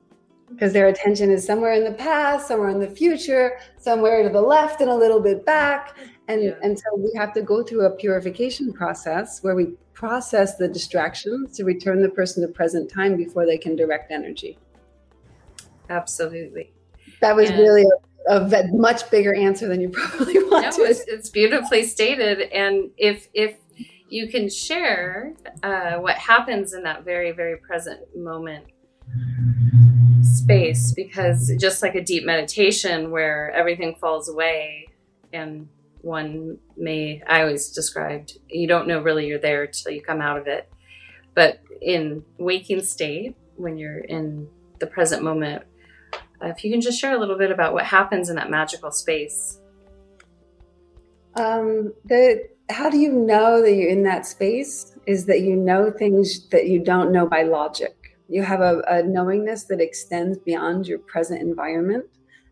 Because 0.50 0.72
their 0.72 0.88
attention 0.88 1.30
is 1.30 1.44
somewhere 1.44 1.74
in 1.74 1.84
the 1.84 1.92
past, 1.92 2.48
somewhere 2.48 2.70
in 2.70 2.80
the 2.80 2.88
future, 2.88 3.58
somewhere 3.78 4.22
to 4.22 4.28
the 4.28 4.40
left 4.40 4.80
and 4.80 4.90
a 4.90 4.94
little 4.94 5.20
bit 5.20 5.44
back. 5.44 5.96
And, 6.28 6.42
yeah. 6.42 6.52
and 6.62 6.78
so 6.78 6.84
we 6.96 7.12
have 7.16 7.32
to 7.34 7.42
go 7.42 7.62
through 7.62 7.86
a 7.86 7.90
purification 7.90 8.72
process 8.72 9.42
where 9.42 9.54
we 9.54 9.74
process 9.92 10.56
the 10.56 10.68
distractions 10.68 11.56
to 11.56 11.64
return 11.64 12.00
the 12.02 12.08
person 12.08 12.46
to 12.46 12.52
present 12.52 12.90
time 12.90 13.16
before 13.16 13.46
they 13.46 13.58
can 13.58 13.76
direct 13.76 14.10
energy. 14.12 14.58
Absolutely. 15.90 16.72
That 17.20 17.34
was 17.34 17.50
and, 17.50 17.58
really 17.58 17.84
a, 18.28 18.36
a, 18.36 18.68
much 18.72 19.10
bigger 19.10 19.34
answer 19.34 19.68
than 19.68 19.80
you 19.80 19.88
probably 19.92 20.42
wanted. 20.44 20.78
No, 20.78 20.84
it's, 20.84 21.00
it's 21.08 21.30
beautifully 21.30 21.84
stated. 21.84 22.42
And 22.52 22.90
if 22.96 23.28
if 23.32 23.56
you 24.08 24.28
can 24.28 24.48
share 24.48 25.34
uh, 25.62 25.94
what 25.94 26.16
happens 26.16 26.72
in 26.72 26.82
that 26.84 27.04
very 27.04 27.32
very 27.32 27.56
present 27.56 28.00
moment 28.16 28.64
space 30.28 30.92
because 30.92 31.52
just 31.58 31.82
like 31.82 31.94
a 31.94 32.02
deep 32.02 32.24
meditation 32.24 33.10
where 33.10 33.50
everything 33.52 33.94
falls 33.96 34.28
away 34.28 34.88
and 35.32 35.68
one 36.02 36.58
may 36.76 37.20
i 37.28 37.42
always 37.42 37.70
described 37.70 38.38
you 38.48 38.68
don't 38.68 38.86
know 38.86 39.00
really 39.00 39.26
you're 39.26 39.38
there 39.38 39.66
till 39.66 39.92
you 39.92 40.00
come 40.00 40.20
out 40.20 40.38
of 40.38 40.46
it. 40.46 40.70
But 41.34 41.60
in 41.80 42.24
waking 42.38 42.82
state 42.82 43.36
when 43.56 43.76
you're 43.76 44.00
in 44.00 44.48
the 44.80 44.86
present 44.86 45.22
moment 45.22 45.64
uh, 46.42 46.48
if 46.48 46.64
you 46.64 46.70
can 46.70 46.80
just 46.80 47.00
share 47.00 47.16
a 47.16 47.18
little 47.18 47.38
bit 47.38 47.50
about 47.50 47.72
what 47.72 47.84
happens 47.84 48.28
in 48.28 48.36
that 48.36 48.50
magical 48.50 48.90
space. 48.90 49.60
Um, 51.34 51.92
the 52.04 52.48
how 52.70 52.90
do 52.90 52.98
you 52.98 53.12
know 53.12 53.62
that 53.62 53.72
you're 53.72 53.88
in 53.88 54.02
that 54.02 54.26
space 54.26 54.94
is 55.06 55.24
that 55.26 55.40
you 55.40 55.56
know 55.56 55.90
things 55.90 56.48
that 56.48 56.68
you 56.68 56.84
don't 56.84 57.12
know 57.12 57.26
by 57.26 57.42
logic 57.42 57.97
you 58.28 58.42
have 58.42 58.60
a, 58.60 58.82
a 58.88 59.02
knowingness 59.02 59.64
that 59.64 59.80
extends 59.80 60.38
beyond 60.38 60.86
your 60.86 60.98
present 60.98 61.40
environment 61.40 62.04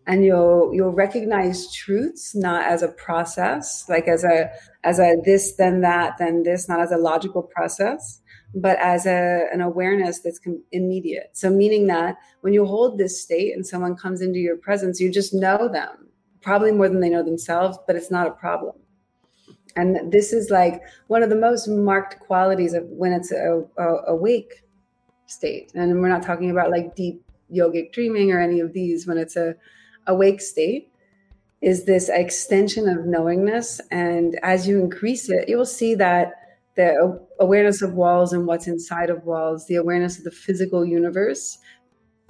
and 0.07 0.25
you'll 0.25 0.71
you'll 0.73 0.93
recognize 0.93 1.73
truths 1.73 2.35
not 2.35 2.65
as 2.65 2.83
a 2.83 2.89
process 2.89 3.85
like 3.89 4.07
as 4.09 4.25
a 4.25 4.51
as 4.85 4.99
a 4.99 5.17
this 5.25 5.57
then 5.57 5.81
that 5.81 6.17
then 6.19 6.43
this 6.43 6.69
not 6.69 6.81
as 6.81 6.93
a 6.93 6.97
logical 6.97 7.43
process 7.43 8.21
but 8.55 8.79
as 8.79 9.05
a, 9.07 9.47
an 9.53 9.61
awareness 9.61 10.21
that's 10.21 10.41
immediate. 10.73 11.31
So 11.35 11.51
meaning 11.51 11.89
that 11.89 12.17
when 12.41 12.55
you 12.55 12.65
hold 12.65 12.97
this 12.97 13.21
state 13.21 13.55
and 13.55 13.67
someone 13.67 13.97
comes 13.97 14.23
into 14.23 14.39
your 14.39 14.57
presence 14.57 15.01
you 15.01 15.11
just 15.13 15.35
know 15.35 15.69
them 15.69 16.09
probably 16.43 16.73
more 16.73 16.89
than 16.89 17.01
they 17.01 17.11
know 17.11 17.23
themselves 17.23 17.79
but 17.87 17.97
it's 17.97 18.11
not 18.11 18.27
a 18.27 18.33
problem. 18.33 18.77
And 19.75 20.11
this 20.11 20.33
is 20.33 20.49
like 20.49 20.81
one 21.09 21.23
of 21.23 21.29
the 21.29 21.37
most 21.37 21.69
marked 21.69 22.19
qualities 22.21 22.73
of 22.73 22.85
when 22.85 23.13
it's 23.13 23.31
a, 23.31 23.63
a, 23.77 24.17
state. 25.27 25.73
And 25.75 26.01
we're 26.01 26.09
not 26.09 26.23
talking 26.23 26.51
about 26.51 26.71
like 26.71 26.95
deep 26.95 27.23
yogic 27.53 27.93
dreaming 27.93 28.33
or 28.33 28.41
any 28.41 28.61
of 28.61 28.73
these 28.73 29.07
when 29.07 29.19
it's 29.19 29.37
a 29.37 29.55
awake 30.07 30.41
state 30.41 30.91
is 31.63 31.85
this 31.85 32.09
extension 32.09 32.89
of 32.89 33.07
knowingness 33.07 33.81
and 33.91 34.39
as 34.43 34.69
you 34.69 34.79
increase 34.79 35.29
it 35.29 35.49
you 35.49 35.57
will 35.57 35.65
see 35.65 35.95
that 35.95 36.35
the 36.77 37.19
awareness 37.41 37.83
of 37.83 37.95
walls 37.95 38.33
and 38.33 38.47
what's 38.47 38.67
inside 38.67 39.11
of 39.11 39.25
walls 39.25 39.67
the 39.67 39.77
awareness 39.77 40.19
of 40.19 40.25
the 40.25 40.31
physical 40.31 40.85
universe 40.85 41.59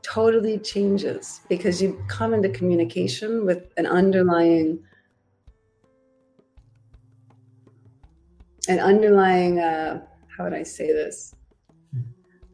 totally 0.03 0.59
changes 0.59 1.41
because 1.49 1.83
you 1.83 2.01
come 2.09 2.33
into 2.33 2.49
communication 2.49 3.45
with 3.45 3.73
an 3.77 3.87
underlying 3.87 4.79
an 8.69 8.79
underlying 8.79 9.59
uh, 9.59 10.01
how 10.37 10.45
would 10.45 10.55
i 10.55 10.63
say 10.63 10.93
this 10.93 11.36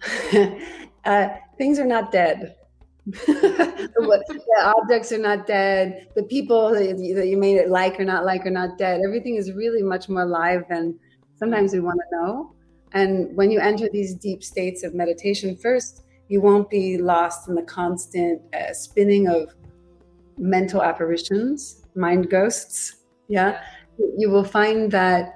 uh, 1.04 1.28
things 1.58 1.78
are 1.78 1.86
not 1.86 2.12
dead. 2.12 2.56
the 3.06 4.74
objects 4.76 5.10
are 5.10 5.18
not 5.18 5.46
dead. 5.46 6.06
The 6.14 6.22
people 6.22 6.70
that 6.70 6.98
you, 6.98 7.36
made 7.36 7.56
it 7.56 7.68
like 7.68 7.98
or 7.98 8.04
not 8.04 8.24
like 8.24 8.46
are 8.46 8.50
not 8.50 8.78
dead. 8.78 9.00
Everything 9.04 9.36
is 9.36 9.52
really 9.52 9.82
much 9.82 10.08
more 10.08 10.22
alive 10.22 10.64
than 10.68 10.98
sometimes 11.36 11.72
we 11.72 11.80
want 11.80 11.98
to 11.98 12.16
know. 12.16 12.54
And 12.92 13.34
when 13.36 13.50
you 13.50 13.58
enter 13.58 13.88
these 13.90 14.14
deep 14.14 14.44
states 14.44 14.84
of 14.84 14.94
meditation, 14.94 15.56
first, 15.56 16.04
you 16.28 16.40
won't 16.40 16.70
be 16.70 16.98
lost 16.98 17.48
in 17.48 17.54
the 17.54 17.62
constant 17.62 18.40
uh, 18.54 18.72
spinning 18.72 19.28
of 19.28 19.52
mental 20.38 20.82
apparitions, 20.82 21.82
mind 21.94 22.30
ghosts. 22.30 22.96
Yeah. 23.28 23.60
You 24.16 24.30
will 24.30 24.44
find 24.44 24.90
that 24.92 25.34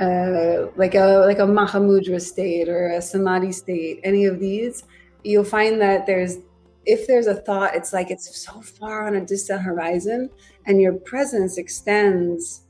uh, 0.00 0.70
like 0.76 0.94
a 0.94 1.24
like 1.26 1.38
a 1.38 1.46
Mahamudra 1.46 2.20
state 2.20 2.68
or 2.68 2.92
a 2.92 3.02
Samadhi 3.02 3.52
state, 3.52 4.00
any 4.02 4.24
of 4.24 4.40
these, 4.40 4.84
you'll 5.24 5.44
find 5.44 5.80
that 5.80 6.06
there's 6.06 6.38
if 6.86 7.06
there's 7.06 7.26
a 7.26 7.34
thought, 7.34 7.74
it's 7.74 7.92
like 7.92 8.10
it's 8.10 8.42
so 8.42 8.62
far 8.62 9.06
on 9.06 9.16
a 9.16 9.24
distant 9.24 9.60
horizon, 9.60 10.30
and 10.66 10.80
your 10.80 10.94
presence 10.94 11.58
extends 11.58 12.62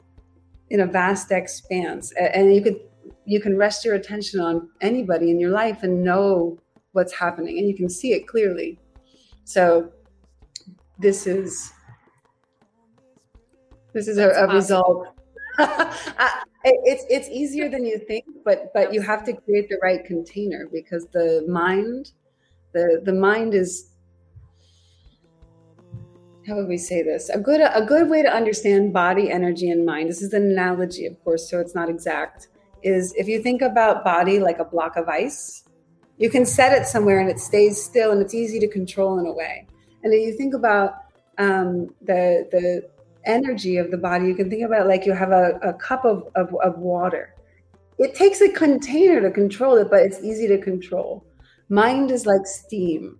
in 0.70 0.81
a 0.81 0.87
vast 0.87 1.31
expanse, 1.31 2.12
and 2.12 2.53
you 2.53 2.62
could 2.62 2.81
you 3.26 3.41
can 3.41 3.57
rest 3.57 3.85
your 3.85 3.95
attention 3.95 4.41
on 4.41 4.68
anybody 4.81 5.31
in 5.31 5.39
your 5.39 5.51
life 5.51 5.85
and 5.85 6.03
know 6.03 6.59
what's 6.93 7.12
happening, 7.12 7.59
and 7.59 7.68
you 7.68 7.76
can 7.76 7.89
see 7.89 8.12
it 8.12 8.26
clearly. 8.26 8.76
So 9.45 9.93
this 10.99 11.28
is 11.28 11.72
this 13.93 14.09
is 14.09 14.18
a, 14.18 14.31
a 14.31 14.53
result 14.53 15.07
it's 16.65 17.05
it's 17.09 17.29
easier 17.29 17.69
than 17.69 17.85
you 17.85 17.99
think, 17.99 18.25
but 18.45 18.73
but 18.75 18.93
you 18.93 19.01
have 19.01 19.25
to 19.25 19.33
create 19.33 19.69
the 19.69 19.79
right 19.83 20.05
container 20.05 20.69
because 20.73 21.07
the 21.13 21.45
mind, 21.49 22.13
the 22.73 23.01
the 23.05 23.13
mind 23.13 23.55
is 23.55 23.91
how 26.47 26.57
would 26.57 26.69
we 26.69 26.79
say 26.79 27.03
this? 27.03 27.29
A 27.29 27.39
good 27.39 27.61
a 27.61 27.85
good 27.85 28.11
way 28.11 28.23
to 28.23 28.29
understand 28.29 28.93
body, 28.93 29.31
energy, 29.31 29.71
and 29.71 29.87
mind. 29.87 30.11
This 30.11 30.23
is 30.23 30.33
an 30.33 30.43
analogy, 30.43 31.07
of 31.07 31.23
course, 31.25 31.49
so 31.49 31.61
it's 31.61 31.75
not 31.75 31.89
exact. 31.89 32.49
Is 32.83 33.15
if 33.17 33.29
you 33.29 33.43
think 33.43 33.63
about 33.63 34.05
body 34.05 34.39
like 34.39 34.59
a 34.59 34.65
block 34.65 34.97
of 34.97 35.09
ice, 35.09 35.65
you 36.19 36.31
can 36.31 36.45
set 36.45 36.73
it 36.73 36.87
somewhere 36.87 37.21
and 37.21 37.31
it 37.31 37.39
stays 37.39 37.83
still 37.83 38.11
and 38.11 38.21
it's 38.21 38.35
easy 38.35 38.59
to 38.61 38.69
control 38.69 39.19
in 39.19 39.27
a 39.27 39.33
way. 39.33 39.67
And 40.03 40.13
if 40.13 40.27
you 40.27 40.37
think 40.37 40.55
about 40.55 40.95
um, 41.39 41.95
the 42.03 42.49
the 42.51 42.91
energy 43.25 43.77
of 43.77 43.91
the 43.91 43.99
body, 43.99 44.27
you 44.27 44.35
can 44.35 44.51
think 44.51 44.64
about 44.64 44.87
like 44.87 45.07
you 45.07 45.12
have 45.12 45.31
a, 45.31 45.59
a 45.62 45.73
cup 45.75 46.05
of, 46.05 46.29
of, 46.35 46.55
of 46.62 46.79
water. 46.79 47.35
It 47.99 48.14
takes 48.14 48.41
a 48.41 48.49
container 48.51 49.21
to 49.21 49.31
control 49.31 49.77
it, 49.77 49.91
but 49.91 50.03
it's 50.03 50.21
easy 50.21 50.49
to 50.49 50.59
control. 50.59 51.25
Mind 51.68 52.11
is 52.11 52.27
like 52.27 52.47
steam. 52.47 53.18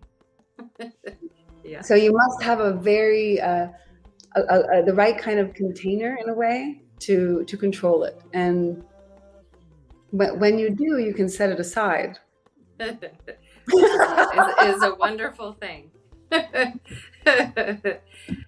yeah. 1.65 1.83
So 1.83 1.95
you 1.95 2.13
must 2.13 2.43
have 2.43 2.61
a 2.61 2.73
very 2.73 3.41
uh, 3.41 3.69
a, 4.37 4.41
a, 4.41 4.83
the 4.85 4.95
right 4.95 5.19
kind 5.19 5.39
of 5.39 5.55
container 5.55 6.19
in 6.23 6.29
a 6.29 6.35
way 6.35 6.83
to 7.01 7.45
to 7.45 7.57
control 7.57 8.05
it. 8.05 8.21
And 8.33 8.85
when 10.13 10.59
you 10.59 10.71
do, 10.71 10.99
you 10.99 11.15
can 11.15 11.29
set 11.29 11.51
it 11.51 11.61
aside. 11.61 12.19
is, 12.81 12.95
is 14.65 14.83
a 14.83 14.97
wonderful 14.99 15.53
thing. 15.53 15.91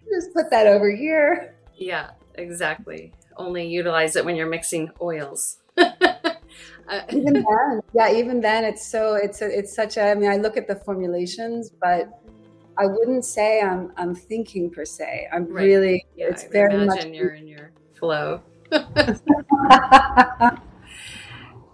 Just 0.09 0.35
put 0.35 0.51
that 0.51 0.67
over 0.67 0.91
here. 0.91 1.55
Yeah, 1.77 2.11
exactly. 2.35 3.13
Only 3.37 3.67
utilize 3.67 4.17
it 4.17 4.25
when 4.25 4.37
you're 4.37 4.49
mixing 4.49 4.91
oils. 5.01 5.59
Uh, 5.77 5.91
even 7.11 7.33
then, 7.33 7.81
yeah, 7.95 8.13
even 8.13 8.41
then, 8.41 8.65
it's 8.65 8.87
so 8.87 9.15
it's 9.15 9.43
a, 9.43 9.59
it's 9.59 9.75
such 9.75 9.97
a. 9.97 10.11
I 10.11 10.15
mean, 10.15 10.31
I 10.31 10.37
look 10.37 10.57
at 10.57 10.69
the 10.69 10.77
formulations, 10.77 11.71
but 11.71 12.21
I 12.79 12.87
wouldn't 12.87 13.25
say 13.25 13.61
I'm 13.61 13.93
I'm 13.97 14.15
thinking 14.15 14.71
per 14.71 14.85
se. 14.85 15.29
I'm 15.33 15.47
right. 15.47 15.65
really. 15.65 16.07
Yeah, 16.17 16.27
it's 16.29 16.45
I 16.45 16.49
very 16.49 16.87
much. 16.87 17.05
You're 17.07 17.35
in 17.35 17.49
your 17.49 17.73
flow. 17.95 18.43
and 18.71 18.91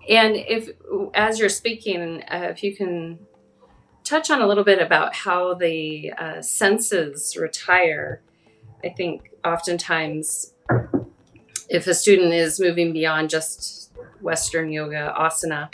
if, 0.09 0.70
as 1.14 1.38
you're 1.38 1.48
speaking, 1.48 2.22
uh, 2.30 2.48
if 2.50 2.62
you 2.62 2.74
can 2.74 3.20
touch 4.09 4.30
on 4.30 4.40
a 4.40 4.46
little 4.46 4.64
bit 4.64 4.80
about 4.80 5.14
how 5.14 5.54
the 5.54 6.12
uh, 6.12 6.40
senses 6.40 7.36
retire. 7.36 8.22
I 8.82 8.88
think 8.88 9.30
oftentimes, 9.44 10.54
if 11.68 11.86
a 11.86 11.94
student 11.94 12.32
is 12.32 12.59
moving 12.59 12.92
beyond 12.92 13.28
just 13.28 13.92
Western 14.20 14.70
yoga, 14.70 15.14
asana, 15.18 15.68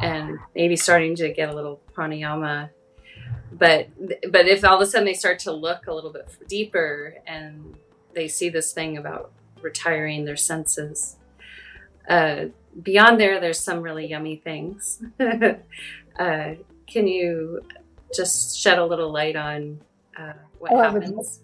and 0.00 0.38
maybe 0.54 0.76
starting 0.76 1.14
to 1.16 1.32
get 1.32 1.48
a 1.48 1.54
little 1.54 1.80
pranayama, 1.94 2.70
but 3.52 3.88
but 4.30 4.48
if 4.48 4.64
all 4.64 4.76
of 4.76 4.80
a 4.80 4.86
sudden 4.86 5.04
they 5.04 5.14
start 5.14 5.38
to 5.40 5.52
look 5.52 5.86
a 5.86 5.94
little 5.94 6.12
bit 6.12 6.28
deeper 6.48 7.14
and 7.26 7.76
they 8.14 8.26
see 8.26 8.48
this 8.48 8.72
thing 8.72 8.96
about 8.96 9.30
retiring 9.60 10.24
their 10.24 10.36
senses, 10.36 11.16
uh, 12.08 12.46
beyond 12.82 13.20
there, 13.20 13.38
there's 13.38 13.60
some 13.60 13.82
really 13.82 14.06
yummy 14.06 14.36
things. 14.36 15.02
uh, 16.18 16.54
can 16.86 17.06
you 17.06 17.60
just 18.14 18.58
shed 18.58 18.78
a 18.78 18.84
little 18.84 19.10
light 19.10 19.36
on 19.36 19.80
uh, 20.18 20.32
what 20.58 20.72
oh, 20.72 20.78
happens? 20.78 21.40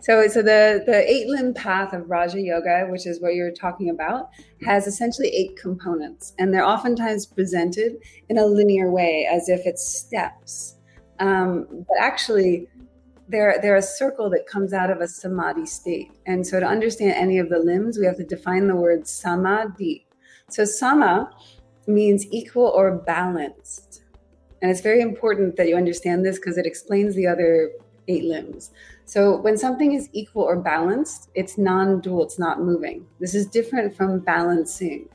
So, 0.00 0.26
so 0.28 0.42
the 0.42 0.82
the 0.86 1.10
eight 1.10 1.26
limb 1.26 1.54
path 1.54 1.92
of 1.92 2.08
Raja 2.08 2.40
Yoga, 2.40 2.86
which 2.88 3.06
is 3.06 3.20
what 3.20 3.34
you're 3.34 3.50
talking 3.50 3.90
about, 3.90 4.30
has 4.64 4.86
essentially 4.86 5.28
eight 5.28 5.56
components, 5.56 6.34
and 6.38 6.54
they're 6.54 6.66
oftentimes 6.66 7.26
presented 7.26 7.96
in 8.28 8.38
a 8.38 8.46
linear 8.46 8.90
way, 8.90 9.28
as 9.30 9.48
if 9.48 9.66
it's 9.66 9.86
steps. 9.86 10.76
Um, 11.18 11.66
but 11.88 11.96
actually, 12.00 12.68
they're 13.28 13.58
they're 13.60 13.76
a 13.76 13.82
circle 13.82 14.30
that 14.30 14.46
comes 14.46 14.72
out 14.72 14.90
of 14.90 15.00
a 15.00 15.08
samadhi 15.08 15.66
state. 15.66 16.12
And 16.26 16.46
so, 16.46 16.60
to 16.60 16.66
understand 16.66 17.12
any 17.12 17.38
of 17.38 17.48
the 17.48 17.58
limbs, 17.58 17.98
we 17.98 18.06
have 18.06 18.16
to 18.18 18.24
define 18.24 18.68
the 18.68 18.76
word 18.76 19.08
samadhi. 19.08 20.06
So, 20.48 20.64
sama 20.64 21.30
means 21.88 22.26
equal 22.30 22.66
or 22.66 22.94
balanced. 22.94 24.02
And 24.60 24.70
it's 24.70 24.80
very 24.80 25.00
important 25.00 25.56
that 25.56 25.68
you 25.68 25.76
understand 25.76 26.24
this 26.24 26.38
because 26.38 26.58
it 26.58 26.66
explains 26.66 27.14
the 27.14 27.26
other 27.26 27.70
eight 28.08 28.24
limbs. 28.24 28.70
So 29.04 29.36
when 29.40 29.56
something 29.56 29.92
is 29.92 30.08
equal 30.12 30.42
or 30.42 30.56
balanced, 30.56 31.30
it's 31.34 31.56
non-dual, 31.56 32.24
it's 32.24 32.38
not 32.38 32.60
moving. 32.60 33.06
This 33.20 33.34
is 33.34 33.46
different 33.46 33.96
from 33.96 34.20
balancing. 34.20 35.08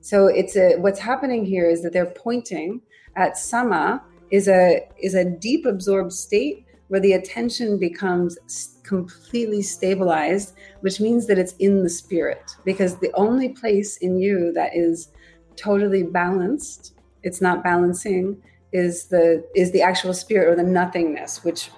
So 0.00 0.26
it's 0.26 0.56
a 0.56 0.76
what's 0.76 1.00
happening 1.00 1.44
here 1.44 1.68
is 1.68 1.82
that 1.82 1.92
they're 1.92 2.06
pointing 2.06 2.80
at 3.16 3.36
sama 3.36 4.02
is 4.30 4.48
a 4.48 4.86
is 4.98 5.14
a 5.14 5.24
deep 5.24 5.66
absorbed 5.66 6.12
state 6.12 6.64
where 6.88 7.00
the 7.00 7.12
attention 7.12 7.78
becomes 7.78 8.38
completely 8.82 9.60
stabilized, 9.60 10.54
which 10.80 11.00
means 11.00 11.26
that 11.26 11.38
it's 11.38 11.52
in 11.58 11.82
the 11.82 11.90
spirit 11.90 12.56
because 12.64 12.96
the 12.96 13.12
only 13.12 13.50
place 13.50 13.98
in 13.98 14.18
you 14.18 14.52
that 14.52 14.74
is 14.74 15.10
totally 15.58 16.02
balanced, 16.02 16.94
it's 17.22 17.40
not 17.40 17.64
balancing, 17.64 18.40
is 18.72 19.06
the 19.06 19.44
is 19.54 19.72
the 19.72 19.82
actual 19.82 20.14
spirit 20.14 20.48
or 20.48 20.56
the 20.56 20.62
nothingness, 20.62 21.44
which 21.44 21.70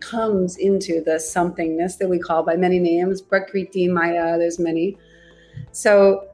comes 0.00 0.56
into 0.56 1.02
the 1.04 1.12
somethingness 1.12 1.98
that 1.98 2.08
we 2.08 2.18
call 2.18 2.42
by 2.42 2.56
many 2.56 2.78
names, 2.78 3.20
Prakriti, 3.20 3.86
Maya, 3.88 4.38
there's 4.38 4.58
many. 4.58 4.96
So 5.72 6.26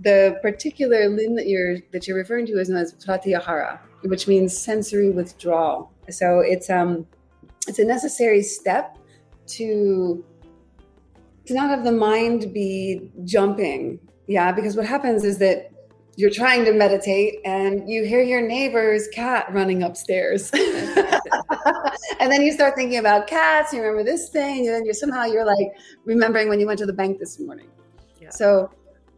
the 0.00 0.38
particular 0.42 1.08
limb 1.08 1.36
that 1.36 1.46
you're 1.46 1.78
that 1.92 2.08
you're 2.08 2.16
referring 2.16 2.46
to 2.46 2.58
is 2.58 2.68
known 2.68 2.80
as 2.80 2.94
pratyahara, 2.94 3.78
which 4.02 4.26
means 4.26 4.56
sensory 4.56 5.10
withdrawal. 5.10 5.92
So 6.10 6.40
it's 6.40 6.70
um 6.70 7.06
it's 7.68 7.78
a 7.78 7.84
necessary 7.84 8.42
step 8.42 8.98
to 9.46 10.24
to 11.46 11.54
not 11.54 11.68
have 11.68 11.84
the 11.84 11.92
mind 11.92 12.52
be 12.52 13.10
jumping. 13.24 14.00
Yeah, 14.26 14.52
because 14.52 14.76
what 14.76 14.86
happens 14.86 15.22
is 15.24 15.38
that 15.38 15.70
you're 16.16 16.30
trying 16.30 16.64
to 16.64 16.72
meditate 16.72 17.40
and 17.44 17.88
you 17.88 18.04
hear 18.04 18.22
your 18.22 18.40
neighbor's 18.40 19.08
cat 19.08 19.52
running 19.52 19.82
upstairs. 19.82 20.50
and 20.52 22.30
then 22.30 22.42
you 22.42 22.52
start 22.52 22.76
thinking 22.76 22.98
about 22.98 23.26
cats, 23.26 23.72
you 23.72 23.80
remember 23.80 24.04
this 24.04 24.28
thing, 24.28 24.66
and 24.66 24.74
then 24.74 24.84
you're 24.84 24.94
somehow 24.94 25.24
you're 25.24 25.44
like 25.44 25.68
remembering 26.04 26.48
when 26.48 26.60
you 26.60 26.66
went 26.66 26.78
to 26.78 26.86
the 26.86 26.92
bank 26.92 27.18
this 27.18 27.40
morning. 27.40 27.68
Yeah. 28.20 28.30
So 28.30 28.70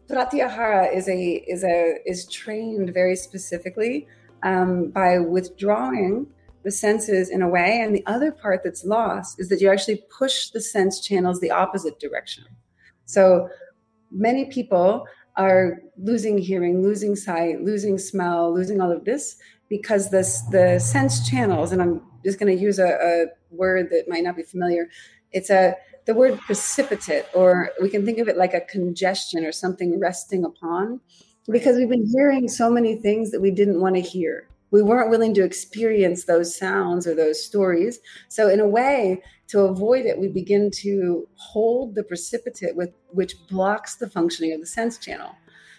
pratyahara 0.09 0.95
is 0.95 1.09
a 1.09 1.45
is 1.49 1.65
a 1.65 1.97
is 2.07 2.27
trained 2.27 2.95
very 2.95 3.17
specifically 3.17 4.07
um, 4.43 4.91
by 4.91 5.19
withdrawing 5.19 6.27
the 6.63 6.71
senses 6.71 7.31
in 7.31 7.43
a 7.43 7.49
way, 7.49 7.81
and 7.81 7.95
the 7.95 8.05
other 8.07 8.33
part 8.33 8.63
that's 8.65 8.85
lost 8.85 9.39
is 9.39 9.49
that 9.51 9.61
you 9.61 9.71
actually 9.71 10.03
push 10.17 10.51
the 10.51 10.61
sense 10.61 11.01
channels 11.01 11.41
the 11.41 11.51
opposite 11.51 12.01
direction. 12.01 12.45
So 13.05 13.49
many 14.11 14.47
people 14.47 15.07
are 15.37 15.83
losing 15.99 16.39
hearing, 16.39 16.83
losing 16.83 17.15
sight, 17.15 17.63
losing 17.63 17.99
smell, 17.99 18.53
losing 18.55 18.81
all 18.81 18.91
of 18.91 19.05
this 19.05 19.37
because 19.69 20.11
this 20.11 20.43
the 20.53 20.79
sense 20.79 21.29
channels, 21.29 21.73
and 21.73 21.83
I'm 21.83 22.03
just 22.25 22.39
going 22.39 22.55
to 22.55 22.63
use 22.63 22.79
a, 22.79 22.89
a 22.89 23.27
word 23.51 23.91
that 23.91 24.09
might 24.09 24.23
not 24.23 24.37
be 24.37 24.43
familiar. 24.43 24.89
It's 25.33 25.51
a 25.51 25.77
the 26.07 26.15
word 26.15 26.39
precipitate, 26.41 27.27
or 27.35 27.71
we 27.83 27.91
can 27.91 28.05
think 28.05 28.19
of 28.19 28.29
it 28.29 28.37
like 28.37 28.55
a 28.55 28.61
congestion 28.61 29.45
or 29.45 29.53
something 29.53 29.99
resting 29.99 30.45
upon, 30.45 31.01
because 31.51 31.77
we've 31.77 31.89
been 31.89 32.09
hearing 32.15 32.49
so 32.49 32.71
many 32.71 32.95
things 32.95 33.33
that 33.33 33.41
we 33.41 33.51
didn't 33.51 33.81
want 33.81 33.97
to 33.97 34.01
hear. 34.01 34.49
We 34.71 34.83
weren't 34.83 35.11
willing 35.11 35.35
to 35.35 35.45
experience 35.45 36.25
those 36.25 36.57
sounds 36.57 37.07
or 37.07 37.15
those 37.15 37.45
stories. 37.45 37.99
So, 38.29 38.49
in 38.49 38.61
a 38.61 38.69
way, 38.69 39.23
to 39.49 39.61
avoid 39.61 40.07
it, 40.07 40.19
we 40.19 40.29
begin 40.29 40.71
to 40.83 41.29
hold 41.37 41.95
the 41.95 42.03
precipitate 42.03 42.75
with 42.75 42.91
which 43.09 43.35
blocks 43.49 43.97
the 43.97 44.09
functioning 44.09 44.53
of 44.53 44.61
the 44.61 44.67
sense 44.67 44.99
channel. 44.99 45.33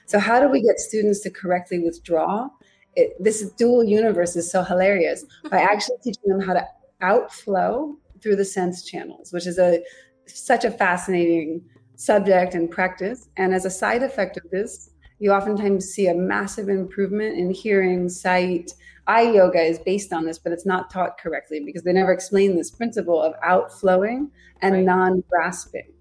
So, 0.05 0.19
how 0.19 0.39
do 0.39 0.47
we 0.47 0.61
get 0.61 0.79
students 0.79 1.19
to 1.21 1.29
correctly 1.29 1.79
withdraw? 1.79 2.49
It, 2.95 3.21
this 3.21 3.49
dual 3.51 3.83
universe 3.83 4.35
is 4.35 4.49
so 4.49 4.63
hilarious 4.63 5.25
by 5.51 5.59
actually 5.59 5.97
teaching 6.03 6.29
them 6.29 6.39
how 6.39 6.53
to 6.53 6.65
outflow 7.01 7.95
through 8.21 8.37
the 8.37 8.45
sense 8.45 8.83
channels, 8.83 9.33
which 9.33 9.45
is 9.45 9.59
a 9.59 9.81
such 10.25 10.65
a 10.65 10.71
fascinating 10.71 11.61
subject 11.95 12.53
and 12.53 12.69
practice. 12.69 13.29
And 13.37 13.53
as 13.53 13.65
a 13.65 13.69
side 13.69 14.03
effect 14.03 14.37
of 14.37 14.43
this, 14.51 14.91
you 15.19 15.31
oftentimes 15.31 15.85
see 15.85 16.07
a 16.07 16.13
massive 16.13 16.69
improvement 16.69 17.37
in 17.37 17.51
hearing, 17.51 18.09
sight. 18.09 18.73
Eye 19.07 19.31
yoga 19.31 19.61
is 19.61 19.79
based 19.79 20.11
on 20.11 20.25
this, 20.25 20.37
but 20.37 20.51
it's 20.51 20.65
not 20.65 20.89
taught 20.89 21.17
correctly 21.17 21.61
because 21.65 21.83
they 21.83 21.93
never 21.93 22.11
explain 22.11 22.55
this 22.55 22.69
principle 22.69 23.21
of 23.21 23.33
outflowing 23.43 24.31
and 24.61 24.75
right. 24.75 24.83
non-grasping. 24.83 25.93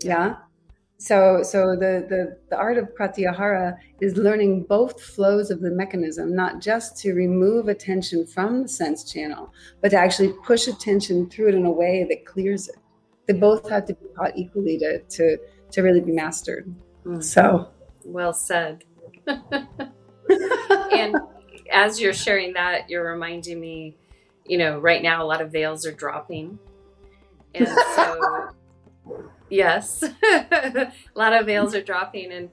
Yeah. 0.00 0.36
So, 0.96 1.42
so 1.42 1.76
the, 1.76 2.06
the 2.08 2.38
the 2.48 2.56
art 2.56 2.78
of 2.78 2.88
pratyahara 2.98 3.76
is 4.00 4.16
learning 4.16 4.62
both 4.62 5.02
flows 5.02 5.50
of 5.50 5.60
the 5.60 5.70
mechanism, 5.70 6.34
not 6.34 6.60
just 6.60 6.96
to 7.02 7.12
remove 7.12 7.68
attention 7.68 8.26
from 8.26 8.62
the 8.62 8.68
sense 8.68 9.12
channel, 9.12 9.52
but 9.82 9.90
to 9.90 9.98
actually 9.98 10.32
push 10.44 10.66
attention 10.66 11.28
through 11.28 11.48
it 11.48 11.54
in 11.54 11.66
a 11.66 11.70
way 11.70 12.06
that 12.08 12.24
clears 12.24 12.68
it 12.68 12.76
they 13.26 13.32
both 13.32 13.68
have 13.70 13.86
to 13.86 13.94
be 13.94 14.06
taught 14.16 14.36
equally 14.36 14.78
to 14.78 15.00
to 15.00 15.38
to 15.70 15.82
really 15.82 16.00
be 16.00 16.12
mastered. 16.12 16.72
Mm. 17.04 17.22
So 17.22 17.68
well 18.04 18.32
said. 18.32 18.84
and 19.26 21.16
as 21.72 22.00
you're 22.00 22.14
sharing 22.14 22.52
that, 22.54 22.88
you're 22.90 23.10
reminding 23.10 23.60
me, 23.60 23.96
you 24.46 24.58
know, 24.58 24.78
right 24.78 25.02
now 25.02 25.22
a 25.22 25.26
lot 25.26 25.40
of 25.40 25.52
veils 25.52 25.86
are 25.86 25.92
dropping. 25.92 26.58
And 27.54 27.68
so 27.68 28.48
yes, 29.50 30.02
a 30.22 30.92
lot 31.14 31.32
of 31.32 31.46
veils 31.46 31.74
are 31.74 31.82
dropping 31.82 32.32
and 32.32 32.50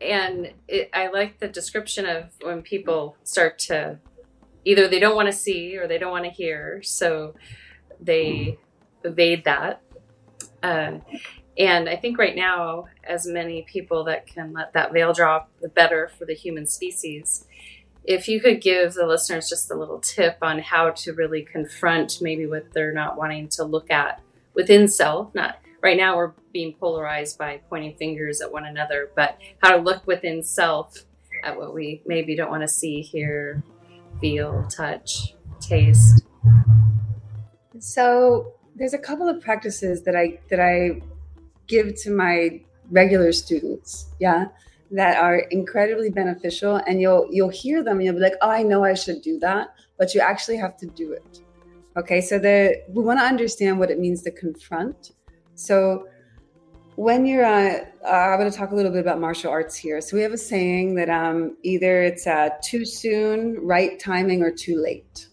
and 0.00 0.52
it, 0.66 0.90
I 0.92 1.08
like 1.08 1.38
the 1.38 1.46
description 1.46 2.06
of 2.06 2.32
when 2.42 2.62
people 2.62 3.16
start 3.22 3.60
to 3.60 4.00
either 4.64 4.88
they 4.88 4.98
don't 4.98 5.14
want 5.14 5.26
to 5.26 5.32
see 5.32 5.76
or 5.76 5.86
they 5.86 5.98
don't 5.98 6.10
want 6.10 6.24
to 6.24 6.30
hear, 6.30 6.82
so 6.82 7.36
they 8.00 8.58
evade 9.04 9.44
that 9.44 9.80
uh, 10.62 10.98
and 11.58 11.88
I 11.88 11.96
think 11.96 12.18
right 12.18 12.34
now, 12.34 12.86
as 13.04 13.26
many 13.26 13.62
people 13.62 14.04
that 14.04 14.26
can 14.26 14.52
let 14.52 14.72
that 14.72 14.92
veil 14.92 15.12
drop, 15.12 15.50
the 15.60 15.68
better 15.68 16.10
for 16.18 16.24
the 16.24 16.34
human 16.34 16.66
species. 16.66 17.46
If 18.04 18.26
you 18.26 18.40
could 18.40 18.60
give 18.60 18.94
the 18.94 19.06
listeners 19.06 19.48
just 19.48 19.70
a 19.70 19.76
little 19.76 20.00
tip 20.00 20.38
on 20.42 20.58
how 20.58 20.90
to 20.90 21.12
really 21.12 21.42
confront 21.42 22.20
maybe 22.20 22.46
what 22.46 22.72
they're 22.72 22.92
not 22.92 23.16
wanting 23.16 23.48
to 23.50 23.64
look 23.64 23.90
at 23.90 24.20
within 24.54 24.88
self, 24.88 25.34
not 25.34 25.58
right 25.82 25.96
now 25.96 26.16
we're 26.16 26.32
being 26.52 26.72
polarized 26.72 27.38
by 27.38 27.60
pointing 27.68 27.94
fingers 27.96 28.40
at 28.40 28.50
one 28.50 28.64
another, 28.64 29.10
but 29.14 29.38
how 29.62 29.70
to 29.70 29.76
look 29.76 30.06
within 30.06 30.42
self 30.42 31.04
at 31.44 31.56
what 31.56 31.74
we 31.74 32.02
maybe 32.06 32.34
don't 32.34 32.50
want 32.50 32.62
to 32.62 32.68
see, 32.68 33.02
hear, 33.02 33.62
feel, 34.20 34.66
touch, 34.68 35.34
taste. 35.60 36.24
So 37.78 38.54
there's 38.74 38.94
a 38.94 38.98
couple 38.98 39.28
of 39.28 39.40
practices 39.40 40.02
that 40.04 40.16
I 40.16 40.40
that 40.50 40.60
I 40.60 41.02
give 41.66 41.94
to 42.02 42.10
my 42.10 42.60
regular 42.90 43.32
students, 43.32 44.06
yeah, 44.20 44.46
that 44.90 45.16
are 45.16 45.38
incredibly 45.50 46.10
beneficial 46.10 46.76
and 46.86 47.00
you'll 47.00 47.26
you'll 47.30 47.48
hear 47.48 47.82
them 47.82 47.96
and 47.96 48.04
you'll 48.04 48.14
be 48.14 48.20
like, 48.20 48.34
"Oh, 48.42 48.50
I 48.50 48.62
know 48.62 48.84
I 48.84 48.94
should 48.94 49.22
do 49.22 49.38
that," 49.40 49.68
but 49.98 50.14
you 50.14 50.20
actually 50.20 50.58
have 50.58 50.76
to 50.78 50.86
do 50.86 51.12
it. 51.12 51.40
Okay? 51.96 52.20
So 52.20 52.38
the 52.38 52.82
we 52.88 53.02
want 53.02 53.18
to 53.18 53.24
understand 53.24 53.78
what 53.78 53.90
it 53.90 53.98
means 53.98 54.22
to 54.22 54.30
confront. 54.30 55.12
So 55.54 56.06
when 56.96 57.24
you're 57.24 57.44
uh, 57.44 57.84
uh, 58.04 58.08
i'm 58.08 58.38
going 58.38 58.50
to 58.50 58.56
talk 58.56 58.70
a 58.70 58.74
little 58.74 58.92
bit 58.92 59.00
about 59.00 59.18
martial 59.18 59.50
arts 59.50 59.74
here 59.74 60.00
so 60.00 60.16
we 60.16 60.22
have 60.22 60.32
a 60.32 60.38
saying 60.38 60.94
that 60.94 61.08
um, 61.08 61.56
either 61.62 62.02
it's 62.02 62.26
uh, 62.26 62.50
too 62.62 62.84
soon 62.84 63.56
right 63.62 63.98
timing 63.98 64.42
or 64.42 64.50
too 64.50 64.80
late 64.82 65.28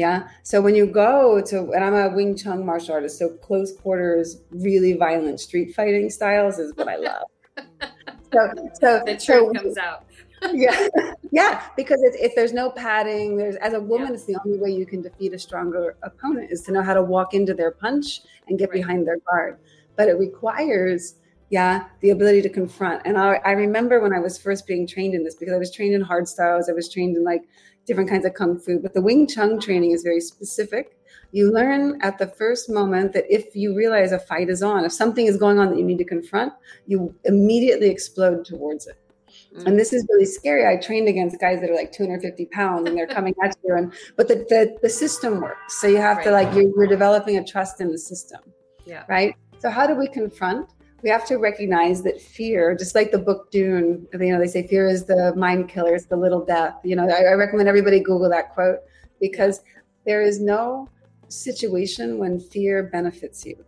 yeah. 0.00 0.28
So 0.42 0.62
when 0.62 0.74
you 0.74 0.86
go 0.86 1.42
to, 1.42 1.72
and 1.72 1.84
I'm 1.84 1.94
a 1.94 2.08
Wing 2.08 2.34
Chun 2.34 2.64
martial 2.64 2.94
artist, 2.94 3.18
so 3.18 3.28
close 3.28 3.76
quarters, 3.76 4.38
really 4.50 4.94
violent 4.94 5.40
street 5.40 5.74
fighting 5.74 6.08
styles 6.08 6.58
is 6.58 6.74
what 6.74 6.88
I 6.88 6.96
love. 6.96 7.26
so, 8.32 8.68
so 8.80 9.02
the 9.04 9.20
truth 9.22 9.54
comes 9.54 9.76
out. 9.76 10.06
yeah, 10.54 10.88
yeah. 11.30 11.66
Because 11.76 11.98
if 12.02 12.34
there's 12.34 12.54
no 12.54 12.70
padding, 12.70 13.36
there's 13.36 13.56
as 13.56 13.74
a 13.74 13.80
woman, 13.80 14.08
yeah. 14.08 14.14
it's 14.14 14.24
the 14.24 14.38
only 14.46 14.58
way 14.58 14.70
you 14.70 14.86
can 14.86 15.02
defeat 15.02 15.34
a 15.34 15.38
stronger 15.38 15.96
opponent 16.02 16.50
is 16.50 16.62
to 16.62 16.72
know 16.72 16.82
how 16.82 16.94
to 16.94 17.02
walk 17.02 17.34
into 17.34 17.52
their 17.52 17.70
punch 17.70 18.20
and 18.48 18.58
get 18.58 18.70
right. 18.70 18.76
behind 18.76 19.06
their 19.06 19.18
guard. 19.30 19.58
But 19.96 20.08
it 20.08 20.14
requires 20.18 21.16
yeah 21.50 21.86
the 22.00 22.10
ability 22.10 22.40
to 22.40 22.48
confront 22.48 23.02
and 23.04 23.18
I, 23.18 23.40
I, 23.44 23.50
remember 23.50 23.98
when 23.98 24.12
i 24.12 24.20
was 24.20 24.38
first 24.38 24.68
being 24.68 24.86
trained 24.86 25.14
in 25.14 25.24
this 25.24 25.34
because 25.34 25.52
i 25.52 25.58
was 25.58 25.74
trained 25.74 25.94
in 25.94 26.00
hard 26.00 26.28
styles 26.28 26.68
i 26.68 26.72
was 26.72 26.88
trained 26.88 27.16
in 27.16 27.24
like 27.24 27.42
different 27.90 28.08
kinds 28.08 28.24
of 28.24 28.34
kung 28.34 28.56
fu, 28.56 28.78
but 28.78 28.94
the 28.94 29.02
Wing 29.02 29.26
Chun 29.26 29.58
training 29.58 29.90
is 29.90 30.04
very 30.04 30.20
specific. 30.20 30.96
You 31.32 31.52
learn 31.52 32.00
at 32.02 32.18
the 32.18 32.28
first 32.28 32.70
moment 32.70 33.12
that 33.14 33.24
if 33.28 33.56
you 33.56 33.76
realize 33.76 34.12
a 34.12 34.20
fight 34.20 34.48
is 34.48 34.62
on, 34.62 34.84
if 34.84 34.92
something 34.92 35.26
is 35.26 35.36
going 35.36 35.58
on 35.58 35.70
that 35.70 35.78
you 35.78 35.84
need 35.84 35.98
to 35.98 36.04
confront, 36.04 36.52
you 36.86 37.12
immediately 37.24 37.90
explode 37.90 38.44
towards 38.44 38.86
it. 38.86 38.96
Mm-hmm. 39.28 39.66
And 39.66 39.76
this 39.76 39.92
is 39.92 40.06
really 40.08 40.24
scary. 40.24 40.72
I 40.72 40.76
trained 40.80 41.08
against 41.08 41.40
guys 41.40 41.60
that 41.60 41.68
are 41.68 41.74
like 41.74 41.90
250 41.90 42.46
pounds 42.46 42.88
and 42.88 42.96
they're 42.96 43.08
coming 43.08 43.34
at 43.42 43.56
you. 43.64 43.74
And 43.74 43.92
but 44.16 44.28
the, 44.28 44.36
the, 44.48 44.78
the 44.82 44.88
system 44.88 45.40
works. 45.40 45.80
So 45.80 45.88
you 45.88 45.96
have 45.96 46.18
right. 46.18 46.26
to 46.26 46.30
like 46.30 46.54
you're, 46.54 46.70
you're 46.76 46.86
developing 46.86 47.38
a 47.38 47.44
trust 47.44 47.80
in 47.80 47.90
the 47.90 47.98
system. 47.98 48.40
Yeah. 48.84 49.02
Right. 49.08 49.34
So 49.58 49.68
how 49.68 49.88
do 49.88 49.96
we 49.96 50.06
confront? 50.06 50.70
We 51.02 51.10
have 51.10 51.26
to 51.26 51.36
recognize 51.36 52.02
that 52.02 52.20
fear, 52.20 52.74
just 52.74 52.94
like 52.94 53.10
the 53.10 53.18
book 53.18 53.50
Dune, 53.50 54.06
you 54.12 54.32
know, 54.32 54.38
they 54.38 54.46
say 54.46 54.66
fear 54.66 54.88
is 54.88 55.04
the 55.04 55.34
mind 55.36 55.68
killer, 55.68 55.94
it's 55.94 56.06
the 56.06 56.16
little 56.16 56.44
death. 56.44 56.76
You 56.84 56.96
know, 56.96 57.08
I, 57.08 57.30
I 57.30 57.32
recommend 57.32 57.68
everybody 57.68 58.00
Google 58.00 58.28
that 58.30 58.52
quote 58.52 58.78
because 59.20 59.62
there 60.04 60.22
is 60.22 60.40
no 60.40 60.88
situation 61.28 62.18
when 62.18 62.40
fear 62.40 62.84
benefits 62.84 63.44
you. 63.44 63.64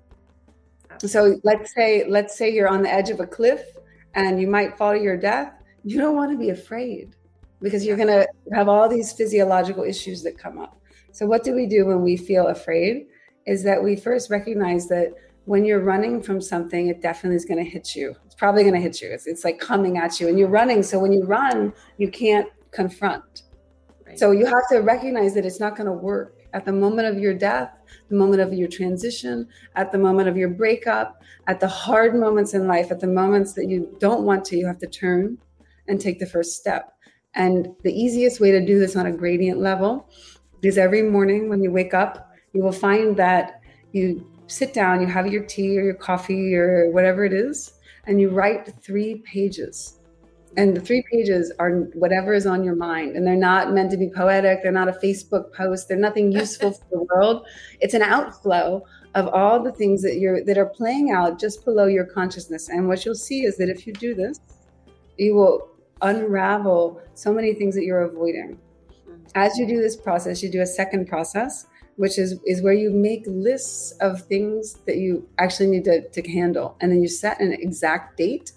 So 0.99 1.41
let's 1.43 1.74
say 1.74 2.05
let's 2.09 2.37
say 2.37 2.51
you're 2.51 2.68
on 2.68 2.83
the 2.83 2.93
edge 2.93 3.11
of 3.11 3.20
a 3.20 3.26
cliff 3.26 3.62
and 4.14 4.41
you 4.41 4.47
might 4.47 4.76
fall 4.76 4.93
to 4.93 5.01
your 5.01 5.16
death. 5.16 5.53
You 5.85 5.99
don't 5.99 6.16
want 6.16 6.33
to 6.33 6.39
be 6.39 6.51
afraid 6.51 7.16
because 7.61 7.85
you're 7.85 7.97
going 7.97 8.09
to 8.09 8.26
have 8.53 8.68
all 8.68 8.89
these 8.89 9.12
physiological 9.12 9.85
issues 9.85 10.22
that 10.22 10.37
come 10.39 10.59
up. 10.59 10.80
So 11.12 11.26
what 11.26 11.45
do 11.45 11.55
we 11.55 11.66
do 11.66 11.87
when 11.87 12.03
we 12.03 12.16
feel 12.16 12.49
afraid? 12.49 13.07
Is 13.47 13.62
that 13.64 13.83
we 13.83 13.97
first 13.97 14.30
recognize 14.30 14.89
that 14.89 15.14
when 15.45 15.64
you're 15.64 15.80
running 15.80 16.22
from 16.22 16.40
something, 16.40 16.88
it 16.88 17.03
definitely 17.03 17.36
is 17.36 17.45
going 17.45 17.62
to 17.62 17.68
hit 17.68 17.95
you. 17.95 18.14
It's 18.26 18.34
probably 18.34 18.62
going 18.62 18.74
to 18.74 18.80
hit 18.80 19.01
you. 19.01 19.11
It's, 19.11 19.26
it's 19.26 19.45
like 19.45 19.59
coming 19.59 19.99
at 19.99 20.20
you 20.20 20.28
and 20.28 20.38
you're 20.38 20.49
running. 20.49 20.82
So 20.82 20.99
when 20.99 21.12
you 21.12 21.24
run, 21.24 21.72
you 21.99 22.09
can't 22.09 22.49
confront. 22.70 23.43
Right. 24.07 24.18
So 24.18 24.30
you 24.30 24.47
have 24.47 24.68
to 24.70 24.78
recognize 24.78 25.34
that 25.34 25.45
it's 25.45 25.61
not 25.61 25.76
going 25.76 25.86
to 25.86 25.93
work 25.93 26.38
at 26.53 26.64
the 26.64 26.72
moment 26.72 27.09
of 27.09 27.18
your 27.18 27.34
death, 27.34 27.70
the 28.09 28.16
moment 28.16 28.43
of 28.43 28.53
your 28.53 28.68
transition, 28.68 29.49
at 29.74 29.90
the 29.90 29.99
moment 29.99 30.28
of 30.28 30.36
your 30.36 30.51
breakup, 30.51 31.22
at 31.47 31.61
the 31.61 31.68
hard 31.68 32.14
moments 32.14 32.55
in 32.55 32.66
life, 32.66 32.90
at 32.90 33.01
the 33.01 33.07
moments 33.07 33.55
that 33.55 33.68
you 33.68 33.97
don't 33.99 34.22
want 34.22 34.45
to, 34.45 34.57
you 34.57 34.66
have 34.66 34.78
to 34.78 34.86
turn 34.86 35.38
and 35.88 36.01
take 36.01 36.18
the 36.18 36.26
first 36.26 36.57
step. 36.57 36.95
And 37.34 37.68
the 37.82 37.93
easiest 37.93 38.40
way 38.40 38.51
to 38.51 38.64
do 38.64 38.78
this 38.78 38.97
on 38.97 39.07
a 39.07 39.12
gradient 39.12 39.59
level 39.59 40.09
is 40.62 40.78
every 40.78 41.03
morning 41.03 41.49
when 41.49 41.62
you 41.62 41.72
wake 41.72 41.95
up, 41.95 42.30
you 42.53 42.62
will 42.62 42.72
find 42.72 43.16
that 43.16 43.61
you 43.93 44.26
sit 44.53 44.74
down, 44.74 45.00
you 45.00 45.07
have 45.07 45.26
your 45.26 45.44
tea 45.44 45.78
or 45.78 45.82
your 45.82 45.94
coffee 45.94 46.55
or 46.55 46.90
whatever 46.90 47.24
it 47.24 47.32
is, 47.32 47.72
and 48.07 48.20
you 48.20 48.30
write 48.30 48.72
three 48.82 49.16
pages. 49.24 49.98
And 50.57 50.76
the 50.76 50.80
three 50.80 51.03
pages 51.11 51.50
are 51.59 51.70
whatever 51.94 52.34
is 52.34 52.46
on 52.46 52.62
your 52.62 52.74
mind. 52.74 53.16
And 53.16 53.26
they're 53.26 53.36
not 53.36 53.72
meant 53.72 53.90
to 53.92 53.96
be 53.96 54.11
poetic. 54.11 54.62
They're 54.62 54.70
not 54.70 54.88
a 54.88 54.92
Facebook 54.92 55.55
post. 55.55 55.88
They're 55.88 55.96
nothing 55.96 56.30
useful 56.42 56.72
for 56.72 56.84
the 56.90 57.03
world. 57.05 57.46
It's 57.80 57.94
an 57.94 58.03
outflow 58.03 58.84
of 59.14 59.28
all 59.28 59.62
the 59.62 59.72
things 59.72 60.03
that 60.03 60.16
you're 60.16 60.44
that 60.44 60.59
are 60.59 60.66
playing 60.66 61.11
out 61.11 61.38
just 61.38 61.64
below 61.64 61.86
your 61.86 62.05
consciousness. 62.05 62.68
And 62.68 62.88
what 62.88 63.05
you'll 63.05 63.14
see 63.14 63.44
is 63.44 63.57
that 63.57 63.68
if 63.70 63.86
you 63.86 63.92
do 63.94 64.14
this, 64.14 64.40
you 65.16 65.34
will 65.34 65.70
unravel 66.03 67.00
so 67.14 67.32
many 67.32 67.55
things 67.55 67.74
that 67.74 67.84
you're 67.84 68.03
avoiding. 68.03 68.59
Hmm. 69.07 69.22
As 69.34 69.57
you 69.57 69.66
do 69.66 69.80
this 69.80 69.96
process, 69.96 70.42
you 70.42 70.50
do 70.50 70.61
a 70.61 70.66
second 70.66 71.09
process 71.09 71.66
which 71.97 72.18
is 72.18 72.40
is 72.47 72.62
where 72.62 72.72
you 72.72 72.90
make 72.90 73.22
lists 73.26 73.93
of 74.01 74.22
things 74.22 74.74
that 74.86 74.97
you 74.97 75.28
actually 75.38 75.68
need 75.68 75.84
to, 75.84 76.09
to 76.09 76.22
handle. 76.30 76.76
And 76.80 76.90
then 76.90 77.03
you 77.03 77.09
set 77.09 77.40
an 77.40 77.53
exact 77.53 78.16
date 78.16 78.53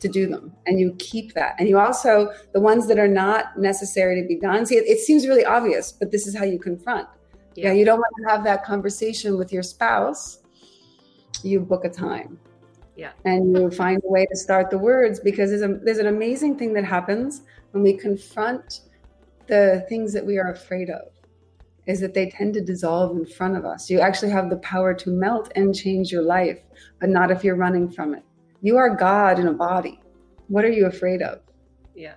to 0.00 0.08
do 0.08 0.26
them. 0.26 0.52
And 0.66 0.80
you 0.80 0.94
keep 0.98 1.34
that. 1.34 1.56
And 1.58 1.68
you 1.68 1.78
also 1.78 2.32
the 2.52 2.60
ones 2.60 2.88
that 2.88 2.98
are 2.98 3.08
not 3.08 3.58
necessary 3.58 4.20
to 4.20 4.26
be 4.26 4.36
done 4.36 4.64
see 4.66 4.76
it, 4.76 4.86
it 4.86 5.00
seems 5.00 5.26
really 5.26 5.44
obvious 5.44 5.92
but 5.92 6.10
this 6.10 6.26
is 6.26 6.36
how 6.36 6.44
you 6.44 6.58
confront. 6.58 7.08
Yeah. 7.54 7.66
yeah 7.66 7.72
you 7.74 7.84
don't 7.84 7.98
want 7.98 8.14
to 8.22 8.30
have 8.30 8.44
that 8.44 8.64
conversation 8.64 9.36
with 9.36 9.52
your 9.52 9.62
spouse. 9.62 10.38
You 11.42 11.60
book 11.60 11.84
a 11.84 11.90
time. 11.90 12.38
Yeah. 12.96 13.12
And 13.24 13.56
you 13.56 13.70
find 13.70 14.02
a 14.04 14.10
way 14.10 14.26
to 14.26 14.36
start 14.36 14.68
the 14.70 14.78
words 14.78 15.20
because 15.20 15.50
there's 15.50 15.62
a 15.62 15.78
there's 15.82 15.98
an 15.98 16.06
amazing 16.06 16.58
thing 16.58 16.72
that 16.74 16.84
happens 16.84 17.42
when 17.72 17.82
we 17.82 17.92
confront 17.92 18.80
the 19.46 19.84
things 19.88 20.12
that 20.12 20.24
we 20.24 20.38
are 20.38 20.52
afraid 20.52 20.90
of 20.90 21.02
is 21.90 21.98
that 22.00 22.14
they 22.14 22.30
tend 22.30 22.54
to 22.54 22.60
dissolve 22.60 23.16
in 23.16 23.26
front 23.26 23.56
of 23.56 23.64
us. 23.64 23.90
You 23.90 24.00
actually 24.00 24.30
have 24.30 24.48
the 24.48 24.58
power 24.58 24.94
to 24.94 25.10
melt 25.10 25.50
and 25.56 25.74
change 25.74 26.12
your 26.12 26.22
life, 26.22 26.60
but 27.00 27.08
not 27.08 27.32
if 27.32 27.42
you're 27.42 27.56
running 27.56 27.90
from 27.90 28.14
it. 28.14 28.22
You 28.62 28.76
are 28.76 28.94
God 28.94 29.40
in 29.40 29.48
a 29.48 29.52
body. 29.52 30.00
What 30.46 30.64
are 30.64 30.70
you 30.70 30.86
afraid 30.86 31.20
of? 31.20 31.40
Yeah. 31.96 32.14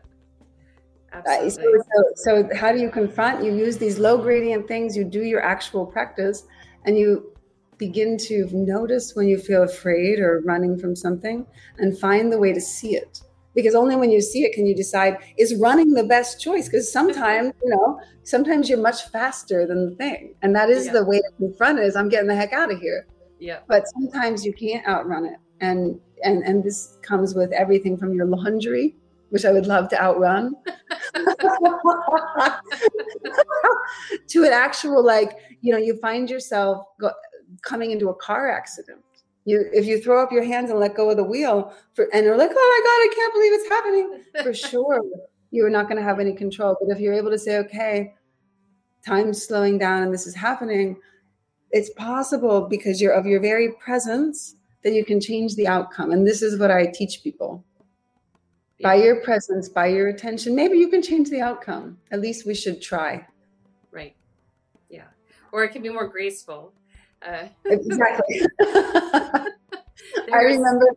Uh, 1.12 1.22
Absolutely. 1.26 1.80
So, 1.80 2.04
so, 2.16 2.50
so, 2.50 2.56
how 2.56 2.72
do 2.72 2.80
you 2.80 2.92
confront? 2.92 3.44
You 3.44 3.56
use 3.56 3.78
these 3.78 3.98
low 3.98 4.18
gradient 4.18 4.68
things, 4.68 4.96
you 4.96 5.04
do 5.04 5.24
your 5.24 5.42
actual 5.42 5.86
practice, 5.86 6.44
and 6.86 6.96
you 6.96 7.34
begin 7.80 8.16
to 8.18 8.48
notice 8.54 9.16
when 9.16 9.28
you 9.28 9.40
feel 9.40 9.64
afraid 9.64 10.20
or 10.20 10.42
running 10.46 10.78
from 10.78 10.96
something 10.96 11.48
and 11.80 11.98
find 11.98 12.32
the 12.32 12.38
way 12.38 12.54
to 12.54 12.62
see 12.62 12.96
it 12.96 13.23
because 13.56 13.76
only 13.76 13.96
when 13.96 14.12
you 14.12 14.22
see 14.22 14.44
it 14.44 14.54
can 14.54 14.66
you 14.66 14.76
decide 14.76 15.18
is 15.38 15.56
running 15.56 15.94
the 15.94 16.04
best 16.04 16.42
choice? 16.42 16.68
Because 16.68 16.92
sometimes 16.92 17.50
mm-hmm. 17.50 17.60
you 17.64 17.76
know 17.76 18.00
sometimes 18.24 18.70
you're 18.70 18.82
much 18.82 19.08
faster 19.10 19.68
than 19.68 19.90
the 19.90 19.96
thing 19.96 20.34
and 20.42 20.56
that 20.56 20.70
is 20.70 20.88
yeah. 20.88 20.94
the 20.94 21.06
way 21.06 21.20
to 21.20 21.32
confront 21.38 21.80
it 21.80 21.86
is 21.86 21.96
i'm 21.96 22.10
getting 22.10 22.28
the 22.28 22.36
heck 22.36 22.54
out 22.54 22.72
of 22.72 22.80
here. 22.80 23.06
Yeah. 23.40 23.60
But 23.68 23.88
sometimes 23.90 24.46
you 24.46 24.54
can't 24.54 24.88
outrun 24.88 25.26
it 25.26 25.38
and 25.60 26.00
and 26.24 26.44
and 26.44 26.64
this 26.64 26.98
comes 27.02 27.36
with 27.36 27.52
everything 27.52 27.98
from 27.98 28.14
your 28.14 28.26
laundry 28.26 28.96
which 29.30 29.46
i 29.46 29.52
would 29.52 29.66
love 29.66 29.90
to 29.90 30.00
outrun 30.02 30.54
to 34.28 34.44
an 34.44 34.54
actual 34.54 35.04
like 35.04 35.38
you 35.62 35.72
know 35.72 35.80
you 35.80 35.98
find 35.98 36.30
yourself 36.30 36.86
go, 37.00 37.10
coming 37.62 37.90
into 37.92 38.10
a 38.10 38.16
car 38.16 38.52
accident 38.52 39.00
you 39.46 39.66
if 39.74 39.86
you 39.86 40.02
throw 40.02 40.24
up 40.24 40.32
your 40.32 40.44
hands 40.44 40.70
and 40.70 40.80
let 40.80 40.96
go 40.96 41.10
of 41.10 41.18
the 41.18 41.24
wheel 41.24 41.74
for, 41.94 42.08
and 42.14 42.26
you're 42.26 42.38
like 42.38 42.52
oh 42.54 42.54
my 42.54 42.82
god 42.86 43.12
i 43.12 43.16
can't 43.16 43.34
believe 43.34 43.54
it's 43.54 43.70
happening. 43.70 44.24
For 44.44 44.54
sure 44.70 45.02
you're 45.52 45.70
not 45.70 45.88
going 45.88 45.98
to 45.98 46.04
have 46.04 46.20
any 46.20 46.34
control. 46.34 46.76
But 46.82 46.96
if 46.96 47.00
you're 47.00 47.14
able 47.14 47.32
to 47.32 47.38
say 47.38 47.58
okay 47.60 48.14
time's 49.06 49.46
slowing 49.46 49.78
down 49.78 50.04
and 50.04 50.14
this 50.14 50.26
is 50.26 50.36
happening 50.36 50.98
it's 51.72 51.90
possible 51.92 52.68
because 52.68 53.02
you're 53.02 53.14
of 53.14 53.26
your 53.26 53.42
very 53.42 53.72
presence 53.74 54.56
that 54.84 54.94
you 54.94 55.04
can 55.04 55.20
change 55.20 55.56
the 55.56 55.68
outcome. 55.68 56.12
And 56.12 56.26
this 56.26 56.42
is 56.42 56.60
what 56.60 56.72
i 56.72 56.86
teach 56.86 57.24
people. 57.24 57.64
Yeah. 58.80 58.90
by 58.90 58.96
your 58.96 59.18
presence 59.22 59.70
by 59.70 59.88
your 59.88 60.08
attention 60.08 60.56
maybe 60.56 60.78
you 60.78 60.88
can 60.88 61.02
change 61.02 61.30
the 61.30 61.42
outcome. 61.42 61.98
At 62.12 62.22
least 62.22 62.46
we 62.46 62.56
should 62.56 62.82
try. 62.82 63.26
Right. 63.92 64.16
Yeah. 64.90 65.08
Or 65.52 65.64
it 65.64 65.70
can 65.70 65.82
be 65.82 65.90
more 65.90 66.08
graceful 66.08 66.74
uh, 67.26 67.48
exactly. 67.66 68.42
I 70.32 70.38
remember 70.38 70.88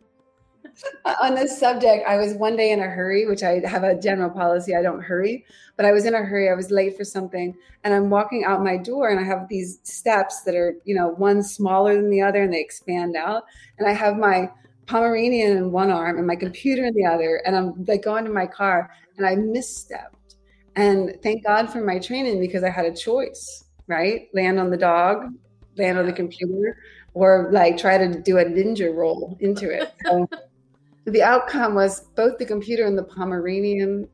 on 1.21 1.35
this 1.35 1.57
subject, 1.57 2.07
I 2.07 2.17
was 2.17 2.33
one 2.33 2.55
day 2.55 2.71
in 2.71 2.79
a 2.79 2.87
hurry, 2.87 3.25
which 3.25 3.43
I 3.43 3.61
have 3.67 3.83
a 3.83 3.99
general 3.99 4.29
policy 4.29 4.75
I 4.75 4.81
don't 4.81 5.01
hurry, 5.01 5.45
but 5.75 5.85
I 5.85 5.91
was 5.91 6.05
in 6.05 6.13
a 6.13 6.23
hurry. 6.23 6.49
I 6.49 6.53
was 6.53 6.71
late 6.71 6.95
for 6.97 7.03
something, 7.03 7.55
and 7.83 7.93
I'm 7.93 8.09
walking 8.09 8.43
out 8.43 8.63
my 8.63 8.77
door, 8.77 9.09
and 9.09 9.19
I 9.19 9.23
have 9.23 9.47
these 9.47 9.79
steps 9.83 10.41
that 10.43 10.55
are, 10.55 10.75
you 10.85 10.95
know, 10.95 11.09
one 11.09 11.41
smaller 11.41 11.95
than 11.95 12.09
the 12.09 12.21
other, 12.21 12.43
and 12.43 12.53
they 12.53 12.61
expand 12.61 13.15
out. 13.15 13.43
And 13.79 13.87
I 13.87 13.93
have 13.93 14.17
my 14.17 14.51
Pomeranian 14.85 15.57
in 15.57 15.71
one 15.71 15.91
arm 15.91 16.17
and 16.17 16.27
my 16.27 16.35
computer 16.35 16.85
in 16.85 16.93
the 16.93 17.05
other, 17.05 17.41
and 17.45 17.55
I'm 17.55 17.85
like 17.85 18.03
going 18.03 18.25
to 18.25 18.31
my 18.31 18.45
car, 18.45 18.91
and 19.17 19.25
I 19.25 19.35
misstepped. 19.35 20.35
And 20.75 21.17
thank 21.23 21.43
God 21.43 21.71
for 21.71 21.81
my 21.81 21.97
training 21.97 22.39
because 22.39 22.63
I 22.63 22.69
had 22.69 22.85
a 22.85 22.95
choice, 22.95 23.65
right? 23.87 24.27
Land 24.33 24.59
on 24.59 24.69
the 24.69 24.77
dog 24.77 25.33
land 25.77 25.97
on 25.97 26.05
the 26.05 26.13
computer 26.13 26.77
or 27.13 27.49
like 27.51 27.77
try 27.77 27.97
to 27.97 28.21
do 28.21 28.37
a 28.37 28.45
ninja 28.45 28.93
roll 28.93 29.37
into 29.39 29.69
it. 29.69 29.93
So 30.05 30.27
the 31.05 31.23
outcome 31.23 31.75
was 31.75 32.01
both 32.15 32.37
the 32.37 32.45
computer 32.45 32.85
and 32.85 32.97
the 32.97 33.03
Pomeranian 33.03 34.07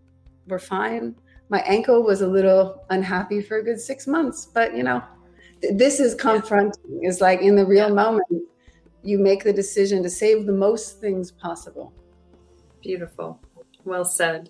were 0.47 0.59
fine. 0.59 1.15
My 1.49 1.59
ankle 1.61 2.03
was 2.03 2.21
a 2.21 2.27
little 2.27 2.83
unhappy 2.89 3.41
for 3.41 3.57
a 3.57 3.63
good 3.63 3.79
six 3.79 4.07
months, 4.07 4.47
but 4.53 4.75
you 4.75 4.83
know, 4.83 5.03
this 5.71 5.99
is 5.99 6.15
confronting. 6.15 7.03
Is 7.03 7.21
like 7.21 7.41
in 7.41 7.55
the 7.55 7.65
real 7.65 7.93
moment, 7.93 8.27
you 9.03 9.19
make 9.19 9.43
the 9.43 9.53
decision 9.53 10.01
to 10.03 10.09
save 10.09 10.45
the 10.45 10.53
most 10.53 10.99
things 10.99 11.31
possible. 11.31 11.93
Beautiful. 12.81 13.39
Well 13.83 14.05
said. 14.05 14.49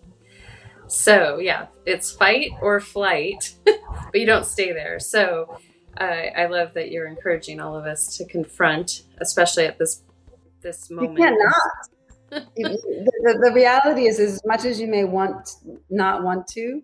So, 0.87 1.39
yeah, 1.39 1.67
it's 1.85 2.11
fight 2.11 2.51
or 2.61 2.79
flight, 2.79 3.55
but 3.65 3.75
you 4.13 4.25
don't 4.25 4.45
stay 4.45 4.73
there. 4.73 4.99
So, 4.99 5.57
I, 5.97 6.31
I 6.35 6.45
love 6.47 6.73
that 6.73 6.91
you're 6.91 7.07
encouraging 7.07 7.59
all 7.59 7.75
of 7.75 7.85
us 7.85 8.17
to 8.17 8.25
confront, 8.25 9.03
especially 9.19 9.65
at 9.65 9.77
this 9.77 10.03
this 10.61 10.89
moment. 10.89 11.19
You 11.19 11.25
cannot. 11.25 12.45
the, 12.55 13.11
the, 13.21 13.39
the, 13.43 13.51
reality 13.53 14.07
is, 14.07 14.19
as 14.19 14.41
much 14.43 14.65
as 14.65 14.79
you 14.79 14.87
may 14.87 15.03
want 15.03 15.51
not 15.91 16.23
want 16.23 16.47
to, 16.47 16.81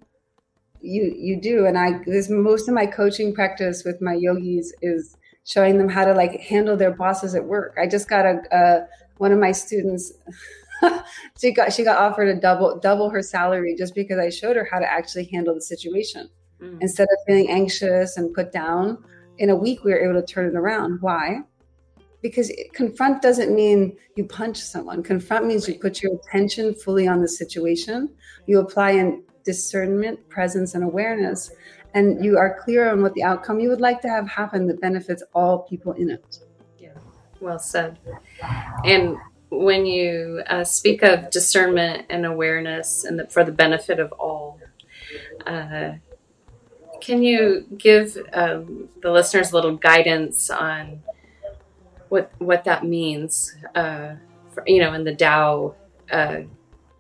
you 0.82 1.16
you 1.18 1.42
do. 1.42 1.66
And 1.66 1.78
I 1.78 2.04
this 2.06 2.30
most 2.30 2.68
of 2.68 2.76
my 2.76 2.86
coaching 2.86 3.34
practice 3.34 3.84
with 3.84 4.00
my 4.00 4.14
yogis 4.14 4.74
is 4.84 5.18
showing 5.46 5.80
them 5.80 5.90
how 5.90 6.06
to 6.06 6.14
like 6.14 6.40
handle 6.40 6.78
their 6.78 6.92
bosses 6.92 7.34
at 7.34 7.44
work. 7.44 7.76
I 7.82 7.88
just 7.88 8.08
got 8.08 8.26
a, 8.26 8.42
a 8.52 8.88
one 9.18 9.32
of 9.32 9.40
my 9.40 9.52
students. 9.52 10.14
she 11.40 11.52
got 11.52 11.74
she 11.74 11.84
got 11.84 11.98
offered 11.98 12.28
a 12.28 12.40
double 12.40 12.80
double 12.80 13.10
her 13.10 13.24
salary 13.24 13.76
just 13.76 13.96
because 13.96 14.20
I 14.20 14.30
showed 14.30 14.56
her 14.56 14.68
how 14.72 14.78
to 14.78 14.92
actually 14.92 15.26
handle 15.26 15.56
the 15.56 15.62
situation. 15.62 16.30
Mm. 16.62 16.78
Instead 16.82 17.04
of 17.04 17.18
feeling 17.26 17.50
anxious 17.50 18.18
and 18.18 18.34
put 18.34 18.52
down, 18.52 19.04
in 19.38 19.50
a 19.50 19.56
week 19.56 19.84
we 19.84 19.92
were 19.92 20.00
able 20.00 20.22
to 20.22 20.26
turn 20.26 20.48
it 20.48 20.56
around. 20.56 21.02
Why? 21.02 21.40
Because 22.22 22.52
confront 22.74 23.22
doesn't 23.22 23.56
mean 23.56 23.96
you 24.16 24.26
punch 24.26 24.58
someone. 24.58 25.02
Confront 25.02 25.46
means 25.46 25.68
you 25.68 25.76
put 25.80 26.04
your 26.04 26.16
attention 26.16 26.76
fully 26.76 27.08
on 27.08 27.22
the 27.22 27.30
situation. 27.30 28.10
You 28.46 28.60
apply 28.60 28.92
in 28.92 29.24
discernment, 29.46 30.28
presence, 30.28 30.76
and 30.76 30.84
awareness, 30.84 31.52
and 31.94 32.24
you 32.24 32.38
are 32.38 32.60
clear 32.62 32.92
on 32.92 33.02
what 33.02 33.14
the 33.14 33.24
outcome 33.24 33.60
you 33.60 33.70
would 33.70 33.80
like 33.80 34.02
to 34.02 34.10
have 34.10 34.28
happen 34.28 34.68
that 34.68 34.82
benefits 34.82 35.24
all 35.34 35.60
people 35.60 35.94
in 35.94 36.10
it. 36.10 36.40
Yeah, 36.78 36.90
well 37.40 37.58
said. 37.58 38.00
And 38.84 39.16
when 39.50 39.86
you 39.86 40.44
uh, 40.48 40.66
speak 40.66 41.02
of 41.04 41.30
discernment 41.32 42.06
and 42.10 42.26
awareness 42.26 43.06
and 43.06 43.18
the, 43.18 43.28
for 43.28 43.44
the 43.44 43.52
benefit 43.52 44.00
of 44.00 44.12
all, 44.14 44.60
uh, 45.48 45.94
can 47.02 47.24
you 47.24 47.66
give 47.78 48.18
um, 48.34 48.90
the 49.02 49.12
listeners 49.12 49.52
a 49.52 49.56
little 49.56 49.76
guidance 49.76 50.50
on 50.50 51.02
what 52.10 52.32
what 52.40 52.64
that 52.66 52.86
means? 52.86 53.56
Uh, 53.76 54.16
for, 54.54 54.64
you 54.66 54.80
know, 54.80 54.94
in 54.94 55.04
the 55.04 55.16
Tao, 55.16 55.76
uh, 56.12 56.42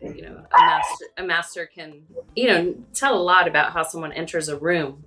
you 0.02 0.22
know, 0.22 0.46
a 0.52 0.58
master, 0.58 1.06
a 1.18 1.24
master 1.24 1.66
can 1.66 2.02
you 2.36 2.48
know 2.48 2.76
tell 2.94 3.16
a 3.16 3.22
lot 3.22 3.48
about 3.48 3.74
how 3.74 3.84
someone 3.84 4.14
enters 4.14 4.50
a 4.50 4.58
room. 4.58 5.04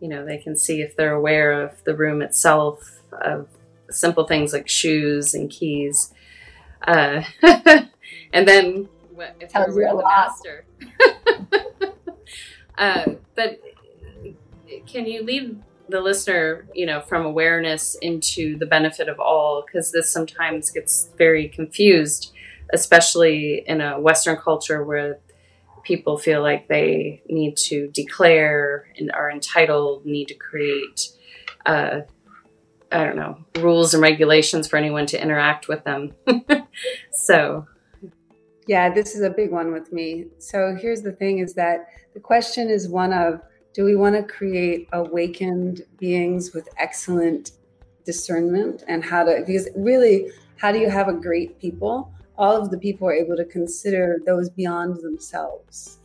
You 0.00 0.08
know, 0.08 0.24
they 0.24 0.38
can 0.38 0.56
see 0.56 0.80
if 0.80 0.96
they're 0.96 1.14
aware 1.14 1.62
of 1.62 1.82
the 1.84 1.94
room 1.94 2.22
itself, 2.22 3.00
of 3.12 3.48
simple 3.90 4.26
things 4.26 4.52
like 4.52 4.68
shoes 4.68 5.34
and 5.34 5.50
keys, 5.50 6.12
uh, 6.86 7.22
and 8.32 8.48
then 8.48 8.88
what, 9.12 9.36
if 9.40 9.52
they're 9.52 9.66
the 9.70 10.02
master. 10.02 10.64
uh, 12.78 13.04
but 13.34 13.60
can 14.90 15.06
you 15.06 15.22
lead 15.22 15.62
the 15.88 16.00
listener, 16.00 16.66
you 16.74 16.86
know, 16.86 17.00
from 17.00 17.24
awareness 17.24 17.96
into 18.02 18.56
the 18.58 18.66
benefit 18.66 19.08
of 19.08 19.18
all? 19.20 19.64
Because 19.64 19.92
this 19.92 20.10
sometimes 20.10 20.70
gets 20.70 21.10
very 21.16 21.48
confused, 21.48 22.32
especially 22.72 23.64
in 23.66 23.80
a 23.80 24.00
Western 24.00 24.36
culture 24.36 24.84
where 24.84 25.18
people 25.82 26.18
feel 26.18 26.42
like 26.42 26.68
they 26.68 27.22
need 27.28 27.56
to 27.56 27.88
declare 27.88 28.86
and 28.98 29.10
are 29.12 29.30
entitled, 29.30 30.04
need 30.04 30.28
to 30.28 30.34
create, 30.34 31.10
uh, 31.66 32.00
I 32.92 33.04
don't 33.04 33.16
know, 33.16 33.38
rules 33.58 33.94
and 33.94 34.02
regulations 34.02 34.68
for 34.68 34.76
anyone 34.76 35.06
to 35.06 35.20
interact 35.20 35.68
with 35.68 35.84
them. 35.84 36.12
so. 37.12 37.66
Yeah, 38.66 38.92
this 38.92 39.16
is 39.16 39.22
a 39.22 39.30
big 39.30 39.50
one 39.50 39.72
with 39.72 39.92
me. 39.92 40.26
So 40.38 40.76
here's 40.80 41.02
the 41.02 41.12
thing 41.12 41.38
is 41.38 41.54
that 41.54 41.86
the 42.14 42.20
question 42.20 42.68
is 42.68 42.88
one 42.88 43.12
of 43.12 43.40
do 43.72 43.84
we 43.84 43.94
want 43.94 44.16
to 44.16 44.22
create 44.22 44.88
awakened 44.92 45.82
beings 45.98 46.52
with 46.52 46.68
excellent 46.78 47.52
discernment 48.04 48.82
and 48.88 49.04
how 49.04 49.24
to, 49.24 49.42
because 49.46 49.68
really, 49.76 50.30
how 50.56 50.72
do 50.72 50.78
you 50.78 50.90
have 50.90 51.08
a 51.08 51.12
great 51.12 51.58
people? 51.60 52.12
All 52.36 52.56
of 52.56 52.70
the 52.70 52.78
people 52.78 53.06
are 53.06 53.14
able 53.14 53.36
to 53.36 53.44
consider 53.44 54.18
those 54.26 54.50
beyond 54.50 54.96
themselves. 55.02 55.98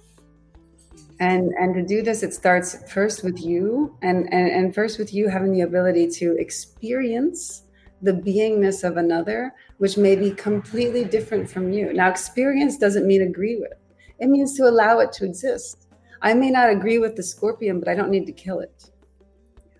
And, 1.19 1.53
and 1.57 1.73
to 1.75 1.83
do 1.83 2.01
this, 2.01 2.23
it 2.23 2.33
starts 2.33 2.91
first 2.91 3.23
with 3.23 3.41
you, 3.41 3.97
and, 4.01 4.31
and, 4.33 4.51
and 4.51 4.75
first 4.75 4.99
with 4.99 5.13
you 5.13 5.29
having 5.29 5.53
the 5.53 5.61
ability 5.61 6.09
to 6.11 6.35
experience 6.37 7.63
the 8.01 8.11
beingness 8.11 8.83
of 8.83 8.97
another, 8.97 9.53
which 9.77 9.97
may 9.97 10.15
be 10.17 10.31
completely 10.31 11.05
different 11.05 11.49
from 11.49 11.71
you. 11.71 11.93
Now, 11.93 12.09
experience 12.09 12.77
doesn't 12.77 13.07
mean 13.07 13.21
agree 13.21 13.55
with, 13.55 13.73
it 14.19 14.27
means 14.27 14.55
to 14.57 14.63
allow 14.63 14.99
it 14.99 15.13
to 15.13 15.25
exist 15.25 15.84
I 16.25 16.33
may 16.33 16.49
not 16.49 16.71
agree 16.71 16.97
with 16.97 17.15
the 17.15 17.21
scorpion, 17.21 17.79
but 17.79 17.87
I 17.87 17.93
don't 17.93 18.09
need 18.09 18.25
to 18.25 18.31
kill 18.31 18.59
it. 18.59 18.89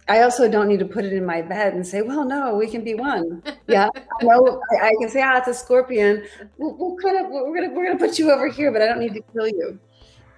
I 0.07 0.21
also 0.21 0.47
don't 0.47 0.67
need 0.67 0.77
to 0.77 0.85
put 0.85 1.03
it 1.03 1.11
in 1.11 1.25
my 1.25 1.41
bed 1.41 1.73
and 1.73 1.85
say, 1.85 2.03
well, 2.03 2.23
no, 2.23 2.53
we 2.53 2.67
can 2.67 2.83
be 2.83 2.93
one. 2.93 3.43
Yeah. 3.67 3.89
no, 4.21 4.61
I, 4.71 4.89
I, 4.89 4.93
can 4.99 5.09
say, 5.09 5.23
ah, 5.23 5.37
it's 5.37 5.47
a 5.47 5.53
scorpion. 5.55 6.23
We'll, 6.59 6.77
we'll 6.77 6.95
kind 6.97 7.17
of, 7.17 7.31
we're 7.31 7.57
going 7.57 7.67
to, 7.67 7.75
we're 7.75 7.91
to 7.91 7.97
put 7.97 8.19
you 8.19 8.31
over 8.31 8.47
here, 8.47 8.71
but 8.71 8.83
I 8.83 8.85
don't 8.85 8.99
need 8.99 9.15
to 9.15 9.21
kill 9.33 9.47
you. 9.47 9.79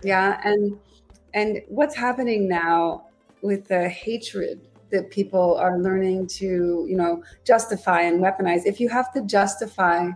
Yeah. 0.01 0.39
And, 0.45 0.79
and 1.33 1.61
what's 1.67 1.93
happening 1.93 2.47
now 2.47 3.07
with 3.41 3.67
the 3.67 3.89
hatred 3.89 4.61
that 4.91 5.11
people 5.11 5.57
are 5.57 5.77
learning 5.77 6.27
to, 6.27 6.85
you 6.89 6.95
know, 6.95 7.21
justify 7.43 8.03
and 8.03 8.21
weaponize. 8.21 8.61
If 8.65 8.79
you 8.79 8.87
have 8.87 9.11
to 9.11 9.21
justify 9.23 10.11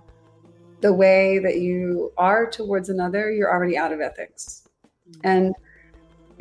the 0.80 0.94
way 0.94 1.39
that 1.39 1.60
you 1.60 2.14
are 2.18 2.50
towards 2.50 2.88
another, 2.88 3.30
you're 3.30 3.52
already 3.52 3.78
out 3.78 3.92
of 3.92 4.00
ethics. 4.00 4.70
And 5.26 5.54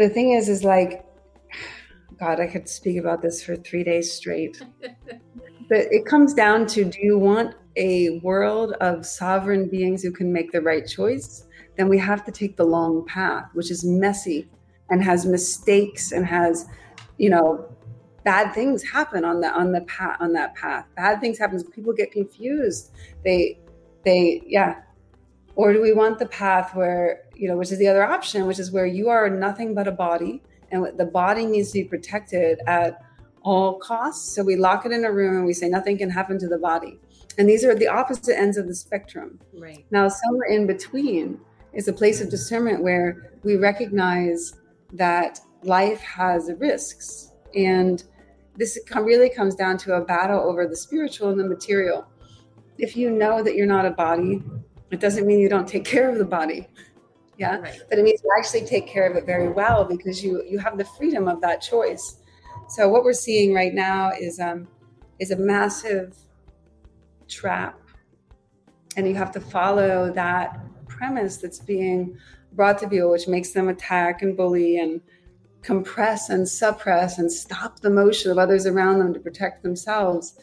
the 0.01 0.09
thing 0.09 0.33
is, 0.33 0.49
is 0.49 0.65
like, 0.65 1.05
God, 2.19 2.41
I 2.41 2.47
could 2.47 2.69
speak 2.69 2.97
about 2.97 3.21
this 3.21 3.43
for 3.43 3.55
three 3.55 3.85
days 3.85 4.11
straight. 4.11 4.63
but 4.81 5.79
it 5.91 6.07
comes 6.07 6.33
down 6.33 6.67
to 6.69 6.85
do 6.85 6.99
you 7.03 7.19
want 7.19 7.55
a 7.77 8.19
world 8.21 8.73
of 8.81 9.05
sovereign 9.05 9.69
beings 9.69 10.03
who 10.03 10.11
can 10.11 10.33
make 10.33 10.53
the 10.53 10.61
right 10.63 10.87
choice? 10.87 11.47
Then 11.77 11.89
we 11.89 11.99
have 11.99 12.25
to 12.25 12.33
take 12.33 12.57
the 12.57 12.65
long 12.65 13.05
path, 13.07 13.51
which 13.53 13.71
is 13.71 13.85
messy 13.85 14.49
and 14.89 15.05
has 15.05 15.27
mistakes 15.27 16.13
and 16.13 16.25
has, 16.25 16.67
you 17.19 17.29
know, 17.29 17.69
bad 18.25 18.55
things 18.55 18.83
happen 18.83 19.25
on 19.25 19.41
the 19.41 19.51
on 19.51 19.71
the 19.71 19.83
path 19.83 20.17
on 20.21 20.33
that 20.33 20.55
path. 20.55 20.87
Bad 20.97 21.21
things 21.21 21.39
happen. 21.39 21.63
People 21.65 21.93
get 21.93 22.11
confused. 22.11 22.93
They 23.23 23.59
they 24.05 24.43
yeah. 24.47 24.81
Or 25.57 25.75
do 25.75 25.83
we 25.83 25.93
want 25.93 26.19
the 26.19 26.27
path 26.27 26.75
where 26.75 27.25
you 27.41 27.49
know, 27.49 27.57
which 27.57 27.73
is 27.73 27.79
the 27.79 27.89
other 27.89 28.05
option, 28.05 28.47
which 28.47 28.59
is 28.59 28.71
where 28.71 28.85
you 28.85 29.09
are 29.09 29.31
nothing 29.31 29.75
but 29.75 29.89
a 29.89 29.93
body 29.93 30.43
and 30.71 30.87
the 30.99 31.07
body 31.07 31.47
needs 31.47 31.73
to 31.73 31.83
be 31.83 31.85
protected 31.85 32.61
at 32.67 33.03
all 33.41 33.79
costs. 33.79 34.35
So 34.35 34.45
we 34.45 34.57
lock 34.57 34.85
it 34.85 34.93
in 34.93 35.07
a 35.07 35.11
room 35.11 35.39
and 35.39 35.47
we 35.47 35.55
say 35.55 35.67
nothing 35.67 35.97
can 35.97 36.11
happen 36.11 36.39
to 36.39 36.49
the 36.49 36.59
body. 36.59 37.01
And 37.39 37.49
these 37.49 37.65
are 37.65 37.75
the 37.75 37.89
opposite 37.89 38.39
ends 38.39 38.59
of 38.59 38.69
the 38.69 38.75
spectrum. 38.75 39.41
Right. 39.55 39.87
Now, 39.91 40.07
somewhere 40.09 40.49
in 40.51 40.67
between 40.67 41.41
is 41.73 41.89
a 41.89 41.95
place 41.95 42.21
of 42.21 42.29
discernment 42.29 42.83
where 42.83 43.33
we 43.43 43.57
recognize 43.57 44.53
that 44.93 45.41
life 45.63 46.03
has 46.03 46.51
risks. 46.59 47.33
And 47.55 48.05
this 48.57 48.79
really 48.95 49.31
comes 49.31 49.55
down 49.55 49.79
to 49.79 49.95
a 49.95 50.05
battle 50.05 50.41
over 50.41 50.67
the 50.67 50.77
spiritual 50.77 51.31
and 51.31 51.41
the 51.41 51.49
material. 51.49 52.07
If 52.77 52.99
you 52.99 53.11
know 53.11 53.43
that 53.43 53.55
you're 53.55 53.67
not 53.67 53.87
a 53.87 53.93
body, 53.93 54.43
it 54.91 55.01
doesn't 55.01 55.27
mean 55.27 55.39
you 55.39 55.49
don't 55.49 55.69
take 55.69 55.87
care 55.87 56.11
of 56.11 56.19
the 56.19 56.25
body 56.27 56.69
yeah. 57.41 57.57
Right. 57.59 57.81
but 57.89 57.99
it 57.99 58.05
means 58.05 58.21
you 58.23 58.31
actually 58.39 58.67
take 58.67 58.87
care 58.87 59.09
of 59.11 59.17
it 59.17 59.25
very 59.25 59.49
well 59.49 59.85
because 59.85 60.23
you 60.23 60.45
you 60.47 60.59
have 60.59 60.77
the 60.77 60.85
freedom 60.85 61.27
of 61.27 61.41
that 61.41 61.63
choice. 61.63 62.19
So 62.69 62.89
what 62.89 63.03
we're 63.03 63.15
seeing 63.15 63.55
right 63.55 63.75
now 63.75 64.11
is 64.11 64.39
um 64.39 64.69
is 65.19 65.31
a 65.31 65.37
massive 65.37 66.17
trap. 67.29 67.81
And 68.97 69.09
you 69.09 69.15
have 69.15 69.33
to 69.33 69.41
follow 69.41 70.13
that 70.13 70.61
premise 70.87 71.39
that's 71.39 71.61
being 71.61 72.19
brought 72.53 72.79
to 72.81 72.89
view 72.89 73.09
which 73.09 73.29
makes 73.29 73.53
them 73.53 73.69
attack 73.69 74.23
and 74.23 74.37
bully 74.37 74.79
and 74.79 75.01
compress 75.63 76.29
and 76.29 76.49
suppress 76.49 77.19
and 77.19 77.31
stop 77.33 77.81
the 77.81 77.91
motion 77.91 78.31
of 78.31 78.39
others 78.39 78.67
around 78.67 78.99
them 78.99 79.15
to 79.15 79.21
protect 79.21 79.63
themselves 79.63 80.35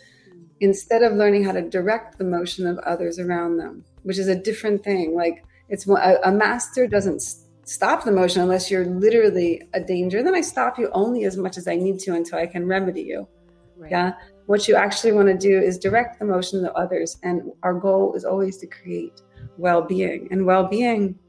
instead 0.61 1.03
of 1.03 1.13
learning 1.13 1.43
how 1.43 1.51
to 1.51 1.61
direct 1.61 2.17
the 2.17 2.23
motion 2.23 2.65
of 2.65 2.77
others 2.79 3.19
around 3.19 3.57
them 3.57 3.83
which 4.07 4.17
is 4.17 4.29
a 4.29 4.35
different 4.35 4.85
thing. 4.85 5.13
Like 5.13 5.43
it's 5.69 5.87
a, 5.87 6.19
a 6.23 6.31
master 6.31 6.87
doesn't 6.87 7.21
stop 7.65 8.05
the 8.05 8.11
motion 8.11 8.41
unless 8.41 8.71
you're 8.71 8.85
literally 8.85 9.61
a 9.73 9.81
danger. 9.81 10.23
Then 10.23 10.35
I 10.35 10.41
stop 10.41 10.79
you 10.79 10.89
only 10.93 11.25
as 11.25 11.35
much 11.35 11.57
as 11.57 11.67
I 11.67 11.75
need 11.75 11.99
to 11.99 12.13
until 12.13 12.39
I 12.39 12.47
can 12.47 12.65
remedy 12.65 13.01
you. 13.01 13.27
Right. 13.75 13.91
Yeah. 13.91 14.13
What 14.45 14.67
you 14.67 14.75
actually 14.75 15.11
want 15.11 15.27
to 15.27 15.37
do 15.37 15.59
is 15.59 15.77
direct 15.77 16.19
the 16.19 16.25
motion 16.25 16.65
of 16.65 16.73
others. 16.75 17.17
And 17.23 17.51
our 17.63 17.73
goal 17.73 18.13
is 18.15 18.23
always 18.23 18.57
to 18.59 18.67
create 18.67 19.21
well 19.57 19.81
being. 19.81 20.29
And 20.31 20.45
well 20.45 20.65
being 20.65 21.19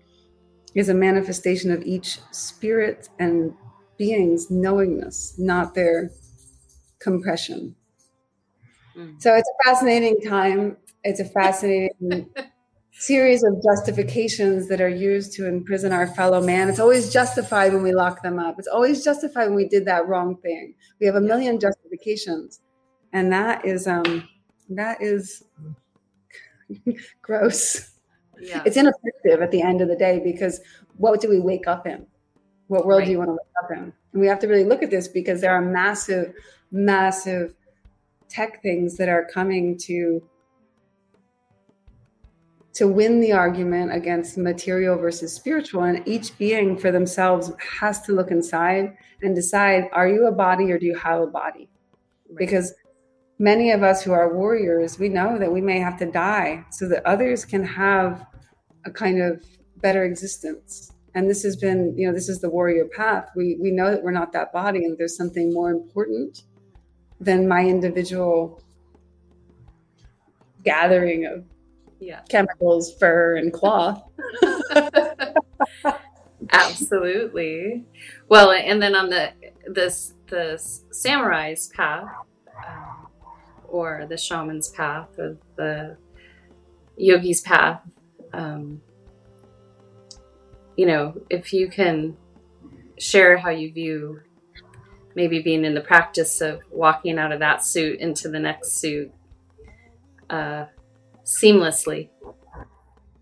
is 0.75 0.89
a 0.89 0.95
manifestation 0.95 1.73
of 1.73 1.83
each 1.83 2.21
spirit 2.31 3.09
and 3.19 3.53
being's 3.97 4.51
knowingness, 4.51 5.35
not 5.39 5.75
their 5.75 6.11
compression. 7.01 7.75
Mm. 8.97 9.21
So 9.21 9.35
it's 9.35 9.49
a 9.49 9.69
fascinating 9.69 10.21
time. 10.21 10.77
It's 11.03 11.19
a 11.19 11.25
fascinating 11.25 12.31
series 12.99 13.45
of 13.45 13.63
justifications 13.63 14.69
that 14.69 14.81
are 14.81 14.89
used 14.89 15.33
to 15.33 15.47
imprison 15.47 15.93
our 15.93 16.07
fellow 16.07 16.43
man. 16.43 16.69
It's 16.69 16.81
always 16.81 17.13
justified 17.13 17.73
when 17.73 17.83
we 17.83 17.93
lock 17.93 18.23
them 18.23 18.39
up. 18.39 18.59
It's 18.59 18.69
always 18.69 19.05
justified 19.05 19.47
when 19.47 19.55
we 19.55 19.69
did 19.69 19.85
that 19.87 20.09
wrong 20.09 20.37
thing. 20.37 20.75
We 21.01 21.07
have 21.07 21.15
a 21.15 21.21
million 21.21 21.61
justifications. 21.61 22.61
And 23.13 23.33
that 23.33 23.65
is 23.65 23.87
um 23.87 24.29
that 24.71 25.01
is 25.01 25.45
gross. 27.23 27.93
Yeah. 28.41 28.63
It's 28.67 28.77
ineffective 28.77 29.43
at 29.43 29.51
the 29.51 29.63
end 29.63 29.81
of 29.81 29.89
the 29.89 29.97
day 29.97 30.21
because 30.23 30.61
what 30.97 31.21
do 31.21 31.29
we 31.29 31.41
wake 31.41 31.67
up 31.67 31.87
in? 31.87 32.07
What 32.67 32.85
world 32.85 33.01
right. 33.01 33.07
do 33.07 33.13
you 33.13 33.19
want 33.19 33.29
to 33.29 33.33
wake 33.33 33.65
up 33.65 33.71
in? 33.71 33.93
And 34.13 34.21
we 34.21 34.27
have 34.27 34.41
to 34.41 34.49
really 34.49 34.65
look 34.65 34.83
at 34.83 34.91
this 34.91 35.09
because 35.09 35.41
there 35.41 35.53
are 35.53 35.63
massive, 35.63 36.35
massive 36.71 37.55
tech 38.29 38.61
things 38.63 38.97
that 38.97 39.09
are 39.09 39.27
coming 39.33 39.79
to 39.79 40.23
to 42.79 42.87
win 42.87 43.19
the 43.19 43.33
argument 43.33 43.93
against 43.93 44.39
material 44.39 44.97
versus 44.97 45.33
spiritual. 45.33 45.83
And 45.83 46.07
each 46.07 46.39
being 46.39 46.79
for 46.79 46.93
themselves 46.93 47.51
has 47.81 48.01
to 48.03 48.13
look 48.13 48.31
inside 48.31 48.97
and 49.21 49.35
decide 49.35 49.89
are 49.93 50.09
you 50.09 50.29
a 50.29 50.33
body 50.33 50.71
or 50.71 50.79
do 50.79 50.87
you 50.87 50.95
have 50.95 51.21
a 51.21 51.27
body? 51.27 51.69
Right. 52.29 52.39
Because 52.39 52.73
many 53.41 53.73
of 53.73 53.83
us 53.83 54.01
who 54.01 54.13
are 54.13 54.33
warriors, 54.33 54.97
we 54.97 55.09
know 55.09 55.41
that 55.41 55.51
we 55.51 55.61
may 55.61 55.81
have 55.81 55.99
to 55.99 56.07
die 56.07 56.65
so 56.71 56.89
that 56.89 57.05
others 57.05 57.45
can 57.45 57.65
have 57.65 58.25
a 58.85 58.93
kind 58.93 59.21
of 59.21 59.45
better 59.79 60.05
existence. 60.05 60.93
And 61.17 61.29
this 61.29 61.43
has 61.43 61.57
been, 61.57 61.99
you 61.99 62.07
know, 62.07 62.15
this 62.15 62.29
is 62.29 62.41
the 62.41 62.49
warrior 62.49 62.85
path. 62.85 63.29
We 63.35 63.59
we 63.61 63.73
know 63.73 63.91
that 63.91 64.05
we're 64.05 64.13
not 64.13 64.31
that 64.35 64.53
body 64.53 64.85
and 64.85 64.97
there's 64.97 65.17
something 65.17 65.53
more 65.53 65.73
important 65.73 66.45
than 67.21 67.49
my 67.49 67.65
individual 67.65 68.63
gathering 70.63 71.27
of 71.27 71.45
yeah. 72.01 72.21
chemicals, 72.29 72.95
fur, 72.95 73.37
and 73.37 73.53
cloth. 73.53 74.03
Absolutely. 76.51 77.85
Well, 78.29 78.53
and 78.53 78.81
then 78.81 78.95
on 78.95 79.11
the 79.11 79.33
this 79.67 80.15
the 80.29 80.59
samurai's 80.91 81.69
path, 81.69 82.09
um, 82.67 83.09
or 83.69 84.07
the 84.09 84.17
shaman's 84.17 84.69
path, 84.69 85.09
or 85.19 85.37
the 85.57 85.97
yogi's 86.97 87.41
path, 87.41 87.81
um, 88.33 88.81
you 90.77 90.87
know, 90.87 91.21
if 91.29 91.53
you 91.53 91.69
can 91.69 92.17
share 92.99 93.39
how 93.39 93.51
you 93.51 93.73
view 93.73 94.21
maybe 95.15 95.41
being 95.41 95.65
in 95.65 95.75
the 95.75 95.81
practice 95.81 96.41
of 96.41 96.61
walking 96.71 97.19
out 97.19 97.33
of 97.33 97.41
that 97.41 97.65
suit 97.65 97.99
into 98.01 98.29
the 98.29 98.39
next 98.39 98.73
suit 98.79 99.13
uh, 100.31 100.67
seamlessly. 101.29 102.09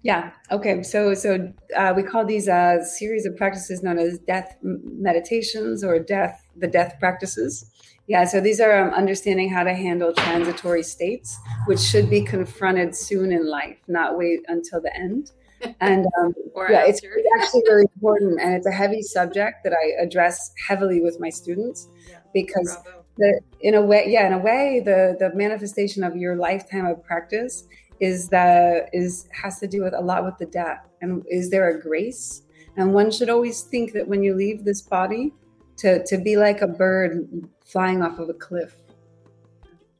Yeah. 0.03 0.31
Okay. 0.53 0.85
So 0.85 1.15
so 1.15 1.53
uh, 1.77 1.93
we 1.97 2.05
call 2.05 2.25
these 2.25 2.47
a 2.47 2.55
uh, 2.81 2.85
series 2.85 3.27
of 3.27 3.37
practices 3.37 3.83
known 3.83 3.99
as 3.99 4.21
death 4.21 4.57
meditations 4.63 5.83
or 5.83 5.99
death 5.99 6.47
the 6.57 6.69
death 6.69 6.95
practices. 7.01 7.69
Yeah. 8.07 8.25
So 8.25 8.41
these 8.41 8.61
are 8.61 8.87
um, 8.87 8.95
understanding 8.95 9.51
how 9.51 9.65
to 9.65 9.75
handle 9.75 10.13
transitory 10.13 10.85
states, 10.85 11.37
which 11.67 11.81
should 11.81 12.09
be 12.09 12.23
confronted 12.23 12.95
soon 12.95 13.33
in 13.33 13.51
life, 13.51 13.79
not 13.89 14.17
wait 14.17 14.41
until 14.47 14.81
the 14.81 14.95
end. 14.97 15.33
And 15.81 16.05
um, 16.21 16.35
yeah, 16.69 16.85
it's, 16.85 17.01
it's, 17.03 17.29
actually 17.41 17.63
really 17.67 17.87
important, 17.97 18.39
and 18.43 18.53
it's 18.55 18.67
a 18.67 18.71
heavy 18.71 19.01
subject 19.01 19.65
that 19.65 19.73
I 19.73 20.03
address 20.03 20.53
heavily 20.69 21.01
with 21.01 21.19
my 21.19 21.31
students 21.31 21.89
yeah. 22.09 22.19
because. 22.33 22.77
The, 23.19 23.41
in 23.61 23.75
a 23.75 23.81
way, 23.81 24.05
yeah, 24.09 24.27
in 24.27 24.35
a 24.35 24.39
way, 24.39 24.83
the 24.85 25.17
the 25.19 25.35
manifestation 25.35 26.05
of 26.05 26.15
your 26.17 26.37
lifetime 26.37 26.85
of 26.85 27.03
practice 27.03 27.65
is 28.01 28.29
that 28.29 28.91
is 28.93 29.29
has 29.33 29.59
to 29.61 29.67
do 29.67 29.83
with 29.83 29.95
a 29.95 30.01
lot 30.01 30.25
with 30.25 30.37
the 30.39 30.47
death 30.47 30.87
and 31.01 31.25
is 31.29 31.51
there 31.51 31.69
a 31.71 31.81
grace? 31.81 32.43
And 32.77 32.93
one 32.93 33.11
should 33.11 33.31
always 33.31 33.63
think 33.63 33.93
that 33.93 34.07
when 34.07 34.23
you 34.23 34.35
leave 34.35 34.65
this 34.65 34.83
body 34.83 35.33
to 35.79 36.05
to 36.05 36.19
be 36.19 36.37
like 36.37 36.63
a 36.63 36.67
bird 36.67 37.29
flying 37.65 38.03
off 38.03 38.19
of 38.19 38.29
a 38.29 38.35
cliff. 38.35 38.75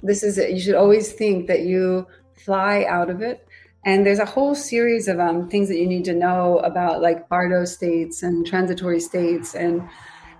This 0.03 0.23
is 0.23 0.39
it 0.39 0.51
you 0.51 0.61
should 0.61 0.75
always 0.75 1.13
think 1.13 1.47
that 1.47 1.63
you 1.63 2.07
fly 2.35 2.85
out 2.89 3.11
of 3.11 3.23
it. 3.23 3.47
And 3.85 4.05
there's 4.05 4.19
a 4.19 4.25
whole 4.25 4.55
series 4.57 5.07
of 5.07 5.21
um, 5.21 5.49
things 5.49 5.69
that 5.69 5.79
you 5.79 5.87
need 5.87 6.05
to 6.07 6.13
know 6.15 6.59
about 6.59 7.03
like 7.03 7.29
bardo 7.29 7.65
states 7.65 8.23
and 8.23 8.45
transitory 8.47 9.01
states 9.01 9.55
and 9.55 9.89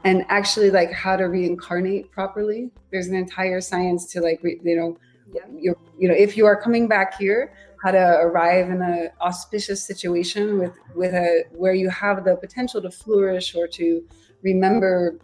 and 0.05 0.25
actually 0.29 0.71
like 0.71 0.93
how 0.93 1.17
to 1.17 1.25
reincarnate 1.25 2.11
properly. 2.11 2.71
There's 2.91 3.09
an 3.09 3.15
entire 3.15 3.61
science 3.61 4.07
to 4.13 4.21
like 4.21 4.41
re, 4.43 4.61
you 4.63 4.77
know 4.77 4.99
you 5.33 5.77
you 5.99 6.09
know 6.09 6.15
if 6.15 6.37
you 6.37 6.47
are 6.47 6.61
coming 6.61 6.87
back 6.87 7.19
here 7.19 7.53
how 7.83 7.91
to 7.91 8.19
arrive 8.21 8.69
in 8.69 8.81
an 8.83 9.11
auspicious 9.21 9.85
situation 9.85 10.59
with 10.59 10.73
with 10.95 11.15
a 11.15 11.45
where 11.53 11.75
you 11.75 11.89
have 11.91 12.25
the 12.25 12.37
potential 12.37 12.81
to 12.81 12.91
flourish 12.91 13.55
or 13.55 13.67
to 13.67 14.03
remember 14.43 15.19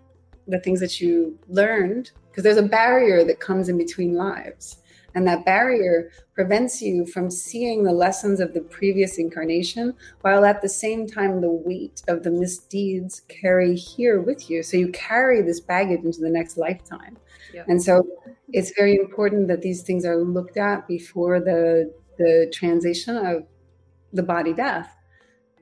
the 0.49 0.61
things 0.61 0.81
that 0.81 1.01
you 1.01 1.39
learned 1.49 2.11
because 2.31 2.45
there's 2.45 2.57
a 2.57 2.63
barrier 2.63 3.25
that 3.25 3.41
comes 3.41 3.69
in 3.69 3.77
between 3.79 4.15
lives. 4.15 4.79
And 5.15 5.27
that 5.27 5.45
barrier 5.45 6.11
prevents 6.35 6.81
you 6.81 7.05
from 7.05 7.31
seeing 7.31 7.85
the 7.85 7.93
lessons 7.93 8.41
of 8.41 8.55
the 8.55 8.63
previous 8.63 9.19
incarnation 9.19 9.93
while 10.23 10.47
at 10.47 10.63
the 10.63 10.71
same 10.71 11.07
time 11.07 11.43
the 11.43 11.51
weight 11.51 12.03
of 12.09 12.23
the 12.23 12.31
misdeeds 12.31 13.21
carry 13.29 13.77
here 13.77 14.23
with 14.23 14.49
you. 14.49 14.63
So 14.63 14.79
you 14.79 14.89
carry 14.93 15.43
this 15.43 15.61
baggage 15.61 16.05
into 16.05 16.21
the 16.21 16.31
next 16.31 16.57
lifetime 16.57 17.19
and 17.69 17.83
so 17.83 18.07
it's 18.53 18.73
very 18.77 18.97
important 18.97 19.49
that 19.49 19.63
these 19.63 19.83
things 19.83 20.05
are 20.05 20.17
looked 20.17 20.57
at 20.57 20.87
before 20.87 21.41
the 21.41 21.93
the 22.19 22.51
transition 22.53 23.17
of 23.17 23.47
the 24.13 24.23
body 24.23 24.53
death. 24.53 24.95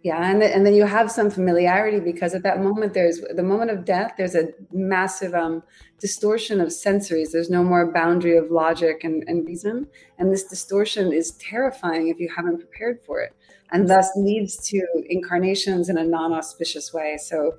Yeah, 0.02 0.30
and, 0.30 0.42
and 0.42 0.64
then 0.64 0.74
you 0.74 0.86
have 0.86 1.10
some 1.10 1.30
familiarity 1.30 2.00
because 2.00 2.34
at 2.34 2.42
that 2.44 2.62
moment 2.62 2.94
there's 2.94 3.20
the 3.20 3.42
moment 3.42 3.70
of 3.70 3.84
death. 3.84 4.14
There's 4.16 4.34
a 4.34 4.48
massive 4.72 5.34
um, 5.34 5.62
distortion 5.98 6.58
of 6.58 6.68
sensories. 6.68 7.32
There's 7.32 7.50
no 7.50 7.62
more 7.62 7.92
boundary 7.92 8.38
of 8.38 8.50
logic 8.50 9.04
and, 9.04 9.22
and 9.26 9.46
reason, 9.46 9.86
and 10.18 10.32
this 10.32 10.44
distortion 10.44 11.12
is 11.12 11.32
terrifying 11.32 12.08
if 12.08 12.18
you 12.18 12.30
haven't 12.34 12.58
prepared 12.58 13.00
for 13.04 13.20
it, 13.20 13.34
and 13.72 13.88
thus 13.88 14.10
leads 14.16 14.56
to 14.70 14.80
incarnations 15.10 15.90
in 15.90 15.98
a 15.98 16.04
non-auspicious 16.04 16.94
way. 16.94 17.18
So 17.18 17.58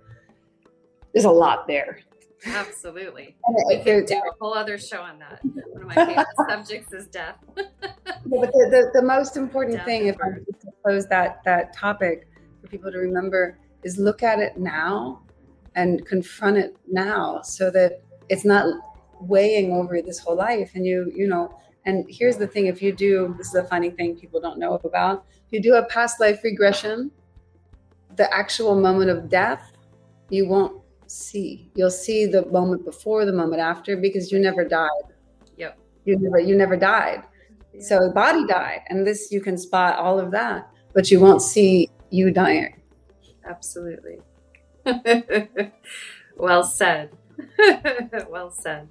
there's 1.14 1.26
a 1.26 1.32
lot 1.32 1.68
there. 1.68 2.00
Absolutely. 2.46 3.36
We 3.68 3.84
could 3.84 4.06
do 4.06 4.16
a 4.16 4.32
whole 4.40 4.54
other 4.54 4.78
show 4.78 5.02
on 5.02 5.20
that. 5.20 5.42
One 5.44 5.84
of 5.84 5.88
my 5.88 6.06
favorite 6.06 6.28
subjects 6.50 6.94
is 6.94 7.08
death. 7.08 7.36
yeah, 7.56 7.66
but 7.86 8.52
the, 8.52 8.68
the, 8.72 9.00
the, 9.00 9.06
most 9.06 9.38
important 9.38 9.78
death 9.78 9.86
thing, 9.86 10.08
if 10.08 10.16
I 10.22 10.40
to 10.40 10.72
close 10.84 11.06
that, 11.08 11.44
that 11.46 11.74
topic 11.74 12.28
for 12.62 12.68
people 12.68 12.92
to 12.92 12.98
remember, 12.98 13.60
is 13.84 13.98
look 13.98 14.24
at 14.24 14.40
it 14.40 14.58
now 14.58 15.22
and 15.76 16.06
confront 16.06 16.58
it 16.58 16.76
now 16.90 17.42
so 17.42 17.70
that 17.72 18.02
it's 18.30 18.46
not 18.46 18.66
weighing 19.20 19.72
over 19.74 20.02
this 20.02 20.20
whole 20.20 20.36
life. 20.36 20.72
And 20.74 20.86
you, 20.86 21.12
you 21.16 21.28
know, 21.28 21.58
and 21.86 22.06
here's 22.10 22.38
the 22.38 22.48
thing 22.48 22.68
if 22.68 22.82
you 22.82 22.92
do, 22.92 23.36
this 23.38 23.48
is 23.48 23.56
a 23.56 23.64
funny 23.64 23.92
thing 23.92 24.16
people 24.16 24.40
don't 24.40 24.60
know 24.60 24.76
about, 24.84 25.26
if 25.48 25.52
you 25.52 25.62
do 25.62 25.76
a 25.76 25.86
past 25.86 26.20
life 26.20 26.44
regression, 26.44 27.12
the 28.16 28.32
actual 28.34 28.80
moment 28.80 29.10
of 29.10 29.30
death, 29.30 29.72
you 30.30 30.48
won't 30.48 30.81
see. 31.12 31.70
You'll 31.76 31.92
see 31.92 32.26
the 32.26 32.46
moment 32.48 32.86
before, 32.86 33.26
the 33.26 33.34
moment 33.34 33.62
after, 33.62 33.98
because 33.98 34.32
you 34.32 34.40
never 34.40 34.64
died. 34.64 34.90
Yep. 35.58 35.78
You 36.06 36.18
never 36.18 36.40
you 36.40 36.56
never 36.56 36.76
died. 36.76 37.24
Yeah. 37.74 37.82
So 37.82 38.08
the 38.08 38.14
body 38.14 38.46
died. 38.46 38.82
And 38.90 39.06
this 39.06 39.32
you 39.32 39.42
can 39.42 39.58
spot 39.58 39.98
all 39.98 40.20
of 40.20 40.32
that, 40.32 40.70
but 40.94 41.12
you 41.12 41.20
won't 41.20 41.42
see 41.42 41.90
you 42.10 42.32
dying. 42.32 42.82
Absolutely. 43.46 44.20
well 46.38 46.64
said. 46.64 47.12
well 48.30 48.52
said. 48.52 48.88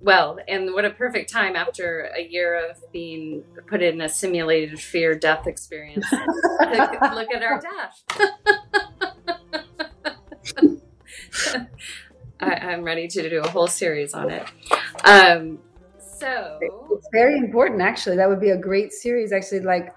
Well, 0.00 0.38
and 0.46 0.74
what 0.74 0.84
a 0.84 0.90
perfect 0.90 1.32
time 1.32 1.56
after 1.56 2.12
a 2.14 2.22
year 2.22 2.68
of 2.68 2.76
being 2.92 3.42
put 3.66 3.82
in 3.82 4.02
a 4.02 4.08
simulated 4.08 4.78
fear 4.78 5.18
death 5.18 5.46
experience. 5.46 6.06
look 6.12 7.32
at 7.32 7.42
our 7.42 7.60
dash. 7.60 8.02
I, 12.40 12.72
am 12.72 12.82
ready 12.82 13.08
to 13.08 13.30
do 13.30 13.40
a 13.40 13.48
whole 13.48 13.66
series 13.66 14.14
on 14.14 14.30
it. 14.30 14.44
Um, 15.04 15.58
so 15.98 16.58
it's 16.60 17.08
very 17.12 17.36
important, 17.38 17.80
actually. 17.80 18.16
That 18.16 18.28
would 18.28 18.40
be 18.40 18.50
a 18.50 18.56
great 18.56 18.92
series, 18.92 19.32
actually, 19.32 19.60
like 19.60 19.94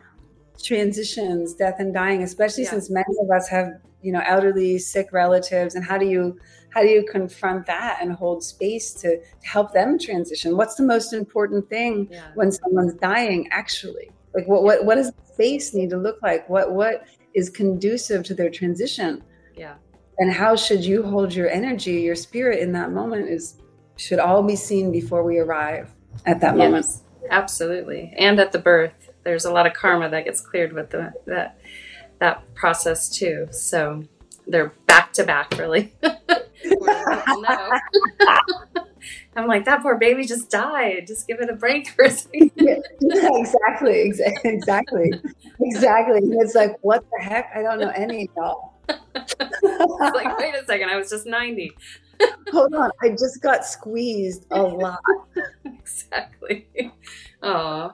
transitions, 0.61 1.53
death 1.53 1.75
and 1.79 1.93
dying, 1.93 2.23
especially 2.23 2.63
yeah. 2.63 2.71
since 2.71 2.89
many 2.89 3.13
of 3.21 3.29
us 3.31 3.47
have, 3.49 3.69
you 4.01 4.11
know, 4.11 4.21
elderly, 4.25 4.77
sick 4.77 5.11
relatives. 5.11 5.75
And 5.75 5.83
how 5.83 5.97
do 5.97 6.05
you 6.05 6.37
how 6.71 6.81
do 6.81 6.87
you 6.87 7.03
confront 7.03 7.65
that 7.65 7.97
and 7.99 8.13
hold 8.13 8.43
space 8.43 8.93
to, 8.93 9.17
to 9.17 9.47
help 9.47 9.73
them 9.73 9.97
transition? 9.97 10.55
What's 10.55 10.75
the 10.75 10.83
most 10.83 11.13
important 11.13 11.67
thing 11.67 12.07
yeah. 12.11 12.27
when 12.35 12.51
someone's 12.51 12.93
dying, 12.95 13.47
actually? 13.51 14.11
Like 14.35 14.47
what, 14.47 14.63
what 14.63 14.85
what 14.85 14.95
does 14.95 15.11
space 15.33 15.73
need 15.73 15.89
to 15.89 15.97
look 15.97 16.21
like? 16.21 16.47
What 16.49 16.71
what 16.73 17.05
is 17.33 17.49
conducive 17.49 18.23
to 18.25 18.33
their 18.33 18.49
transition? 18.49 19.23
Yeah 19.55 19.75
and 20.19 20.31
how 20.31 20.55
should 20.55 20.83
you 20.83 21.03
hold 21.03 21.33
your 21.33 21.49
energy 21.49 22.01
your 22.01 22.15
spirit 22.15 22.59
in 22.59 22.71
that 22.71 22.91
moment 22.91 23.27
is 23.27 23.55
should 23.97 24.19
all 24.19 24.43
be 24.43 24.55
seen 24.55 24.91
before 24.91 25.23
we 25.23 25.39
arrive 25.39 25.93
at 26.25 26.39
that 26.39 26.55
yes, 26.55 26.63
moment 26.63 26.85
absolutely 27.31 28.13
and 28.17 28.39
at 28.39 28.51
the 28.51 28.59
birth 28.59 29.11
there's 29.23 29.45
a 29.45 29.51
lot 29.51 29.65
of 29.65 29.73
karma 29.73 30.09
that 30.09 30.25
gets 30.25 30.41
cleared 30.41 30.73
with 30.73 30.89
the 30.89 31.11
that 31.25 31.59
that 32.19 32.53
process 32.55 33.09
too 33.09 33.47
so 33.51 34.03
they're 34.47 34.73
back 34.87 35.13
to 35.13 35.23
back 35.23 35.57
really 35.57 35.93
I'm 39.35 39.47
like, 39.47 39.65
that 39.65 39.81
poor 39.81 39.97
baby 39.97 40.25
just 40.25 40.49
died. 40.49 41.05
Just 41.07 41.27
give 41.27 41.39
it 41.39 41.49
a 41.49 41.55
break 41.55 41.89
for 41.89 42.05
a 42.05 42.11
second. 42.11 42.51
yeah, 42.55 42.75
exactly, 42.99 44.01
exactly, 44.01 44.51
exactly, 44.51 45.13
exactly. 45.61 46.19
It's 46.23 46.55
like, 46.55 46.77
what 46.81 47.05
the 47.11 47.23
heck? 47.23 47.51
I 47.55 47.61
don't 47.61 47.79
know 47.79 47.89
any 47.89 48.23
of 48.23 48.29
y'all. 48.35 48.68
like, 50.13 50.37
wait 50.37 50.55
a 50.55 50.65
second, 50.65 50.89
I 50.89 50.97
was 50.97 51.09
just 51.09 51.25
90. 51.25 51.71
Hold 52.51 52.73
on, 52.73 52.91
I 53.01 53.09
just 53.09 53.41
got 53.41 53.65
squeezed 53.65 54.45
a 54.51 54.61
lot. 54.61 54.99
exactly. 55.65 56.67
Oh, 57.41 57.93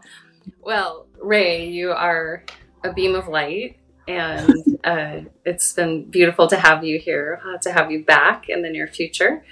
well, 0.61 1.07
Rae, 1.21 1.67
you 1.67 1.91
are 1.91 2.43
a 2.83 2.93
beam 2.93 3.15
of 3.15 3.27
light, 3.27 3.77
and 4.07 4.79
uh, 4.83 5.21
it's 5.45 5.73
been 5.73 6.09
beautiful 6.09 6.47
to 6.47 6.57
have 6.57 6.83
you 6.83 6.99
here, 6.99 7.41
uh, 7.45 7.57
to 7.59 7.71
have 7.71 7.91
you 7.91 8.03
back 8.03 8.49
in 8.49 8.61
the 8.61 8.69
near 8.69 8.87
future. 8.87 9.43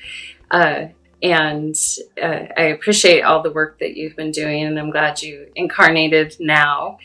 Uh, 0.49 0.87
and 1.21 1.75
uh, 2.21 2.45
I 2.57 2.63
appreciate 2.63 3.21
all 3.21 3.41
the 3.41 3.51
work 3.51 3.79
that 3.79 3.95
you've 3.95 4.15
been 4.15 4.31
doing, 4.31 4.63
and 4.63 4.77
I'm 4.77 4.91
glad 4.91 5.21
you 5.21 5.49
incarnated 5.55 6.35
now 6.39 6.97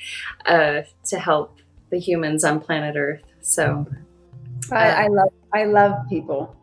uh, 0.45 0.83
to 1.07 1.19
help 1.19 1.59
the 1.91 1.99
humans 1.99 2.45
on 2.45 2.61
planet 2.61 2.97
Earth. 2.97 3.23
So 3.41 3.87
I, 4.71 5.05
I 5.05 5.07
love 5.09 5.33
I 5.55 5.65
love 5.65 5.95
people. 6.09 6.55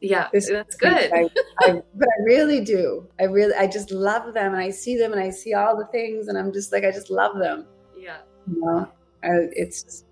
Yeah, 0.00 0.28
this, 0.32 0.48
that's 0.48 0.76
good. 0.76 1.12
I, 1.12 1.24
I, 1.60 1.72
but 1.94 2.08
I 2.08 2.22
really 2.24 2.64
do. 2.64 3.06
I 3.20 3.24
really, 3.24 3.54
I 3.54 3.66
just 3.66 3.90
love 3.90 4.32
them, 4.32 4.54
and 4.54 4.62
I 4.62 4.70
see 4.70 4.96
them, 4.96 5.12
and 5.12 5.20
I 5.20 5.30
see 5.30 5.52
all 5.52 5.76
the 5.76 5.86
things, 5.86 6.28
and 6.28 6.38
I'm 6.38 6.52
just 6.52 6.72
like, 6.72 6.84
I 6.84 6.90
just 6.90 7.10
love 7.10 7.38
them. 7.38 7.66
Yeah, 7.98 8.18
You 8.46 8.60
know, 8.60 8.88
I, 9.22 9.28
it's, 9.52 10.04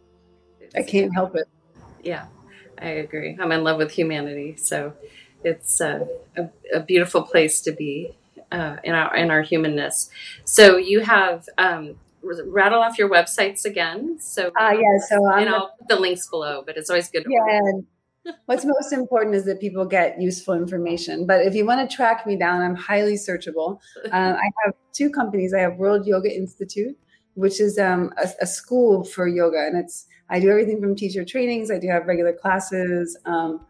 it's 0.60 0.74
I 0.76 0.82
can't 0.82 1.12
help 1.14 1.36
it. 1.36 1.48
Yeah, 2.02 2.26
I 2.80 2.88
agree. 2.88 3.36
I'm 3.40 3.50
in 3.52 3.64
love 3.64 3.78
with 3.78 3.92
humanity, 3.92 4.56
so 4.56 4.92
it's 5.42 5.80
a, 5.80 6.06
a, 6.36 6.48
a 6.74 6.80
beautiful 6.80 7.22
place 7.22 7.62
to 7.62 7.72
be 7.72 8.14
uh, 8.52 8.76
in 8.84 8.94
our 8.94 9.16
in 9.16 9.30
our 9.30 9.42
humanness. 9.42 10.10
So 10.44 10.76
you 10.76 11.00
have 11.00 11.48
um, 11.56 11.96
rattle 12.22 12.80
off 12.80 12.98
your 12.98 13.08
websites 13.08 13.64
again. 13.64 14.18
So 14.20 14.50
uh, 14.60 14.72
yeah, 14.72 14.98
so 15.08 15.30
I'm 15.30 15.40
and 15.40 15.48
I'll 15.48 15.74
put 15.78 15.88
the 15.88 15.96
links 15.96 16.28
below. 16.28 16.62
But 16.64 16.76
it's 16.76 16.90
always 16.90 17.10
good. 17.10 17.26
yeah. 17.28 17.60
What's 18.46 18.64
most 18.64 18.92
important 18.92 19.34
is 19.34 19.46
that 19.46 19.58
people 19.58 19.86
get 19.86 20.20
useful 20.20 20.52
information. 20.54 21.26
But 21.26 21.46
if 21.46 21.54
you 21.54 21.64
want 21.64 21.88
to 21.88 21.96
track 21.96 22.26
me 22.26 22.36
down, 22.36 22.60
I'm 22.60 22.74
highly 22.74 23.14
searchable. 23.14 23.78
Um, 24.12 24.34
I 24.34 24.50
have 24.64 24.74
two 24.92 25.10
companies. 25.10 25.52
I 25.52 25.60
have 25.60 25.76
World 25.76 26.06
Yoga 26.06 26.34
Institute, 26.34 26.96
which 27.34 27.60
is 27.60 27.78
um, 27.78 28.12
a, 28.22 28.28
a, 28.40 28.46
school 28.46 29.04
for 29.04 29.28
yoga, 29.28 29.58
and 29.66 29.76
it's 29.76 30.06
I 30.30 30.40
do 30.40 30.48
everything 30.50 30.80
from 30.80 30.96
teacher 30.96 31.24
trainings. 31.24 31.70
I 31.70 31.78
do 31.78 31.88
have 31.88 32.06
regular 32.06 32.32
classes. 32.32 33.18
Um, 33.26 33.66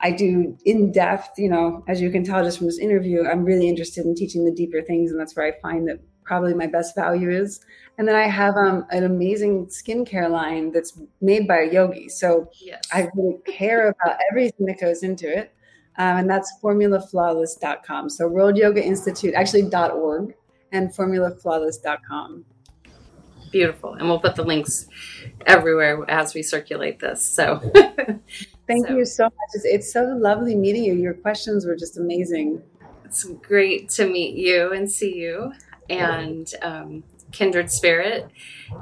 I 0.00 0.10
do 0.10 0.56
in 0.64 0.92
depth, 0.92 1.38
you 1.38 1.48
know, 1.48 1.82
as 1.88 2.00
you 2.00 2.10
can 2.10 2.24
tell 2.24 2.44
just 2.44 2.58
from 2.58 2.66
this 2.66 2.78
interview, 2.78 3.26
I'm 3.26 3.44
really 3.44 3.68
interested 3.68 4.04
in 4.04 4.14
teaching 4.14 4.44
the 4.44 4.52
deeper 4.52 4.82
things. 4.82 5.10
And 5.10 5.18
that's 5.18 5.34
where 5.34 5.46
I 5.46 5.52
find 5.60 5.88
that 5.88 5.98
probably 6.24 6.54
my 6.54 6.66
best 6.66 6.94
value 6.94 7.30
is. 7.30 7.60
And 7.98 8.08
then 8.08 8.16
I 8.16 8.26
have 8.26 8.56
um, 8.56 8.86
an 8.90 9.04
amazing 9.04 9.66
skincare 9.66 10.28
line 10.30 10.72
that's 10.72 10.98
made 11.20 11.46
by 11.46 11.60
a 11.60 11.72
yogi. 11.72 12.08
So 12.08 12.50
yes. 12.60 12.82
I 12.92 13.08
really 13.14 13.38
care 13.46 13.88
about 13.88 14.18
everything 14.30 14.66
that 14.66 14.80
goes 14.80 15.02
into 15.02 15.26
it. 15.26 15.52
Um, 15.96 16.18
and 16.18 16.30
that's 16.30 16.52
formulaflawless.com. 16.60 18.10
So 18.10 18.26
World 18.26 18.56
Yoga 18.56 18.84
Institute, 18.84 19.34
actually 19.34 19.62
.org 19.72 20.34
and 20.72 20.90
formulaflawless.com. 20.90 22.44
Beautiful. 23.52 23.94
And 23.94 24.08
we'll 24.08 24.18
put 24.18 24.34
the 24.34 24.42
links 24.42 24.88
everywhere 25.46 26.04
as 26.08 26.34
we 26.34 26.42
circulate 26.42 26.98
this. 26.98 27.24
So 27.24 27.62
Thank 28.66 28.88
so, 28.88 28.96
you 28.96 29.04
so 29.04 29.24
much. 29.24 29.32
It's, 29.54 29.64
it's 29.64 29.92
so 29.92 30.04
lovely 30.04 30.54
meeting 30.54 30.84
you. 30.84 30.94
Your 30.94 31.14
questions 31.14 31.66
were 31.66 31.76
just 31.76 31.98
amazing. 31.98 32.62
It's 33.04 33.24
great 33.24 33.90
to 33.90 34.06
meet 34.06 34.36
you 34.36 34.72
and 34.72 34.90
see 34.90 35.14
you 35.14 35.52
and 35.88 36.52
um, 36.62 37.04
kindred 37.32 37.70
spirit. 37.70 38.30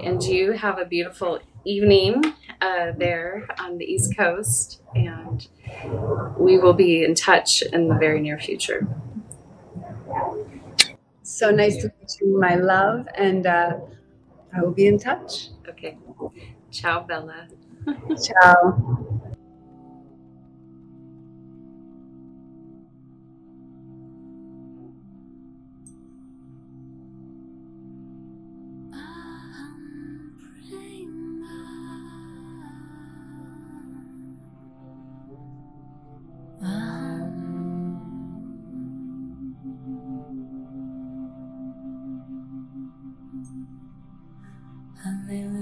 And 0.00 0.22
you 0.22 0.52
have 0.52 0.78
a 0.78 0.84
beautiful 0.84 1.40
evening 1.64 2.22
uh, 2.60 2.92
there 2.96 3.48
on 3.58 3.78
the 3.78 3.84
East 3.84 4.16
Coast. 4.16 4.82
And 4.94 5.46
we 6.38 6.58
will 6.58 6.74
be 6.74 7.04
in 7.04 7.14
touch 7.14 7.62
in 7.62 7.88
the 7.88 7.94
very 7.94 8.20
near 8.20 8.38
future. 8.38 8.86
So 11.22 11.50
nice 11.50 11.76
to 11.76 11.92
meet 12.00 12.10
you, 12.20 12.38
my 12.38 12.56
love. 12.56 13.08
And 13.16 13.46
uh, 13.46 13.78
I 14.54 14.60
will 14.60 14.72
be 14.72 14.86
in 14.86 14.98
touch. 14.98 15.48
Okay. 15.68 15.98
Ciao, 16.70 17.04
Bella. 17.04 17.48
Ciao. 18.22 19.31
Hallelujah. 45.32 45.61